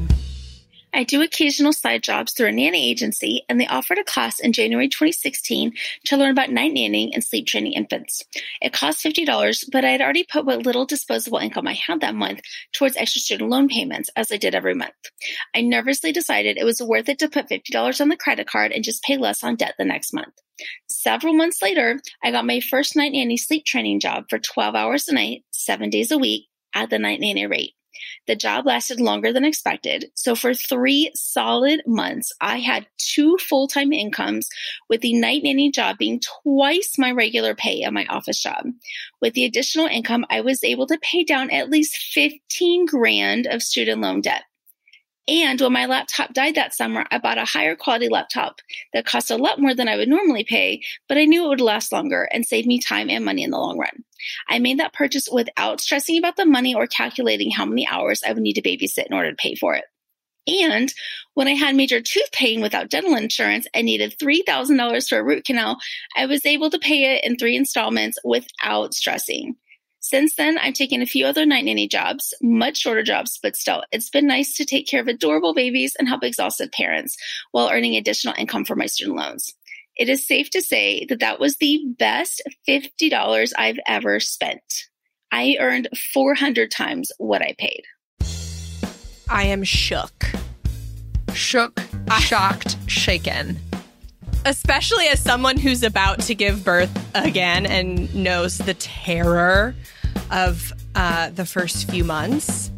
I 1.01 1.03
do 1.03 1.23
occasional 1.23 1.73
side 1.73 2.03
jobs 2.03 2.31
through 2.31 2.49
a 2.49 2.51
nanny 2.51 2.87
agency, 2.91 3.43
and 3.49 3.59
they 3.59 3.65
offered 3.65 3.97
a 3.97 4.03
class 4.03 4.39
in 4.39 4.53
January 4.53 4.87
2016 4.87 5.73
to 6.05 6.15
learn 6.15 6.29
about 6.29 6.51
night 6.51 6.75
nannying 6.75 7.09
and 7.11 7.23
sleep 7.23 7.47
training 7.47 7.73
infants. 7.73 8.23
It 8.61 8.71
cost 8.71 9.03
$50, 9.03 9.65
but 9.71 9.83
I 9.83 9.89
had 9.89 10.01
already 10.01 10.23
put 10.23 10.45
what 10.45 10.63
little 10.63 10.85
disposable 10.85 11.39
income 11.39 11.67
I 11.67 11.73
had 11.73 12.01
that 12.01 12.13
month 12.13 12.41
towards 12.71 12.95
extra 12.97 13.19
student 13.19 13.49
loan 13.49 13.67
payments, 13.67 14.11
as 14.15 14.31
I 14.31 14.37
did 14.37 14.53
every 14.53 14.75
month. 14.75 14.93
I 15.55 15.61
nervously 15.61 16.11
decided 16.11 16.57
it 16.57 16.65
was 16.65 16.79
worth 16.79 17.09
it 17.09 17.17
to 17.17 17.29
put 17.29 17.49
$50 17.49 17.99
on 17.99 18.09
the 18.09 18.15
credit 18.15 18.45
card 18.45 18.71
and 18.71 18.83
just 18.83 19.01
pay 19.01 19.17
less 19.17 19.43
on 19.43 19.55
debt 19.55 19.73
the 19.79 19.85
next 19.85 20.13
month. 20.13 20.35
Several 20.87 21.33
months 21.33 21.63
later, 21.63 21.99
I 22.23 22.29
got 22.29 22.45
my 22.45 22.59
first 22.59 22.95
night 22.95 23.13
nanny 23.13 23.37
sleep 23.37 23.65
training 23.65 24.01
job 24.01 24.25
for 24.29 24.37
12 24.37 24.75
hours 24.75 25.07
a 25.07 25.15
night, 25.15 25.45
seven 25.49 25.89
days 25.89 26.11
a 26.11 26.19
week 26.19 26.45
at 26.75 26.91
the 26.91 26.99
night 26.99 27.21
nanny 27.21 27.47
rate. 27.47 27.73
The 28.27 28.35
job 28.35 28.65
lasted 28.65 28.99
longer 28.99 29.33
than 29.33 29.45
expected. 29.45 30.05
So 30.15 30.35
for 30.35 30.53
three 30.53 31.11
solid 31.15 31.81
months, 31.85 32.31
I 32.41 32.59
had 32.59 32.87
two 32.97 33.37
full 33.37 33.67
time 33.67 33.91
incomes, 33.93 34.47
with 34.89 35.01
the 35.01 35.13
night 35.13 35.43
nanny 35.43 35.71
job 35.71 35.97
being 35.97 36.21
twice 36.43 36.97
my 36.97 37.11
regular 37.11 37.55
pay 37.55 37.83
at 37.83 37.93
my 37.93 38.05
office 38.07 38.41
job. 38.41 38.65
With 39.21 39.33
the 39.33 39.45
additional 39.45 39.87
income, 39.87 40.25
I 40.29 40.41
was 40.41 40.63
able 40.63 40.87
to 40.87 40.99
pay 41.01 41.23
down 41.23 41.49
at 41.51 41.69
least 41.69 41.97
15 42.13 42.85
grand 42.85 43.47
of 43.47 43.61
student 43.63 44.01
loan 44.01 44.21
debt. 44.21 44.43
And 45.27 45.61
when 45.61 45.73
my 45.73 45.85
laptop 45.85 46.33
died 46.33 46.55
that 46.55 46.73
summer, 46.73 47.05
I 47.11 47.19
bought 47.19 47.37
a 47.37 47.45
higher 47.45 47.75
quality 47.75 48.09
laptop 48.09 48.59
that 48.93 49.05
cost 49.05 49.29
a 49.29 49.35
lot 49.35 49.59
more 49.59 49.75
than 49.75 49.87
I 49.87 49.95
would 49.95 50.09
normally 50.09 50.43
pay, 50.43 50.81
but 51.07 51.17
I 51.17 51.25
knew 51.25 51.45
it 51.45 51.49
would 51.49 51.61
last 51.61 51.91
longer 51.91 52.27
and 52.31 52.45
save 52.45 52.65
me 52.65 52.79
time 52.79 53.09
and 53.09 53.23
money 53.23 53.43
in 53.43 53.51
the 53.51 53.57
long 53.57 53.77
run. 53.77 54.03
I 54.49 54.59
made 54.59 54.79
that 54.79 54.93
purchase 54.93 55.29
without 55.31 55.79
stressing 55.79 56.17
about 56.17 56.37
the 56.37 56.45
money 56.45 56.73
or 56.73 56.87
calculating 56.87 57.51
how 57.51 57.65
many 57.65 57.87
hours 57.87 58.23
I 58.25 58.33
would 58.33 58.41
need 58.41 58.53
to 58.53 58.61
babysit 58.61 59.05
in 59.07 59.13
order 59.13 59.29
to 59.29 59.37
pay 59.37 59.55
for 59.55 59.75
it. 59.75 59.85
And 60.47 60.91
when 61.35 61.47
I 61.47 61.53
had 61.53 61.75
major 61.75 62.01
tooth 62.01 62.31
pain 62.31 62.61
without 62.61 62.89
dental 62.89 63.15
insurance 63.15 63.67
and 63.73 63.85
needed 63.85 64.15
$3,000 64.21 65.07
for 65.07 65.19
a 65.19 65.23
root 65.23 65.45
canal, 65.45 65.77
I 66.17 66.25
was 66.25 66.45
able 66.45 66.71
to 66.71 66.79
pay 66.79 67.15
it 67.15 67.23
in 67.23 67.37
three 67.37 67.55
installments 67.55 68.17
without 68.23 68.95
stressing. 68.95 69.55
Since 70.03 70.33
then, 70.35 70.57
I've 70.57 70.73
taken 70.73 71.03
a 71.03 71.05
few 71.05 71.27
other 71.27 71.45
night 71.45 71.63
nanny 71.63 71.87
jobs, 71.87 72.33
much 72.41 72.77
shorter 72.77 73.03
jobs, 73.03 73.39
but 73.41 73.55
still, 73.55 73.83
it's 73.91 74.09
been 74.09 74.25
nice 74.25 74.55
to 74.55 74.65
take 74.65 74.87
care 74.87 74.99
of 74.99 75.07
adorable 75.07 75.53
babies 75.53 75.95
and 75.97 76.07
help 76.07 76.23
exhausted 76.23 76.71
parents 76.71 77.15
while 77.51 77.69
earning 77.69 77.95
additional 77.95 78.33
income 78.35 78.65
for 78.65 78.75
my 78.75 78.87
student 78.87 79.17
loans. 79.17 79.53
It 79.95 80.09
is 80.09 80.25
safe 80.25 80.49
to 80.51 80.61
say 80.61 81.05
that 81.05 81.19
that 81.19 81.39
was 81.39 81.57
the 81.57 81.83
best 81.99 82.41
$50 82.67 83.53
I've 83.55 83.79
ever 83.85 84.19
spent. 84.19 84.87
I 85.31 85.57
earned 85.59 85.87
400 86.13 86.71
times 86.71 87.11
what 87.19 87.43
I 87.43 87.53
paid. 87.59 87.83
I 89.29 89.43
am 89.43 89.63
shook. 89.63 90.25
Shook, 91.33 91.79
shocked, 92.19 92.75
shaken. 92.87 93.59
Especially 94.45 95.07
as 95.07 95.19
someone 95.19 95.57
who's 95.57 95.83
about 95.83 96.19
to 96.21 96.35
give 96.35 96.63
birth 96.63 96.91
again 97.15 97.65
and 97.65 98.13
knows 98.15 98.57
the 98.57 98.73
terror 98.75 99.75
of 100.31 100.73
uh, 100.95 101.29
the 101.29 101.45
first 101.45 101.89
few 101.89 102.03
months. 102.03 102.71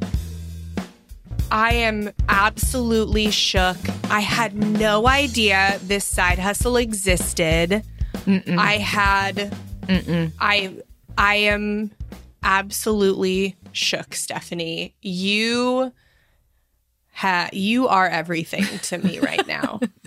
I 1.51 1.73
am 1.73 2.11
absolutely 2.29 3.29
shook. 3.29 3.77
I 4.09 4.21
had 4.21 4.55
no 4.55 5.07
idea 5.07 5.79
this 5.83 6.03
side 6.05 6.39
hustle 6.39 6.77
existed. 6.77 7.83
I 8.27 8.77
had 8.77 9.55
I 10.39 10.73
I 11.17 11.35
am 11.35 11.91
absolutely 12.41 13.55
shook, 13.71 14.15
Stephanie. 14.15 14.95
You 15.01 15.91
ha- 17.11 17.49
you 17.53 17.87
are 17.87 18.07
everything 18.07 18.65
to 18.83 18.97
me 18.97 19.19
right 19.19 19.45
now. 19.47 19.79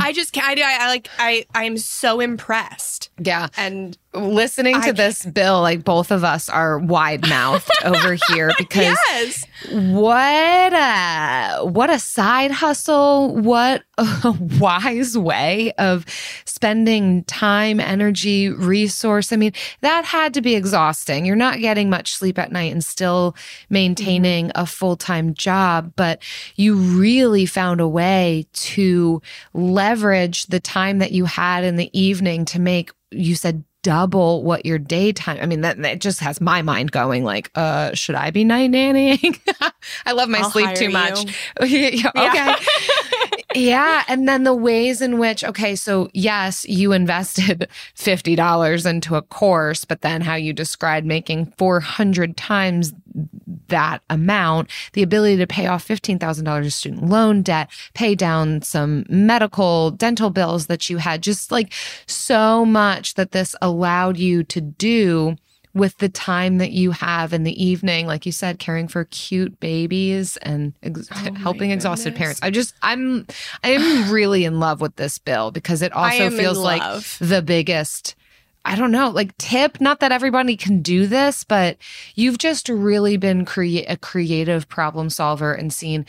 I 0.00 0.12
just. 0.12 0.36
I, 0.62 0.78
I 0.80 0.88
like. 0.88 1.08
I. 1.18 1.46
I'm 1.54 1.76
so 1.76 2.20
impressed. 2.20 3.10
Yeah. 3.18 3.48
And 3.56 3.96
listening 4.12 4.80
to 4.82 4.88
I- 4.88 4.92
this 4.92 5.24
bill, 5.24 5.60
like 5.60 5.84
both 5.84 6.10
of 6.10 6.24
us 6.24 6.48
are 6.48 6.78
wide 6.78 7.28
mouthed 7.28 7.70
over 7.84 8.16
here 8.28 8.52
because 8.58 8.98
yes, 9.08 9.46
what 9.70 10.72
a 10.72 11.64
what 11.64 11.90
a 11.90 11.98
side 11.98 12.50
hustle, 12.50 13.34
what 13.36 13.84
a 13.98 14.36
wise 14.58 15.16
way 15.16 15.72
of 15.78 16.04
spending 16.44 17.22
time, 17.24 17.78
energy, 17.78 18.48
resource. 18.48 19.32
I 19.32 19.36
mean, 19.36 19.52
that 19.80 20.04
had 20.04 20.34
to 20.34 20.40
be 20.40 20.56
exhausting. 20.56 21.24
You're 21.24 21.36
not 21.36 21.60
getting 21.60 21.90
much 21.90 22.14
sleep 22.14 22.38
at 22.38 22.50
night 22.50 22.72
and 22.72 22.84
still 22.84 23.36
maintaining 23.70 24.48
mm-hmm. 24.48 24.62
a 24.62 24.66
full-time 24.66 25.34
job, 25.34 25.92
but 25.94 26.20
you 26.56 26.74
really 26.74 27.46
found 27.46 27.80
a 27.80 27.88
way 27.88 28.46
to 28.52 29.22
leverage 29.52 30.46
the 30.46 30.60
time 30.60 30.98
that 30.98 31.12
you 31.12 31.24
had 31.24 31.62
in 31.62 31.76
the 31.76 31.90
evening 31.98 32.44
to 32.46 32.58
make 32.58 32.90
you 33.14 33.34
said 33.34 33.64
double 33.82 34.42
what 34.42 34.64
your 34.64 34.78
daytime 34.78 35.38
i 35.42 35.46
mean 35.46 35.60
that, 35.60 35.76
that 35.82 36.00
just 36.00 36.20
has 36.20 36.40
my 36.40 36.62
mind 36.62 36.90
going 36.90 37.22
like 37.22 37.50
uh 37.54 37.92
should 37.92 38.14
i 38.14 38.30
be 38.30 38.42
night 38.42 38.70
nannying? 38.70 39.38
I 40.06 40.12
love 40.12 40.30
my 40.30 40.38
I'll 40.38 40.50
sleep 40.50 40.74
too 40.74 40.86
you. 40.86 40.90
much. 40.90 41.36
Okay 41.60 42.54
yeah 43.54 44.02
and 44.08 44.28
then 44.28 44.44
the 44.44 44.54
ways 44.54 45.00
in 45.00 45.18
which 45.18 45.44
okay 45.44 45.76
so 45.76 46.08
yes 46.12 46.64
you 46.68 46.92
invested 46.92 47.68
$50 47.96 48.86
into 48.86 49.14
a 49.14 49.22
course 49.22 49.84
but 49.84 50.02
then 50.02 50.20
how 50.20 50.34
you 50.34 50.52
described 50.52 51.06
making 51.06 51.46
400 51.56 52.36
times 52.36 52.92
that 53.68 54.02
amount 54.10 54.70
the 54.92 55.02
ability 55.02 55.36
to 55.36 55.46
pay 55.46 55.66
off 55.66 55.86
$15000 55.86 56.66
of 56.66 56.72
student 56.72 57.08
loan 57.08 57.42
debt 57.42 57.70
pay 57.94 58.14
down 58.14 58.62
some 58.62 59.04
medical 59.08 59.90
dental 59.90 60.30
bills 60.30 60.66
that 60.66 60.90
you 60.90 60.98
had 60.98 61.22
just 61.22 61.50
like 61.50 61.72
so 62.06 62.64
much 62.64 63.14
that 63.14 63.32
this 63.32 63.54
allowed 63.62 64.16
you 64.16 64.42
to 64.44 64.60
do 64.60 65.36
with 65.74 65.98
the 65.98 66.08
time 66.08 66.58
that 66.58 66.70
you 66.70 66.92
have 66.92 67.32
in 67.32 67.42
the 67.44 67.64
evening 67.64 68.06
like 68.06 68.24
you 68.24 68.32
said 68.32 68.58
caring 68.58 68.88
for 68.88 69.04
cute 69.06 69.58
babies 69.60 70.36
and 70.38 70.72
ex- 70.82 71.08
Oh 71.12 71.32
helping 71.34 71.70
exhausted 71.72 72.10
goodness. 72.10 72.18
parents 72.18 72.40
i 72.42 72.50
just 72.50 72.74
i'm 72.82 73.26
i'm 73.62 74.10
really 74.12 74.44
in 74.44 74.60
love 74.60 74.80
with 74.80 74.96
this 74.96 75.18
bill 75.18 75.50
because 75.50 75.82
it 75.82 75.92
also 75.92 76.30
feels 76.30 76.58
like 76.58 76.82
the 77.18 77.42
biggest 77.42 78.14
I 78.66 78.76
don't 78.76 78.92
know, 78.92 79.10
like 79.10 79.36
tip, 79.36 79.78
not 79.78 80.00
that 80.00 80.10
everybody 80.10 80.56
can 80.56 80.80
do 80.80 81.06
this, 81.06 81.44
but 81.44 81.76
you've 82.14 82.38
just 82.38 82.70
really 82.70 83.18
been 83.18 83.44
crea- 83.44 83.84
a 83.84 83.98
creative 83.98 84.70
problem 84.70 85.10
solver 85.10 85.52
and 85.52 85.70
seen 85.70 86.06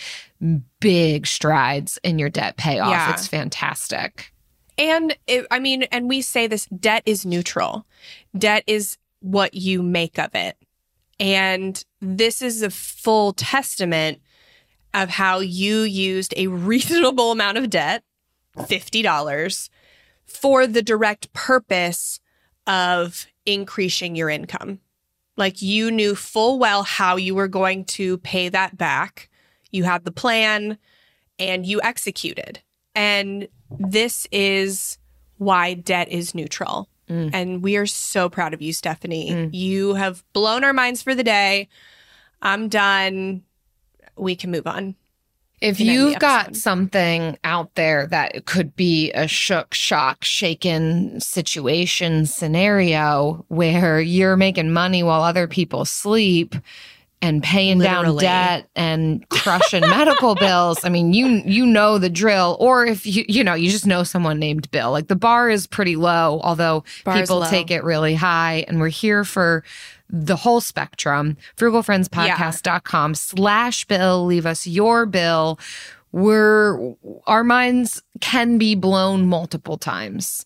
big 0.79 1.27
strides 1.27 1.99
in 2.01 2.17
your 2.17 2.29
debt 2.29 2.55
payoff. 2.55 2.87
Yeah. 2.91 3.11
It's 3.11 3.27
fantastic. 3.27 4.31
and 4.77 5.17
it, 5.27 5.45
I 5.51 5.59
mean, 5.59 5.83
and 5.91 6.07
we 6.07 6.21
say 6.21 6.47
this: 6.47 6.65
debt 6.67 7.03
is 7.05 7.25
neutral. 7.25 7.85
Debt 8.37 8.63
is 8.67 8.97
what 9.25 9.53
you 9.53 9.81
make 9.81 10.19
of 10.19 10.35
it, 10.35 10.55
and 11.19 11.83
this 11.99 12.41
is 12.41 12.61
a 12.61 12.69
full 12.69 13.33
testament 13.33 14.21
of 14.93 15.09
how 15.09 15.39
you 15.39 15.79
used 15.81 16.33
a 16.37 16.47
reasonable 16.47 17.31
amount 17.31 17.57
of 17.57 17.69
debt, 17.69 18.03
fifty 18.67 19.01
dollars, 19.01 19.69
for 20.25 20.67
the 20.67 20.81
direct 20.81 21.33
purpose 21.33 22.19
of 22.67 23.27
increasing 23.45 24.15
your 24.15 24.29
income. 24.29 24.79
Like 25.37 25.61
you 25.61 25.91
knew 25.91 26.15
full 26.15 26.59
well 26.59 26.83
how 26.83 27.17
you 27.17 27.35
were 27.35 27.47
going 27.47 27.85
to 27.85 28.17
pay 28.19 28.49
that 28.49 28.77
back. 28.77 29.29
You 29.71 29.83
had 29.83 30.05
the 30.05 30.11
plan 30.11 30.77
and 31.37 31.65
you 31.65 31.81
executed. 31.81 32.61
And 32.93 33.47
this 33.69 34.27
is 34.31 34.97
why 35.37 35.73
debt 35.73 36.09
is 36.09 36.33
neutral. 36.33 36.87
Mm. 37.09 37.29
And 37.33 37.63
we 37.63 37.77
are 37.77 37.85
so 37.85 38.29
proud 38.29 38.53
of 38.53 38.61
you, 38.61 38.73
Stephanie. 38.73 39.31
Mm. 39.31 39.49
You 39.53 39.93
have 39.95 40.23
blown 40.33 40.63
our 40.63 40.73
minds 40.73 41.01
for 41.01 41.13
the 41.13 41.23
day. 41.23 41.69
I'm 42.41 42.67
done. 42.67 43.43
We 44.17 44.35
can 44.35 44.51
move 44.51 44.67
on. 44.67 44.95
If 45.61 45.77
Can 45.77 45.87
end 45.87 45.97
the 45.97 46.03
you've 46.11 46.19
got 46.19 46.55
something 46.55 47.37
out 47.43 47.73
there 47.75 48.07
that 48.07 48.45
could 48.45 48.75
be 48.75 49.11
a 49.13 49.27
shook, 49.27 49.73
shock, 49.73 50.23
shaken 50.23 51.19
situation 51.21 52.25
scenario 52.25 53.45
where 53.47 54.01
you're 54.01 54.35
making 54.35 54.73
money 54.73 55.01
while 55.01 55.23
other 55.23 55.47
people 55.47 55.85
sleep 55.85 56.55
and 57.25 57.41
paying 57.41 57.79
down 57.79 58.17
debt 58.17 58.69
and 58.75 59.27
crushing 59.29 59.81
medical 59.81 60.35
bills, 60.47 60.85
I 60.85 60.89
mean, 60.89 61.11
you 61.11 61.41
you 61.43 61.65
know 61.65 61.97
the 61.97 62.09
drill. 62.09 62.55
Or 62.59 62.85
if 62.85 63.05
you 63.05 63.25
you 63.27 63.43
know 63.43 63.55
you 63.55 63.71
just 63.71 63.87
know 63.87 64.03
someone 64.03 64.37
named 64.37 64.69
Bill, 64.69 64.91
like 64.91 65.07
the 65.07 65.15
bar 65.15 65.49
is 65.49 65.65
pretty 65.65 65.95
low, 65.95 66.39
although 66.43 66.83
Bar 67.03 67.15
is 67.17 67.21
people 67.21 67.39
low. 67.39 67.49
take 67.49 67.71
it 67.71 67.83
really 67.83 68.13
high, 68.13 68.63
and 68.67 68.79
we're 68.79 68.89
here 68.89 69.23
for 69.23 69.63
the 70.07 70.35
whole 70.35 70.61
spectrum. 70.61 71.35
Frugalfriendspodcast.com 71.57 73.15
slash 73.15 73.85
bill. 73.85 74.25
Leave 74.25 74.45
us 74.45 74.67
your 74.67 75.07
bill. 75.07 75.59
We're 76.11 76.93
our 77.25 77.43
minds 77.43 78.03
can 78.21 78.59
be 78.59 78.75
blown 78.75 79.25
multiple 79.25 79.79
times. 79.79 80.45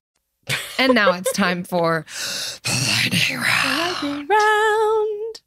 And 0.81 0.95
now 0.95 1.13
it's 1.13 1.31
time 1.33 1.63
for 1.63 2.05
the 2.63 3.03
lightning 3.03 3.39
round. 3.39 4.29
round. 4.29 5.41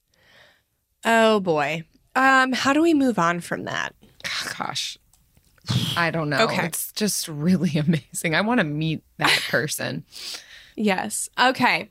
Oh 1.05 1.41
boy. 1.41 1.85
Um, 2.17 2.53
how 2.53 2.73
do 2.73 2.83
we 2.83 2.95
move 2.95 3.19
on 3.19 3.41
from 3.41 3.65
that? 3.65 3.95
Gosh, 4.59 4.99
I 5.97 6.11
don't 6.11 6.31
know. 6.31 6.45
Okay. 6.45 6.67
It's 6.67 6.93
just 6.93 7.29
really 7.29 7.77
amazing. 7.79 8.35
I 8.35 8.41
want 8.41 8.59
to 8.59 8.65
meet 8.65 9.03
that 9.19 9.43
person. 9.49 10.05
Yes. 10.77 11.29
Okay. 11.39 11.91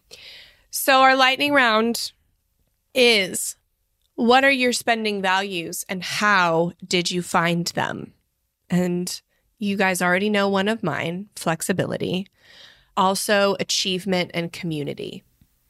So 0.72 1.02
our 1.02 1.16
lightning 1.16 1.54
round 1.54 2.12
is 2.94 3.58
what 4.16 4.44
are 4.44 4.52
your 4.52 4.74
spending 4.74 5.22
values 5.22 5.86
and 5.89 6.04
how 6.04 6.74
did 6.86 7.12
you 7.12 7.22
find 7.22 7.68
them? 7.68 8.14
And 8.70 9.22
you 9.58 9.78
guys 9.78 10.02
already 10.02 10.30
know 10.30 10.50
one 10.50 10.68
of 10.68 10.84
mine, 10.84 11.30
flexibility. 11.36 12.28
Also 12.96 13.56
achievement 13.60 14.32
and 14.34 14.52
community. 14.52 15.24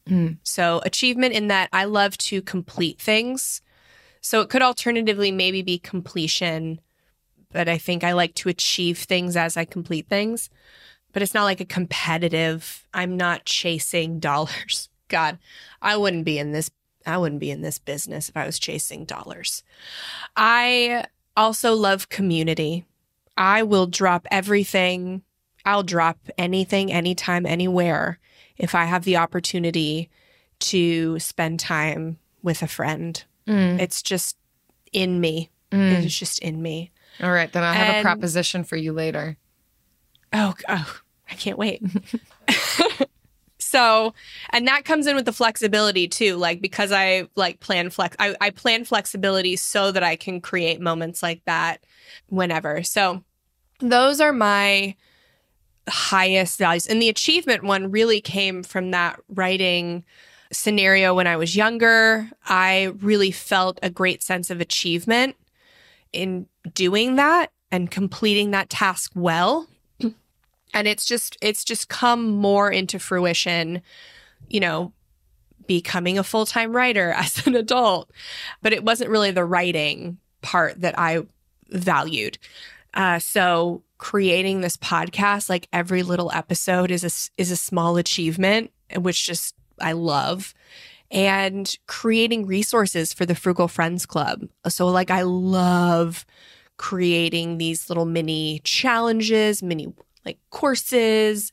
Mm. 0.08 0.38
So 0.42 0.80
achievement 0.84 1.34
in 1.34 1.48
that 1.48 1.68
I 1.72 1.84
love 1.84 2.18
to 2.18 2.42
complete 2.42 3.00
things. 3.00 3.62
So 4.20 4.40
it 4.40 4.48
could 4.48 4.62
alternatively 4.62 5.30
maybe 5.30 5.62
be 5.62 5.78
completion, 5.78 6.80
but 7.52 7.68
I 7.68 7.78
think 7.78 8.04
I 8.04 8.12
like 8.12 8.34
to 8.36 8.48
achieve 8.48 8.98
things 8.98 9.36
as 9.36 9.56
I 9.56 9.64
complete 9.64 10.08
things. 10.08 10.50
But 11.12 11.22
it's 11.22 11.34
not 11.34 11.44
like 11.44 11.60
a 11.60 11.66
competitive, 11.66 12.86
I'm 12.92 13.16
not 13.16 13.44
chasing 13.44 14.18
dollars. 14.20 14.88
God, 15.08 15.38
I 15.80 15.96
wouldn't 15.96 16.24
be 16.24 16.38
in 16.38 16.52
this 16.52 16.70
I 17.06 17.18
wouldn't 17.18 17.40
be 17.40 17.50
in 17.50 17.60
this 17.60 17.78
business 17.78 18.28
if 18.28 18.36
I 18.36 18.46
was 18.46 18.58
chasing 18.58 19.04
dollars. 19.04 19.62
I 20.36 21.04
also 21.36 21.74
love 21.74 22.08
community. 22.08 22.86
I 23.36 23.62
will 23.62 23.86
drop 23.86 24.26
everything. 24.30 25.22
I'll 25.64 25.82
drop 25.82 26.18
anything, 26.36 26.92
anytime, 26.92 27.46
anywhere 27.46 28.18
if 28.56 28.74
I 28.74 28.84
have 28.84 29.04
the 29.04 29.16
opportunity 29.16 30.10
to 30.60 31.18
spend 31.18 31.60
time 31.60 32.18
with 32.42 32.62
a 32.62 32.68
friend. 32.68 33.22
Mm. 33.46 33.80
It's 33.80 34.02
just 34.02 34.36
in 34.92 35.20
me. 35.20 35.50
Mm. 35.70 36.04
It's 36.04 36.16
just 36.16 36.38
in 36.40 36.62
me. 36.62 36.90
All 37.22 37.32
right, 37.32 37.52
then 37.52 37.62
I 37.62 37.72
have 37.74 37.96
a 37.96 38.02
proposition 38.02 38.64
for 38.64 38.76
you 38.76 38.92
later. 38.92 39.36
Oh, 40.32 40.54
oh 40.68 41.00
I 41.30 41.34
can't 41.34 41.58
wait. 41.58 41.82
so, 43.58 44.14
and 44.50 44.66
that 44.66 44.84
comes 44.84 45.06
in 45.06 45.16
with 45.16 45.24
the 45.24 45.32
flexibility 45.32 46.08
too. 46.08 46.36
Like 46.36 46.60
because 46.60 46.92
I 46.92 47.28
like 47.36 47.60
plan 47.60 47.90
flex, 47.90 48.16
I, 48.18 48.34
I 48.40 48.50
plan 48.50 48.84
flexibility 48.84 49.56
so 49.56 49.92
that 49.92 50.02
I 50.02 50.16
can 50.16 50.40
create 50.40 50.80
moments 50.80 51.22
like 51.22 51.42
that 51.46 51.84
whenever. 52.28 52.82
So, 52.82 53.22
those 53.80 54.20
are 54.20 54.32
my 54.32 54.94
highest 55.88 56.58
values. 56.58 56.86
And 56.86 57.00
the 57.00 57.08
achievement 57.08 57.62
one 57.62 57.90
really 57.90 58.20
came 58.20 58.62
from 58.62 58.90
that 58.92 59.20
writing 59.28 60.04
scenario 60.52 61.14
when 61.14 61.26
I 61.26 61.36
was 61.36 61.56
younger. 61.56 62.30
I 62.46 62.92
really 63.00 63.30
felt 63.30 63.78
a 63.82 63.90
great 63.90 64.22
sense 64.22 64.50
of 64.50 64.60
achievement 64.60 65.36
in 66.12 66.46
doing 66.72 67.16
that 67.16 67.50
and 67.70 67.90
completing 67.90 68.52
that 68.52 68.70
task 68.70 69.10
well 69.14 69.66
and 70.00 70.86
it's 70.88 71.04
just 71.04 71.36
it's 71.42 71.64
just 71.64 71.88
come 71.88 72.30
more 72.30 72.70
into 72.70 72.98
fruition 72.98 73.82
you 74.48 74.60
know 74.60 74.92
becoming 75.66 76.16
a 76.16 76.24
full-time 76.24 76.74
writer 76.74 77.10
as 77.16 77.46
an 77.46 77.56
adult 77.56 78.10
but 78.62 78.72
it 78.72 78.84
wasn't 78.84 79.10
really 79.10 79.32
the 79.32 79.44
writing 79.44 80.16
part 80.40 80.80
that 80.80 80.96
i 80.98 81.20
valued 81.70 82.38
uh, 82.94 83.18
so 83.18 83.82
creating 83.98 84.60
this 84.60 84.76
podcast 84.76 85.48
like 85.48 85.68
every 85.72 86.02
little 86.02 86.30
episode 86.32 86.90
is 86.90 87.04
a 87.04 87.40
is 87.40 87.50
a 87.50 87.56
small 87.56 87.96
achievement 87.96 88.70
which 88.96 89.24
just 89.26 89.54
i 89.80 89.92
love 89.92 90.52
and 91.10 91.78
creating 91.86 92.44
resources 92.46 93.12
for 93.12 93.24
the 93.24 93.34
frugal 93.34 93.68
friends 93.68 94.04
club 94.04 94.42
so 94.68 94.86
like 94.88 95.10
i 95.10 95.22
love 95.22 96.26
creating 96.76 97.58
these 97.58 97.88
little 97.88 98.04
mini 98.04 98.60
challenges 98.64 99.62
mini 99.62 99.92
like 100.24 100.38
courses. 100.50 101.52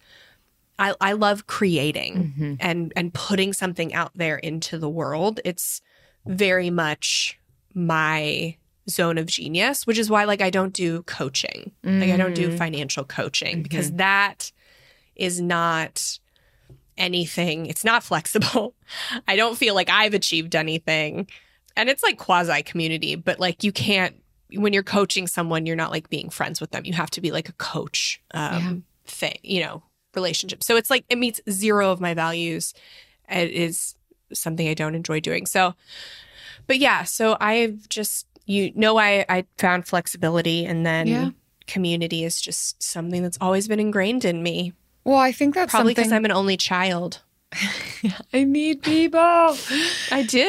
I, 0.79 0.95
I 0.99 1.11
love 1.11 1.45
creating 1.45 2.33
Mhm. 2.39 2.57
and 2.59 2.91
and 2.95 3.13
putting 3.13 3.53
something 3.53 3.93
out 3.93 4.11
there 4.15 4.37
into 4.37 4.79
the 4.79 4.89
world. 4.89 5.39
It's 5.45 5.81
very 6.25 6.69
much 6.71 7.37
my 7.75 8.55
zone 8.91 9.17
of 9.17 9.25
genius, 9.25 9.87
which 9.87 9.97
is 9.97 10.09
why 10.09 10.23
like 10.25 10.41
I 10.41 10.49
don't 10.49 10.73
do 10.73 11.03
coaching. 11.03 11.71
Like 11.83 12.11
I 12.11 12.17
don't 12.17 12.35
do 12.35 12.49
Mm. 12.49 12.57
financial 12.57 13.03
coaching 13.03 13.61
because 13.63 13.91
that 13.93 14.51
is 15.15 15.39
not 15.41 16.19
anything. 16.97 17.65
It's 17.65 17.83
not 17.83 18.03
flexible. 18.03 18.75
I 19.27 19.35
don't 19.35 19.57
feel 19.57 19.75
like 19.75 19.89
I've 19.89 20.13
achieved 20.13 20.55
anything. 20.55 21.27
And 21.75 21.89
it's 21.89 22.03
like 22.03 22.17
quasi 22.17 22.63
community, 22.63 23.15
but 23.15 23.39
like 23.39 23.63
you 23.63 23.71
can't 23.71 24.15
when 24.53 24.73
you're 24.73 24.83
coaching 24.83 25.27
someone, 25.27 25.65
you're 25.65 25.77
not 25.77 25.91
like 25.91 26.09
being 26.09 26.29
friends 26.29 26.59
with 26.59 26.71
them. 26.71 26.83
You 26.85 26.91
have 26.93 27.09
to 27.11 27.21
be 27.21 27.31
like 27.31 27.47
a 27.49 27.53
coach 27.53 28.21
um 28.33 28.83
thing, 29.05 29.37
you 29.43 29.61
know, 29.61 29.83
relationship. 30.13 30.63
So 30.63 30.75
it's 30.75 30.89
like 30.89 31.05
it 31.09 31.17
meets 31.17 31.39
zero 31.49 31.91
of 31.91 32.01
my 32.01 32.13
values. 32.13 32.73
It 33.29 33.51
is 33.51 33.95
something 34.33 34.67
I 34.67 34.73
don't 34.73 34.95
enjoy 34.95 35.19
doing. 35.21 35.45
So 35.45 35.75
but 36.67 36.77
yeah, 36.77 37.03
so 37.03 37.37
I've 37.39 37.87
just 37.89 38.27
you 38.45 38.71
know 38.75 38.97
I 38.97 39.25
I 39.29 39.45
found 39.57 39.87
flexibility 39.87 40.65
and 40.65 40.85
then 40.85 41.07
Yeah. 41.07 41.29
community 41.67 42.23
is 42.23 42.41
just 42.41 42.81
something 42.81 43.21
that's 43.23 43.37
always 43.41 43.67
been 43.67 43.79
ingrained 43.79 44.25
in 44.25 44.41
me. 44.43 44.73
Well, 45.03 45.17
I 45.17 45.31
think 45.31 45.55
that's 45.55 45.71
Probably 45.71 45.91
because 45.91 46.05
something 46.09 46.17
I'm 46.17 46.25
an 46.25 46.31
only 46.31 46.57
child. 46.57 47.21
I 48.33 48.43
need 48.45 48.81
people. 48.81 49.19
I 50.11 50.23
do. 50.25 50.39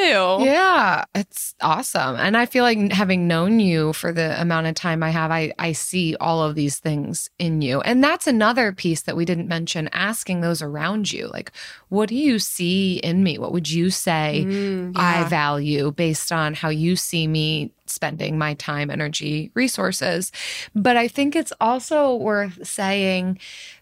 Yeah, 0.40 1.04
it's 1.14 1.54
awesome. 1.60 2.16
And 2.16 2.36
I 2.36 2.46
feel 2.46 2.62
like 2.64 2.92
having 2.92 3.26
known 3.26 3.60
you 3.60 3.92
for 3.92 4.12
the 4.12 4.40
amount 4.40 4.68
of 4.68 4.74
time 4.76 5.02
I 5.02 5.10
have, 5.10 5.30
I, 5.30 5.52
I 5.58 5.72
see 5.72 6.14
all 6.20 6.42
of 6.42 6.54
these 6.54 6.78
things 6.78 7.28
in 7.38 7.60
you. 7.60 7.80
And 7.80 8.02
that's 8.04 8.26
another 8.26 8.72
piece 8.72 9.02
that 9.02 9.16
we 9.16 9.24
didn't 9.24 9.48
mention 9.48 9.88
asking 9.92 10.40
those 10.42 10.62
around 10.62 11.12
you. 11.12 11.28
Like, 11.28 11.50
what 11.88 12.08
do 12.08 12.14
you 12.14 12.38
see 12.38 12.98
in 12.98 13.22
me? 13.24 13.36
What 13.38 13.52
would 13.52 13.68
you 13.70 13.90
say 13.90 14.46
Mm, 14.48 14.92
I 14.96 15.24
value 15.24 15.90
based 15.92 16.30
on 16.32 16.54
how 16.54 16.68
you 16.68 16.96
see 16.96 17.26
me 17.26 17.72
spending 17.92 18.38
my 18.38 18.54
time, 18.54 18.90
energy, 18.90 19.50
resources? 19.54 20.32
But 20.74 20.96
I 20.96 21.08
think 21.08 21.36
it's 21.36 21.52
also 21.60 22.14
worth 22.14 22.66
saying 22.66 23.38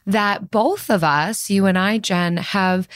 that 0.06 0.50
both 0.50 0.90
of 0.90 1.04
us, 1.04 1.50
you 1.50 1.66
and 1.66 1.78
I, 1.78 1.98
Jen, 1.98 2.38
have 2.38 2.88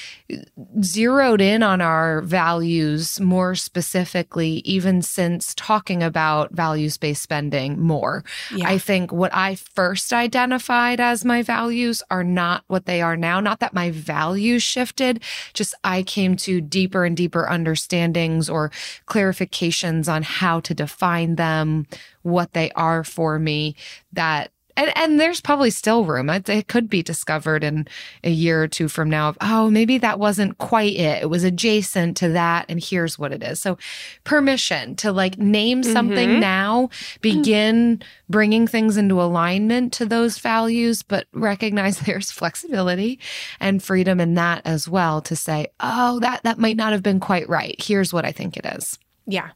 zeroed 0.83 1.41
in 1.41 1.63
on 1.63 1.81
our 1.81 2.23
values 2.23 3.21
more 3.21 3.55
specifically, 3.55 4.63
even 4.65 5.03
since 5.03 5.55
talking 5.55 6.03
about 6.03 6.53
values 6.53 6.97
based 6.97 7.23
spending 7.23 7.81
more. 7.81 8.25
Yeah. 8.55 8.69
I 8.69 8.79
think 8.79 9.13
what 9.13 9.35
I 9.35 9.55
first 9.55 10.13
identified 10.13 11.01
as 11.01 11.25
my 11.25 11.43
values 11.43 12.03
are 12.11 12.25
not 12.25 12.65
what 12.67 12.87
they 12.87 13.01
are 13.01 13.17
now. 13.17 13.39
Not 13.39 13.61
that 13.61 13.75
my 13.75 13.91
values 13.91 14.63
shifted, 14.63 15.23
just 15.53 15.75
I 15.85 16.03
came 16.03 16.37
to 16.37 16.61
deeper 16.61 17.05
and 17.05 17.17
deeper 17.17 17.47
understandings 17.49 18.51
or 18.51 18.71
clarifications 19.07 20.13
on 20.13 20.23
how 20.23 20.61
to 20.61 20.75
define 20.75 21.04
them, 21.37 21.87
what 22.23 22.53
they 22.53 22.71
are 22.73 23.05
for 23.05 23.39
me 23.39 23.77
that 24.13 24.51
and, 24.77 24.93
and 24.97 25.21
there's 25.21 25.41
probably 25.41 25.71
still 25.71 26.05
room. 26.05 26.29
It, 26.29 26.67
could 26.67 26.89
be 26.89 27.03
discovered 27.03 27.63
in 27.63 27.87
a 28.25 28.31
year 28.31 28.63
or 28.63 28.69
two 28.69 28.89
from 28.89 29.09
now 29.09 29.29
of, 29.29 29.39
oh, 29.41 29.71
maybe 29.71 29.99
that 29.99 30.19
wasn't 30.19 30.59
quite 30.59 30.97
it. 30.97 31.23
It 31.23 31.31
was 31.31 31.45
adjacent 31.45 32.17
to 32.19 32.31
that. 32.31 32.67
And 32.69 32.83
here's 32.83 33.19
what 33.19 33.33
it 33.33 33.43
is. 33.43 33.61
So 33.61 33.79
permission 34.25 34.97
to 34.97 35.13
like 35.13 35.39
name 35.39 35.83
something 35.83 36.29
Mhm. 36.29 36.41
now, 36.41 36.89
begin 37.21 38.03
bringing 38.29 38.67
things 38.67 38.97
into 38.97 39.23
alignment 39.23 39.93
to 39.95 40.07
those 40.07 40.39
values, 40.39 41.03
but 41.03 41.27
recognize 41.33 41.99
there's 42.01 42.31
flexibility 42.33 43.21
and 43.61 43.83
freedom 43.83 44.19
in 44.19 44.35
that 44.35 44.63
as 44.65 44.89
well 44.89 45.21
to 45.23 45.37
say, 45.37 45.69
oh, 45.81 46.19
that, 46.21 46.43
that 46.43 46.59
might 46.59 46.77
not 46.77 46.93
have 46.93 47.03
been 47.03 47.21
quite 47.21 47.49
right. 47.49 47.77
Here's 47.79 48.13
what 48.13 48.25
I 48.25 48.33
think 48.33 48.57
it 48.57 48.67
is 48.67 48.99
yeah. 49.27 49.51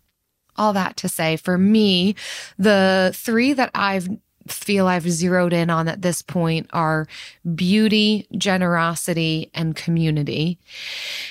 All 0.59 0.73
that 0.73 0.97
to 0.97 1.09
say 1.09 1.37
for 1.37 1.57
me 1.57 2.15
the 2.59 3.13
three 3.15 3.53
that 3.53 3.71
i've 3.75 4.09
feel 4.47 4.87
i've 4.87 5.09
zeroed 5.11 5.53
in 5.53 5.69
on 5.69 5.89
at 5.89 6.01
this 6.03 6.23
point 6.23 6.67
are 6.73 7.07
beauty 7.55 8.27
generosity 8.37 9.51
and 9.55 9.77
community 9.77 10.59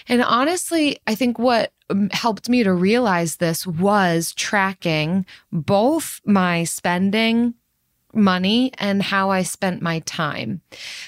and 0.07 0.21
honestly 0.23 0.97
i 1.07 1.15
think 1.15 1.39
what 1.39 1.71
um, 1.89 2.09
helped 2.11 2.49
me 2.49 2.63
to 2.63 2.73
realize 2.73 3.37
this 3.37 3.65
was 3.65 4.33
tracking 4.33 5.25
both 5.51 6.21
my 6.25 6.63
spending 6.63 7.53
money 8.13 8.71
and 8.77 9.01
how 9.01 9.29
I 9.29 9.43
spent 9.43 9.81
my 9.81 9.99
time. 9.99 10.61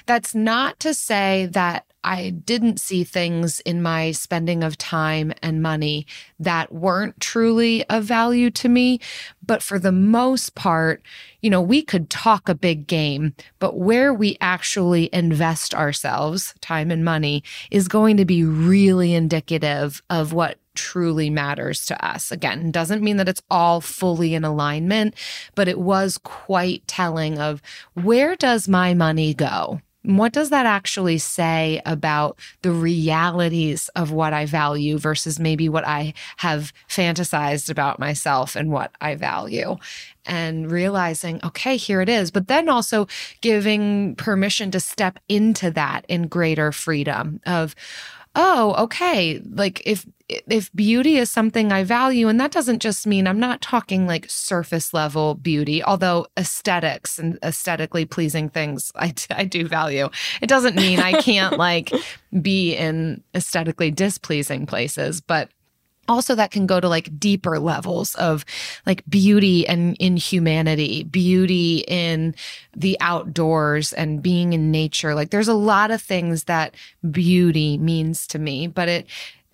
That's 0.05 0.35
not 0.35 0.79
to 0.81 0.93
say 0.93 1.47
that 1.51 1.85
I 2.09 2.31
didn't 2.31 2.79
see 2.79 3.03
things 3.03 3.59
in 3.59 3.83
my 3.83 4.13
spending 4.13 4.63
of 4.63 4.79
time 4.79 5.31
and 5.43 5.61
money 5.61 6.07
that 6.39 6.71
weren't 6.71 7.19
truly 7.19 7.87
of 7.87 8.03
value 8.03 8.49
to 8.49 8.67
me. 8.67 8.99
But 9.45 9.61
for 9.61 9.77
the 9.77 9.91
most 9.91 10.55
part, 10.55 11.03
you 11.41 11.51
know, 11.51 11.61
we 11.61 11.83
could 11.83 12.09
talk 12.09 12.49
a 12.49 12.55
big 12.55 12.87
game, 12.87 13.35
but 13.59 13.77
where 13.77 14.11
we 14.11 14.39
actually 14.41 15.11
invest 15.13 15.75
ourselves, 15.75 16.55
time 16.61 16.89
and 16.89 17.05
money, 17.05 17.43
is 17.69 17.87
going 17.87 18.17
to 18.17 18.25
be 18.25 18.43
really 18.43 19.13
indicative 19.13 20.01
of 20.09 20.33
what 20.33 20.57
truly 20.73 21.29
matters 21.29 21.85
to 21.85 22.05
us. 22.05 22.31
Again, 22.31 22.71
doesn't 22.71 23.03
mean 23.03 23.17
that 23.17 23.29
it's 23.29 23.43
all 23.51 23.81
fully 23.81 24.33
in 24.33 24.43
alignment, 24.43 25.13
but 25.53 25.67
it 25.67 25.79
was 25.79 26.17
quite 26.17 26.87
telling 26.87 27.37
of 27.37 27.61
where 27.93 28.35
does 28.35 28.67
my 28.67 28.95
money 28.95 29.35
go? 29.35 29.79
What 30.17 30.33
does 30.33 30.49
that 30.49 30.65
actually 30.65 31.19
say 31.19 31.81
about 31.85 32.39
the 32.63 32.71
realities 32.71 33.89
of 33.95 34.11
what 34.11 34.33
I 34.33 34.45
value 34.45 34.97
versus 34.97 35.39
maybe 35.39 35.69
what 35.69 35.85
I 35.85 36.13
have 36.37 36.73
fantasized 36.89 37.69
about 37.69 37.99
myself 37.99 38.55
and 38.55 38.71
what 38.71 38.91
I 39.01 39.15
value? 39.15 39.77
And 40.25 40.71
realizing, 40.71 41.39
okay, 41.43 41.77
here 41.77 42.01
it 42.01 42.09
is. 42.09 42.31
But 42.31 42.47
then 42.47 42.69
also 42.69 43.07
giving 43.41 44.15
permission 44.15 44.71
to 44.71 44.79
step 44.79 45.19
into 45.29 45.71
that 45.71 46.05
in 46.07 46.27
greater 46.27 46.71
freedom 46.71 47.39
of, 47.45 47.75
oh, 48.41 48.73
okay, 48.83 49.41
like 49.51 49.81
if 49.85 50.05
if 50.47 50.71
beauty 50.73 51.17
is 51.17 51.29
something 51.29 51.73
I 51.73 51.83
value, 51.83 52.29
and 52.29 52.39
that 52.39 52.51
doesn't 52.51 52.79
just 52.79 53.05
mean 53.05 53.27
I'm 53.27 53.39
not 53.39 53.61
talking 53.61 54.07
like 54.07 54.29
surface 54.29 54.93
level 54.93 55.35
beauty, 55.35 55.83
although 55.83 56.25
aesthetics 56.37 57.19
and 57.19 57.37
aesthetically 57.43 58.05
pleasing 58.05 58.47
things 58.47 58.93
I, 58.95 59.13
I 59.29 59.43
do 59.43 59.67
value. 59.67 60.09
It 60.41 60.47
doesn't 60.47 60.75
mean 60.75 60.99
I 60.99 61.21
can't 61.21 61.57
like 61.69 61.91
be 62.41 62.75
in 62.75 63.21
aesthetically 63.35 63.91
displeasing 63.91 64.65
places, 64.65 65.19
but 65.19 65.49
also 66.09 66.35
that 66.35 66.51
can 66.51 66.65
go 66.65 66.79
to 66.79 66.89
like 66.89 67.17
deeper 67.19 67.59
levels 67.59 68.15
of 68.15 68.43
like 68.85 69.03
beauty 69.09 69.67
and 69.67 69.95
in 69.99 70.17
humanity, 70.17 71.03
beauty 71.03 71.85
in 71.87 72.35
the 72.75 72.97
outdoors 72.99 73.93
and 73.93 74.21
being 74.21 74.53
in 74.53 74.71
nature. 74.71 75.15
Like 75.15 75.29
there's 75.29 75.47
a 75.47 75.53
lot 75.53 75.91
of 75.91 76.01
things 76.01 76.45
that 76.45 76.75
beauty 77.11 77.77
means 77.77 78.27
to 78.27 78.39
me, 78.39 78.67
but 78.67 78.89
it 78.89 79.07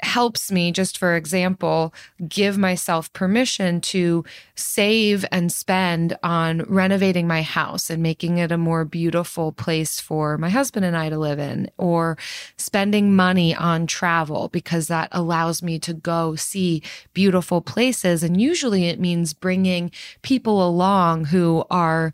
helps 0.06 0.51
me, 0.51 0.72
just 0.72 0.97
for 0.97 1.16
example, 1.16 1.93
give 2.30 2.58
myself 2.58 3.12
permission 3.12 3.82
to 3.82 4.24
save 4.56 5.26
and 5.32 5.51
spend 5.51 6.18
on 6.24 6.62
renovating 6.64 7.28
my 7.28 7.41
house 7.41 7.89
and 7.89 8.01
making 8.01 8.38
it 8.38 8.51
a 8.51 8.58
more 8.58 8.86
beautiful 8.86 9.51
place 9.51 9.99
for 9.99 10.38
my 10.38 10.49
husband 10.49 10.86
and 10.86 10.95
I 10.95 11.10
to 11.10 11.18
live 11.18 11.39
in, 11.39 11.70
or 11.78 12.18
spending 12.58 13.16
money 13.16 13.53
on 13.53 13.88
travel 13.88 14.47
because 14.49 14.88
that 14.88 15.10
allows 15.12 15.62
me 15.62 15.80
to 15.80 15.93
go 15.93 16.36
see 16.36 16.82
beautiful 17.14 17.60
places. 17.62 18.24
And 18.24 18.39
usually 18.39 18.86
it 18.86 18.99
means 18.99 19.34
bringing 19.34 19.91
people 20.22 20.66
along 20.66 21.26
who 21.26 21.66
are 21.70 22.14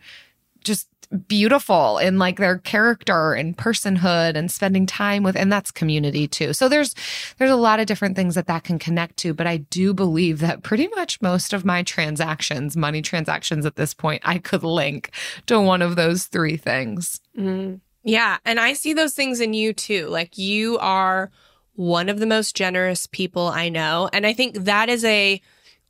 just 0.63 0.87
beautiful 1.27 1.97
in 1.97 2.17
like 2.17 2.37
their 2.37 2.57
character 2.59 3.33
and 3.33 3.57
personhood 3.57 4.35
and 4.35 4.49
spending 4.49 4.85
time 4.85 5.23
with 5.23 5.35
and 5.35 5.51
that's 5.51 5.71
community 5.71 6.27
too. 6.27 6.53
So 6.53 6.69
there's 6.69 6.95
there's 7.37 7.51
a 7.51 7.55
lot 7.55 7.79
of 7.79 7.85
different 7.85 8.15
things 8.15 8.35
that 8.35 8.47
that 8.47 8.63
can 8.63 8.79
connect 8.79 9.17
to 9.17 9.33
but 9.33 9.47
i 9.47 9.57
do 9.57 9.93
believe 9.93 10.39
that 10.39 10.63
pretty 10.63 10.87
much 10.95 11.21
most 11.21 11.53
of 11.53 11.65
my 11.65 11.83
transactions 11.83 12.75
money 12.75 13.01
transactions 13.01 13.65
at 13.65 13.75
this 13.75 13.93
point 13.93 14.21
i 14.25 14.37
could 14.37 14.63
link 14.63 15.11
to 15.45 15.59
one 15.59 15.81
of 15.81 15.95
those 15.95 16.25
three 16.25 16.57
things. 16.57 17.19
Mm-hmm. 17.37 17.75
yeah 18.03 18.37
and 18.45 18.59
i 18.59 18.73
see 18.73 18.93
those 18.93 19.13
things 19.13 19.39
in 19.39 19.53
you 19.53 19.73
too. 19.73 20.07
Like 20.07 20.37
you 20.37 20.77
are 20.79 21.31
one 21.75 22.09
of 22.09 22.19
the 22.19 22.25
most 22.25 22.55
generous 22.55 23.07
people 23.07 23.47
i 23.47 23.69
know 23.69 24.09
and 24.11 24.25
i 24.25 24.33
think 24.33 24.55
that 24.65 24.89
is 24.89 25.03
a 25.05 25.41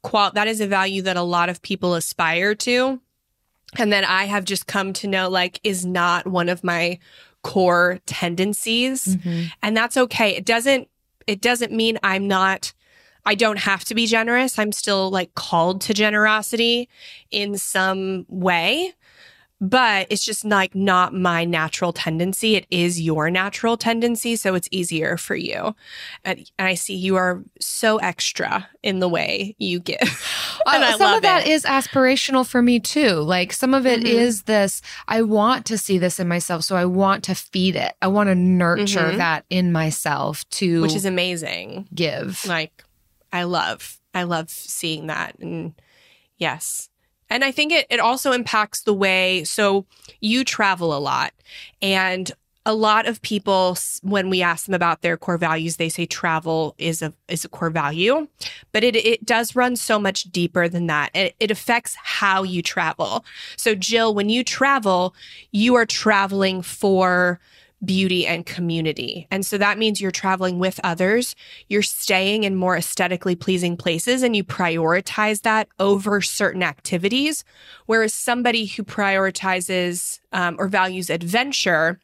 qual 0.04 0.32
that 0.32 0.48
is 0.48 0.62
a 0.62 0.68
value 0.68 1.02
that 1.02 1.18
a 1.18 1.22
lot 1.22 1.50
of 1.50 1.62
people 1.62 1.96
aspire 1.96 2.56
to 2.56 3.02
and 3.78 3.94
that 3.94 4.04
I 4.04 4.26
have 4.26 4.46
just 4.46 4.68
come 4.68 4.94
to 4.94 5.08
know 5.08 5.30
like 5.30 5.60
is 5.64 5.86
not 5.86 6.28
one 6.28 6.50
of 6.50 6.64
my 6.64 7.00
core 7.44 8.00
tendencies. 8.06 9.16
Mm-hmm. 9.16 9.44
And 9.62 9.76
that's 9.76 9.98
okay. 9.98 10.36
It 10.36 10.46
doesn't 10.46 10.88
it 11.28 11.42
doesn't 11.42 11.72
mean 11.72 11.98
I'm 12.04 12.28
not 12.28 12.74
I 13.26 13.36
don't 13.36 13.60
have 13.60 13.86
to 13.86 13.96
be 13.96 14.08
generous. 14.08 14.58
I'm 14.58 14.72
still 14.72 15.10
like 15.12 15.36
called 15.36 15.82
to 15.82 15.94
generosity 15.94 16.90
in 17.30 17.58
some 17.58 18.26
way 18.28 18.94
but 19.62 20.08
it's 20.10 20.26
just 20.26 20.44
like 20.44 20.74
not 20.74 21.14
my 21.14 21.46
natural 21.46 21.94
tendency. 21.94 22.56
It 22.56 22.66
is 22.72 23.00
your 23.00 23.30
natural 23.30 23.78
tendency. 23.78 24.36
So 24.36 24.56
it's 24.56 24.68
easier 24.72 25.18
for 25.18 25.36
you. 25.36 25.76
And, 26.26 26.50
I 26.58 26.74
see 26.74 26.96
you 26.96 27.16
are 27.16 27.44
so 27.60 27.98
extra 27.98 28.68
in 28.82 29.00
the 29.00 29.08
way 29.08 29.56
you 29.60 29.80
give. 29.80 30.00
uh, 30.66 30.98
some 30.98 31.14
of 31.16 31.22
that 31.22 31.46
it. 31.46 31.52
is 31.52 31.64
aspirational 31.64 32.48
for 32.48 32.62
me 32.62 32.80
too. 32.80 33.16
Like 33.16 33.54
some 33.54 33.76
of 33.76 33.86
it 33.86 34.00
mm-hmm. 34.00 34.08
is 34.08 34.44
this 34.44 34.82
I 35.08 35.22
want 35.22 35.68
to 35.68 35.78
see 35.78 36.00
this 36.00 36.20
in 36.20 36.28
myself. 36.28 36.64
So 36.64 36.76
I 36.76 36.86
want 36.86 37.24
to 37.26 37.36
feed 37.36 37.76
it. 37.76 37.94
I 38.02 38.08
want 38.08 38.30
to 38.30 38.36
nurture 38.36 39.00
mm-hmm. 39.00 39.18
that 39.18 39.46
in 39.52 39.72
myself 39.72 40.50
to. 40.52 40.82
Which 40.82 40.96
is 40.96 41.06
amazing. 41.06 41.88
Give. 41.94 42.44
Like, 42.48 42.84
I 43.32 43.44
love, 43.44 44.00
I 44.14 44.24
love 44.24 44.50
seeing 44.50 45.08
that. 45.08 45.38
And 45.40 45.74
yes. 46.38 46.90
And 47.32 47.46
I 47.46 47.52
think 47.52 47.72
it, 47.72 47.88
it 47.90 48.00
also 48.00 48.34
impacts 48.34 48.82
the 48.82 48.94
way, 48.94 49.46
so 49.46 49.86
you 50.20 50.44
travel 50.44 50.96
a 50.96 51.00
lot 51.00 51.34
and 51.82 52.32
a 52.66 52.76
lot 52.76 53.08
of 53.08 53.22
people 53.24 53.76
when 54.04 54.30
we 54.30 54.44
ask 54.44 54.66
them 54.66 54.76
about 54.76 55.02
their 55.02 55.18
core 55.18 55.38
values 55.38 55.78
they 55.78 55.90
say 55.90 56.06
travel 56.06 56.76
is 56.78 57.02
a 57.02 57.12
is 57.28 57.44
a 57.44 57.50
core 57.50 57.72
value 57.72 58.28
but 58.72 58.84
it 58.84 58.96
it 58.96 59.26
does 59.26 59.56
run 59.56 59.76
so 59.76 59.98
much 59.98 60.26
deeper 60.26 60.68
than 60.68 60.86
that. 60.88 61.10
It, 61.16 61.36
it 61.40 61.50
affects 61.50 61.96
how 61.96 62.44
you 62.44 62.62
travel. 62.62 63.26
So 63.58 63.74
jill 63.74 64.14
when 64.14 64.30
you 64.30 64.44
travel 64.44 65.16
you 65.52 65.74
are 65.76 65.88
traveling 65.88 66.62
for 66.62 67.40
beauty 67.84 68.28
and 68.28 68.46
community. 68.46 69.28
And 69.32 69.46
so 69.46 69.58
that 69.58 69.78
means 69.78 70.00
you're 70.00 70.12
traveling 70.12 70.60
with 70.60 70.80
others, 70.84 71.36
you're 71.68 71.82
staying 71.82 72.44
in 72.44 72.56
more 72.56 72.78
aesthetically 72.78 73.36
pleasing 73.36 73.76
places, 73.76 74.22
and 74.22 74.36
you 74.36 74.44
prioritize 74.44 75.42
that 75.42 75.68
over 75.80 76.22
certain 76.22 76.64
activities. 76.64 77.44
Whereas 77.88 78.14
somebody 78.14 78.66
who 78.66 78.84
prioritizes 78.84 80.20
um, 80.32 80.56
or 80.60 80.68
values 80.68 81.10
adventure, 81.10 82.00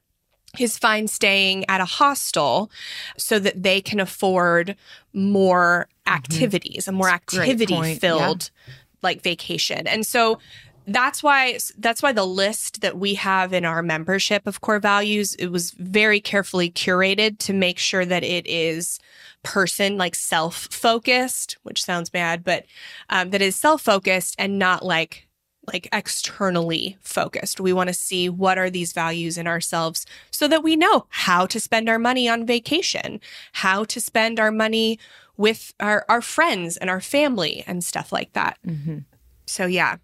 is 0.59 0.77
fine 0.77 1.07
staying 1.07 1.65
at 1.69 1.81
a 1.81 1.85
hostel 1.85 2.71
so 3.17 3.37
that 3.37 3.61
they 3.61 3.81
can 3.81 3.99
afford 3.99 4.75
more 5.13 5.87
mm-hmm. 6.07 6.15
activities, 6.15 6.85
mm-hmm. 6.85 6.95
a 6.95 6.97
more 6.97 7.09
activity 7.09 7.95
filled 7.95 8.49
yeah. 8.67 8.73
like 9.03 9.21
vacation. 9.21 9.85
And 9.85 10.05
so 10.05 10.39
that's 10.87 11.21
why 11.21 11.59
that's 11.77 12.01
why 12.01 12.13
the 12.13 12.25
list 12.25 12.81
that 12.81 12.97
we 12.97 13.13
have 13.15 13.51
in 13.51 13.65
our 13.65 13.83
membership 13.83 14.47
of 14.47 14.61
core 14.61 14.79
values 14.79 15.35
it 15.35 15.47
was 15.47 15.71
very 15.71 16.19
carefully 16.19 16.71
curated 16.71 17.37
to 17.37 17.53
make 17.53 17.77
sure 17.77 18.05
that 18.05 18.23
it 18.23 18.47
is 18.47 18.99
person 19.43 19.97
like 19.97 20.15
self 20.15 20.67
focused 20.71 21.57
which 21.63 21.83
sounds 21.83 22.09
bad 22.09 22.43
but 22.43 22.65
um, 23.09 23.29
that 23.31 23.41
is 23.41 23.55
self 23.55 23.81
focused 23.81 24.35
and 24.39 24.57
not 24.57 24.83
like 24.83 25.27
like 25.73 25.89
externally 25.91 26.97
focused. 27.01 27.59
We 27.59 27.73
want 27.73 27.89
to 27.89 27.93
see 27.93 28.29
what 28.29 28.57
are 28.57 28.69
these 28.69 28.93
values 28.93 29.37
in 29.37 29.47
ourselves 29.47 30.05
so 30.31 30.47
that 30.47 30.63
we 30.63 30.77
know 30.77 31.07
how 31.09 31.45
to 31.47 31.59
spend 31.59 31.89
our 31.89 31.99
money 31.99 32.29
on 32.29 32.45
vacation 32.45 33.19
how 33.51 33.83
to 33.83 33.99
spend 33.99 34.39
our 34.39 34.49
money 34.49 34.97
with 35.35 35.73
our, 35.81 36.05
our 36.07 36.21
friends 36.21 36.77
and 36.77 36.89
our 36.89 37.01
family 37.01 37.65
and 37.67 37.83
stuff 37.83 38.13
like 38.13 38.31
that. 38.31 38.57
Mm-hmm. 38.65 38.99
so 39.45 39.65
yeah 39.65 39.97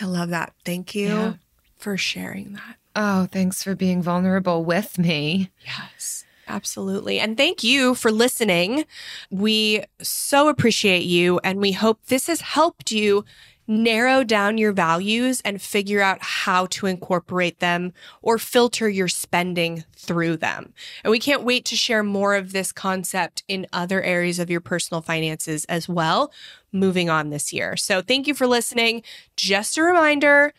I 0.00 0.04
love 0.04 0.30
that. 0.30 0.52
Thank 0.64 0.94
you 0.94 1.08
yeah. 1.08 1.34
for 1.76 1.96
sharing 1.96 2.52
that. 2.54 2.76
Oh, 2.96 3.26
thanks 3.30 3.62
for 3.62 3.74
being 3.74 4.02
vulnerable 4.02 4.64
with 4.64 4.98
me. 4.98 5.50
Yes. 5.64 6.24
Absolutely. 6.48 7.20
And 7.20 7.36
thank 7.36 7.62
you 7.62 7.94
for 7.94 8.10
listening. 8.10 8.86
We 9.30 9.84
so 10.00 10.48
appreciate 10.48 11.04
you 11.04 11.38
and 11.44 11.60
we 11.60 11.72
hope 11.72 12.06
this 12.06 12.26
has 12.26 12.40
helped 12.40 12.90
you 12.90 13.24
narrow 13.68 14.24
down 14.24 14.56
your 14.56 14.72
values 14.72 15.42
and 15.44 15.60
figure 15.60 16.00
out 16.00 16.18
how 16.20 16.66
to 16.66 16.86
incorporate 16.86 17.60
them 17.60 17.92
or 18.22 18.38
filter 18.38 18.88
your 18.88 19.08
spending 19.08 19.84
through 19.94 20.38
them. 20.38 20.72
And 21.04 21.10
we 21.10 21.20
can't 21.20 21.44
wait 21.44 21.66
to 21.66 21.76
share 21.76 22.02
more 22.02 22.34
of 22.34 22.52
this 22.52 22.72
concept 22.72 23.44
in 23.46 23.66
other 23.72 24.02
areas 24.02 24.38
of 24.38 24.50
your 24.50 24.62
personal 24.62 25.02
finances 25.02 25.66
as 25.66 25.88
well 25.88 26.32
moving 26.72 27.10
on 27.10 27.28
this 27.30 27.52
year. 27.52 27.76
So 27.76 28.00
thank 28.00 28.26
you 28.26 28.34
for 28.34 28.46
listening. 28.46 29.02
Just 29.36 29.76
a 29.76 29.82
reminder 29.82 30.52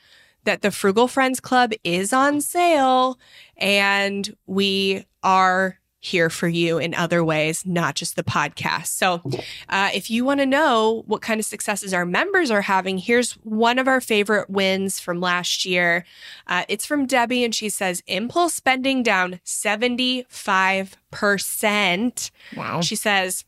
that 0.43 0.61
the 0.61 0.71
Frugal 0.71 1.07
Friends 1.07 1.39
Club 1.39 1.73
is 1.83 2.13
on 2.13 2.41
sale 2.41 3.19
and 3.57 4.35
we 4.45 5.05
are 5.23 5.78
here 5.99 6.29
for 6.29 6.47
you 6.47 6.77
in 6.77 6.93
other 6.93 7.23
ways, 7.23 7.65
not 7.65 7.95
just 7.95 8.15
the 8.15 8.23
podcast. 8.23 8.87
So, 8.87 9.21
uh, 9.67 9.89
if 9.93 10.09
you 10.09 10.23
want 10.23 10.39
to 10.39 10.45
know 10.45 11.03
what 11.07 11.21
kind 11.21 11.39
of 11.39 11.45
successes 11.45 11.93
our 11.93 12.05
members 12.05 12.51
are 12.51 12.61
having, 12.61 12.97
here's 12.97 13.33
one 13.43 13.77
of 13.77 13.87
our 13.87 13.99
favorite 13.99 14.49
wins 14.49 14.99
from 14.99 15.19
last 15.19 15.65
year. 15.65 16.05
Uh, 16.47 16.63
it's 16.69 16.85
from 16.85 17.05
Debbie, 17.05 17.43
and 17.43 17.53
she 17.53 17.69
says 17.69 18.01
impulse 18.07 18.53
spending 18.53 19.03
down 19.03 19.41
75%. 19.45 22.31
Wow. 22.55 22.81
She 22.81 22.95
says, 22.95 23.43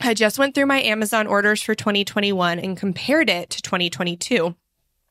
I 0.00 0.14
just 0.14 0.38
went 0.38 0.54
through 0.54 0.66
my 0.66 0.80
Amazon 0.80 1.26
orders 1.26 1.62
for 1.62 1.74
2021 1.74 2.58
and 2.58 2.76
compared 2.76 3.30
it 3.30 3.50
to 3.50 3.62
2022. 3.62 4.54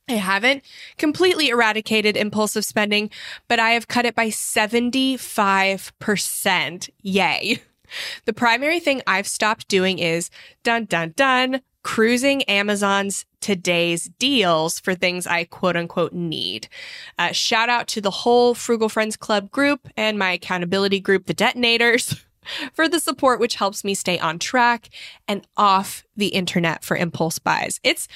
I 0.10 0.14
haven't 0.14 0.64
completely 0.98 1.50
eradicated 1.50 2.16
impulsive 2.16 2.64
spending, 2.64 3.10
but 3.48 3.60
I 3.60 3.72
have 3.72 3.90
cut 3.90 4.06
it 4.06 4.16
by 4.16 4.30
75%. 4.30 6.90
Yay. 7.02 7.60
The 8.26 8.34
primary 8.34 8.82
thing 8.82 9.02
I've 9.08 9.30
stopped 9.30 9.70
doing 9.70 9.98
is 9.98 10.30
dun 10.62 10.84
dun 10.86 11.14
dun, 11.16 11.62
cruising 11.84 12.44
Amazon's 12.44 13.26
today's 13.40 14.10
deals 14.20 14.78
for 14.78 14.94
things 14.94 15.26
I 15.26 15.46
quote 15.46 15.78
unquote 15.78 16.12
need. 16.12 16.68
Uh, 17.18 17.32
shout 17.32 17.70
out 17.70 17.88
to 17.88 18.02
the 18.02 18.12
whole 18.12 18.54
Frugal 18.54 18.90
Friends 18.90 19.16
Club 19.16 19.52
group 19.52 19.88
and 19.96 20.20
my 20.20 20.32
accountability 20.32 21.00
group, 21.00 21.28
the 21.28 21.34
Detonators. 21.34 22.26
For 22.74 22.88
the 22.88 23.02
support, 23.02 23.42
which 23.42 23.56
helps 23.56 23.84
me 23.84 23.94
stay 23.94 24.18
on 24.20 24.40
track 24.40 24.88
and 25.28 25.46
off 25.58 26.06
the 26.16 26.28
internet 26.28 26.82
for 26.82 26.96
impulse 26.96 27.40
buys. 27.40 27.82
It's 27.84 28.08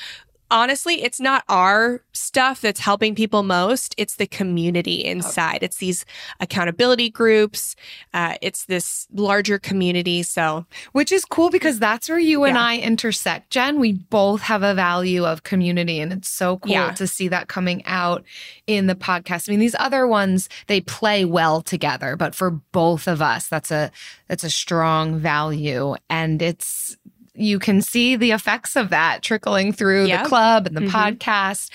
honestly, 0.52 1.02
it's 1.02 1.20
not 1.20 1.44
our 1.50 2.02
stuff 2.14 2.62
that's 2.62 2.80
helping 2.82 3.16
people 3.16 3.42
most. 3.42 3.96
It's 3.98 4.18
the 4.18 4.28
community 4.28 5.04
inside. 5.04 5.64
It's 5.64 5.78
these 5.78 6.06
accountability 6.40 7.10
groups. 7.10 7.76
Uh, 8.14 8.36
it's 8.42 8.66
this 8.66 9.08
larger 9.14 9.58
community. 9.58 10.22
So, 10.24 10.66
Which 10.92 11.12
is 11.12 11.26
cool 11.26 11.50
because 11.50 11.80
that's 11.80 12.10
where 12.10 12.20
you 12.20 12.44
and 12.44 12.56
Yeah. 12.56 12.64
I 12.64 12.78
intersect. 12.78 13.50
Jen, 13.50 13.80
we 13.80 13.94
both 13.94 14.42
have 14.42 14.62
a 14.62 14.74
value 14.76 15.26
of 15.26 15.44
community, 15.44 16.00
and 16.00 16.12
it's 16.14 16.30
so 16.30 16.58
cool 16.58 16.72
Yeah. 16.72 16.92
to 16.92 17.08
see 17.08 17.28
that 17.30 17.48
coming 17.48 17.84
out 17.86 18.24
in 18.68 18.88
the 18.88 18.96
podcast. 18.96 19.48
I 19.50 19.52
mean, 19.52 19.60
these 19.60 19.76
other 19.80 20.06
ones 20.06 20.50
they 20.68 20.82
play 20.82 21.26
well 21.26 21.62
together, 21.62 22.16
but 22.16 22.36
for 22.36 22.52
both 22.52 23.08
of 23.08 23.22
us, 23.22 23.48
that's 23.48 23.72
a 23.72 23.90
that's 24.28 24.44
a 24.44 24.50
strong 24.50 25.18
value, 25.18 25.96
and 26.10 26.42
it's 26.42 26.98
you 27.34 27.60
can 27.60 27.82
see 27.82 28.16
the 28.18 28.32
effects 28.32 28.76
of 28.76 28.90
that 28.90 29.22
trickling 29.24 29.72
through 29.72 30.06
Yep. 30.06 30.24
the 30.24 30.28
club 30.30 30.68
and 30.68 30.76
the 30.76 30.82
Mhm. 30.82 30.90
podcast. 31.18 31.70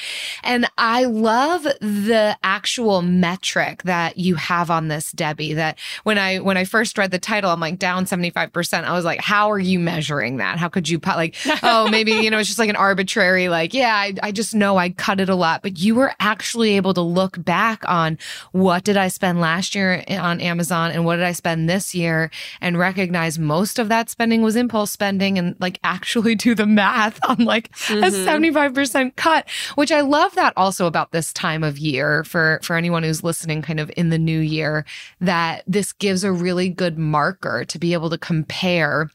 And 0.44 0.68
I 0.76 1.04
love 1.04 1.62
the 1.80 2.36
actual 2.42 3.00
metric 3.00 3.82
that 3.84 4.18
you 4.18 4.34
have 4.34 4.70
on 4.70 4.88
this, 4.88 5.10
Debbie, 5.12 5.54
that 5.54 5.78
when 6.04 6.18
I 6.18 6.38
when 6.40 6.58
I 6.58 6.64
first 6.64 6.98
read 6.98 7.10
the 7.10 7.18
title, 7.18 7.50
I'm 7.50 7.60
like 7.60 7.78
down 7.78 8.04
75%. 8.06 8.86
I 8.86 8.92
was 8.92 9.04
like, 9.06 9.20
how 9.22 9.50
are 9.50 9.58
you 9.58 9.78
measuring 9.78 10.36
that? 10.36 10.58
How 10.58 10.68
could 10.68 10.88
you 10.90 10.98
put 10.98 11.16
like, 11.16 11.34
oh, 11.62 11.88
maybe, 11.88 12.12
you 12.12 12.30
know, 12.30 12.38
it's 12.38 12.48
just 12.48 12.58
like 12.58 12.68
an 12.70 12.76
arbitrary, 12.76 13.48
like, 13.48 13.72
yeah, 13.72 13.94
I, 13.96 14.12
I 14.22 14.32
just 14.32 14.54
know 14.54 14.76
I 14.76 14.90
cut 14.90 15.20
it 15.20 15.30
a 15.30 15.34
lot. 15.34 15.62
But 15.62 15.78
you 15.78 15.94
were 15.94 16.12
actually 16.20 16.76
able 16.76 16.92
to 16.94 17.00
look 17.00 17.42
back 17.42 17.82
on 17.88 18.18
what 18.52 18.84
did 18.84 18.98
I 18.98 19.08
spend 19.08 19.40
last 19.40 19.74
year 19.74 20.04
on 20.08 20.40
Amazon 20.40 20.90
and 20.90 21.04
what 21.06 21.16
did 21.16 21.24
I 21.24 21.32
spend 21.32 21.68
this 21.68 21.94
year 21.94 22.30
and 22.60 22.76
recognize 22.78 23.38
most 23.38 23.78
of 23.78 23.88
that 23.88 24.10
spending 24.10 24.42
was 24.42 24.54
impulse 24.56 24.90
spending 24.90 25.38
and 25.38 25.45
like 25.60 25.78
actually 25.84 26.34
do 26.34 26.54
the 26.54 26.66
math 26.66 27.20
on 27.28 27.44
like 27.44 27.68
a 27.68 27.70
mm-hmm. 27.70 28.28
75% 28.28 29.16
cut, 29.16 29.48
which 29.74 29.92
I 29.92 30.00
love 30.00 30.34
that 30.34 30.52
also 30.56 30.86
about 30.86 31.12
this 31.12 31.32
time 31.32 31.62
of 31.62 31.78
year 31.78 32.24
for, 32.24 32.58
for 32.62 32.76
anyone 32.76 33.02
who's 33.02 33.22
listening 33.22 33.62
kind 33.62 33.78
of 33.78 33.90
in 33.96 34.08
the 34.08 34.18
new 34.18 34.40
year, 34.40 34.84
that 35.20 35.62
this 35.66 35.92
gives 35.92 36.24
a 36.24 36.32
really 36.32 36.68
good 36.68 36.98
marker 36.98 37.64
to 37.66 37.78
be 37.78 37.92
able 37.92 38.10
to 38.10 38.18
compare 38.18 39.10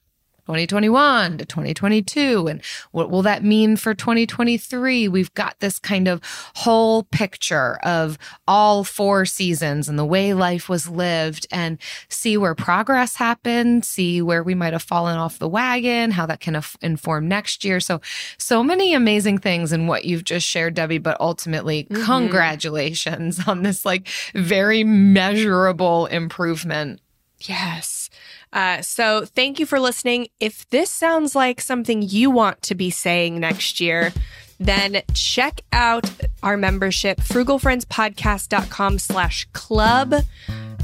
2021 0.52 1.38
to 1.38 1.46
2022 1.46 2.48
and 2.48 2.62
what 2.92 3.10
will 3.10 3.22
that 3.22 3.42
mean 3.44 3.78
for 3.78 3.94
2023 3.94 5.08
we've 5.08 5.34
got 5.34 5.58
this 5.62 5.80
kind 5.80 6.10
of 6.10 6.20
whole 6.56 7.04
picture 7.04 7.80
of 7.84 8.18
all 8.48 8.84
four 8.84 9.26
seasons 9.26 9.88
and 9.88 9.98
the 9.98 10.06
way 10.06 10.34
life 10.34 10.68
was 10.68 10.90
lived 10.90 11.48
and 11.52 11.78
see 12.10 12.36
where 12.36 12.54
progress 12.54 13.16
happened 13.16 13.86
see 13.86 14.22
where 14.22 14.44
we 14.44 14.54
might 14.54 14.74
have 14.74 14.84
fallen 14.84 15.18
off 15.18 15.40
the 15.40 15.48
wagon 15.48 16.12
how 16.12 16.26
that 16.26 16.42
can 16.42 16.62
inform 16.82 17.28
next 17.28 17.64
year. 17.64 17.80
So 17.80 18.02
so 18.38 18.64
many 18.64 18.94
amazing 18.94 19.38
things 19.38 19.72
in 19.72 19.88
what 19.88 20.06
you've 20.06 20.24
just 20.24 20.46
shared 20.46 20.74
debbie 20.74 20.98
but 20.98 21.20
ultimately 21.22 21.86
mm-hmm. 21.86 22.04
congratulations 22.04 23.40
on 23.48 23.64
this 23.64 23.86
like 23.86 24.08
very 24.34 24.84
measurable 24.84 26.08
improvement. 26.08 27.00
Yes. 27.40 28.01
Uh, 28.54 28.82
so 28.82 29.26
thank 29.26 29.60
you 29.60 29.66
for 29.66 29.80
listening. 29.80 30.28
If 30.40 30.70
this 30.70 30.90
sounds 30.90 31.36
like 31.36 31.62
something 31.62 32.02
you 32.02 32.30
want 32.30 32.62
to 32.64 32.76
be 32.76 32.90
saying 32.90 33.40
next 33.40 33.80
year, 33.80 34.12
then 34.60 35.02
check 35.14 35.62
out 35.72 36.10
our 36.44 36.58
membership, 36.58 37.20
frugalfriendspodcast.com 37.22 39.00
slash 39.00 39.48
club. 39.54 40.14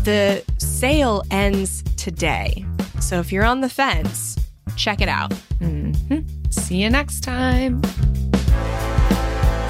The 0.04 0.44
sale 0.58 1.24
ends 1.30 1.84
today. 1.98 2.66
So 3.02 3.20
if 3.20 3.32
you're 3.32 3.46
on 3.46 3.62
the 3.62 3.70
fence, 3.70 4.38
check 4.76 5.02
it 5.02 5.10
out. 5.10 5.32
Mhm. 5.60 6.24
see 6.54 6.78
you 6.82 6.90
next 6.90 7.22
time 7.22 7.82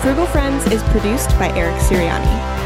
Frugal 0.01 0.25
Friends 0.27 0.65
is 0.67 0.83
produced 0.83 1.29
by 1.39 1.49
Eric 1.57 1.75
Sirianni. 1.81 2.56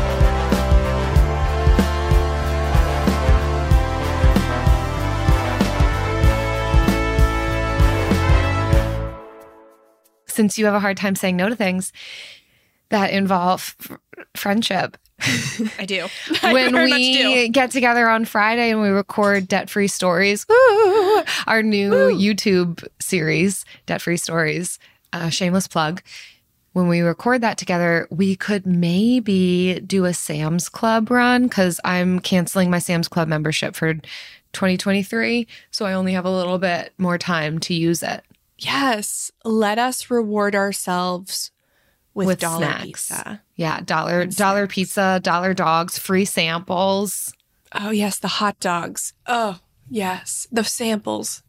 Since 10.31 10.57
you 10.57 10.65
have 10.65 10.73
a 10.73 10.79
hard 10.79 10.97
time 10.97 11.15
saying 11.15 11.37
no 11.37 11.49
to 11.49 11.55
things 11.55 11.91
that 12.89 13.11
involve 13.11 13.75
f- 13.79 13.97
friendship. 14.35 14.97
I 15.77 15.85
do. 15.85 16.07
I 16.43 16.53
when 16.53 16.73
much 16.73 16.89
do. 16.89 17.31
we 17.31 17.49
get 17.49 17.71
together 17.71 18.09
on 18.09 18.25
Friday 18.25 18.71
and 18.71 18.81
we 18.81 18.89
record 18.89 19.47
Debt 19.47 19.69
Free 19.69 19.87
Stories, 19.87 20.45
woo, 20.47 21.23
our 21.47 21.63
new 21.63 21.91
YouTube 21.91 22.85
series, 22.99 23.65
Debt 23.85 24.01
Free 24.01 24.17
Stories, 24.17 24.79
uh, 25.13 25.29
shameless 25.29 25.67
plug. 25.67 26.01
When 26.73 26.87
we 26.87 27.01
record 27.01 27.41
that 27.41 27.57
together, 27.57 28.07
we 28.09 28.35
could 28.35 28.65
maybe 28.65 29.81
do 29.81 30.05
a 30.05 30.13
Sam's 30.13 30.69
Club 30.69 31.11
run 31.11 31.43
because 31.43 31.81
I'm 31.83 32.19
canceling 32.19 32.69
my 32.69 32.79
Sam's 32.79 33.09
Club 33.09 33.27
membership 33.27 33.75
for 33.75 33.95
2023. 34.53 35.47
So 35.71 35.85
I 35.85 35.93
only 35.93 36.13
have 36.13 36.25
a 36.25 36.31
little 36.31 36.57
bit 36.57 36.93
more 36.97 37.17
time 37.17 37.59
to 37.59 37.73
use 37.73 38.01
it. 38.01 38.23
Yes, 38.63 39.31
let 39.43 39.79
us 39.79 40.09
reward 40.09 40.55
ourselves 40.55 41.51
with, 42.13 42.27
With 42.27 42.39
dollar 42.39 42.65
snacks. 42.65 42.83
pizza. 42.85 43.41
Yeah, 43.55 43.81
dollar 43.81 44.21
And 44.21 44.35
dollar 44.35 44.61
snacks. 44.65 44.73
pizza, 44.75 45.19
dollar 45.23 45.53
dogs, 45.53 45.97
free 45.97 46.25
samples. 46.25 47.33
Oh 47.73 47.89
yes, 47.89 48.19
the 48.19 48.27
hot 48.27 48.59
dogs. 48.59 49.13
Oh 49.27 49.59
yes, 49.89 50.47
the 50.51 50.63
samples. 50.63 51.41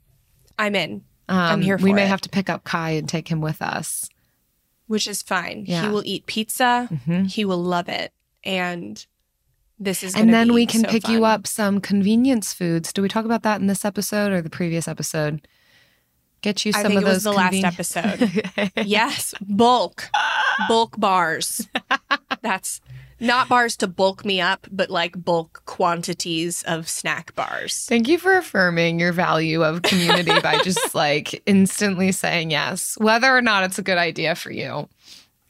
I'm 0.58 0.74
in, 0.74 1.02
Um, 1.28 1.38
I'm 1.38 1.60
here 1.62 1.76
we 1.76 1.92
may 1.92 2.04
it. 2.04 2.08
have 2.08 2.20
to 2.22 2.28
pick 2.28 2.48
up 2.48 2.64
Kai 2.64 2.90
and 2.90 3.08
take 3.08 3.28
him 3.28 3.40
with 3.40 3.60
us. 3.60 4.08
which 4.86 5.06
is 5.08 5.22
fine. 5.22 5.64
Yeah. 5.66 5.82
He 5.82 5.88
will 5.88 6.02
eat 6.04 6.26
pizza. 6.26 6.86
Mhm. 7.06 7.30
He 7.30 7.44
will 7.46 7.62
love 7.62 7.88
it, 7.88 8.12
and 8.44 9.04
this 9.78 10.02
is. 10.02 10.14
And 10.14 10.32
then 10.34 10.52
we 10.52 10.66
can 10.66 10.82
so 10.82 10.88
pick 10.90 11.08
you 11.08 11.24
up 11.24 11.46
some 11.46 11.80
convenience 11.80 12.52
foods. 12.52 12.92
Do 12.92 13.00
we 13.00 13.08
talk 13.08 13.24
about 13.24 13.42
that 13.42 13.60
in 13.60 13.68
this 13.68 13.84
episode 13.86 14.32
or 14.32 14.42
the 14.42 14.50
previous 14.50 14.86
episode? 14.86 15.48
Get 16.43 16.64
you 16.66 16.72
some 16.72 16.80
I 16.80 16.88
think 16.88 17.01
of 17.03 17.07
it 17.07 17.11
was 17.11 17.22
the 17.22 17.32
last 17.32 17.64
episode. 17.64 18.72
yes, 18.84 19.32
bulk, 19.40 20.09
bulk 20.68 20.99
bars. 20.99 21.68
That's 22.43 22.80
not 23.20 23.49
bars 23.49 23.76
to 23.76 23.86
bulk 23.86 24.24
me 24.24 24.40
up, 24.40 24.66
but 24.70 24.90
like 24.90 25.24
bulk 25.24 25.62
quantities 25.64 26.64
of 26.64 26.88
snack 26.88 27.34
bars. 27.36 27.86
Thank 27.88 28.09
you 28.09 28.18
for 28.18 28.36
affirming 28.36 28.99
your 28.99 29.12
value 29.12 29.62
of 29.62 29.82
community 29.82 30.38
by 30.40 30.59
just 30.64 30.95
like 30.95 31.40
instantly 31.47 32.11
saying 32.11 32.51
yes, 32.51 32.97
whether 32.99 33.34
or 33.34 33.40
not 33.43 33.62
it's 33.62 33.78
a 33.78 33.82
good 33.82 33.99
idea 33.99 34.34
for 34.34 34.51
you. 34.51 34.88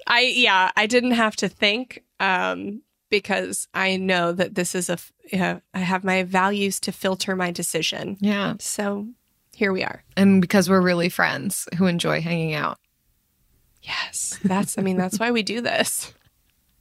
I 0.07 0.21
yeah, 0.37 0.71
I 0.77 0.87
didn't 0.87 1.13
have 1.13 1.37
to 1.37 1.49
think 1.49 2.03
um, 2.21 2.83
because 3.09 3.67
I 3.73 3.97
know 3.97 4.33
that 4.33 4.55
this 4.55 4.75
is 4.75 4.91
a. 4.91 4.95
f- 4.95 5.13
Yeah, 5.33 5.61
I 5.73 5.79
have 5.79 6.05
my 6.05 6.25
values 6.25 6.79
to 6.81 6.93
filter 6.93 7.35
my 7.35 7.51
decision. 7.51 8.19
Yeah. 8.21 8.57
So 8.59 9.07
here 9.55 9.73
we 9.73 9.83
are. 9.83 10.03
And 10.17 10.41
because 10.41 10.69
we're 10.69 10.81
really 10.81 11.09
friends 11.09 11.69
who 11.77 11.87
enjoy 11.87 12.21
hanging 12.21 12.55
out. 12.55 12.79
Yes, 13.83 14.39
that's. 14.45 14.79
I 14.79 14.83
mean, 14.83 14.97
that's 14.97 15.19
why 15.19 15.31
we 15.31 15.43
do 15.43 15.61
this. 15.61 16.13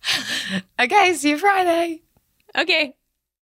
Okay, 0.79 1.13
see 1.13 1.29
you 1.29 1.37
Friday. 1.37 2.01
Okay. 2.57 2.95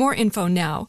more 0.00 0.14
info 0.14 0.48
now. 0.48 0.88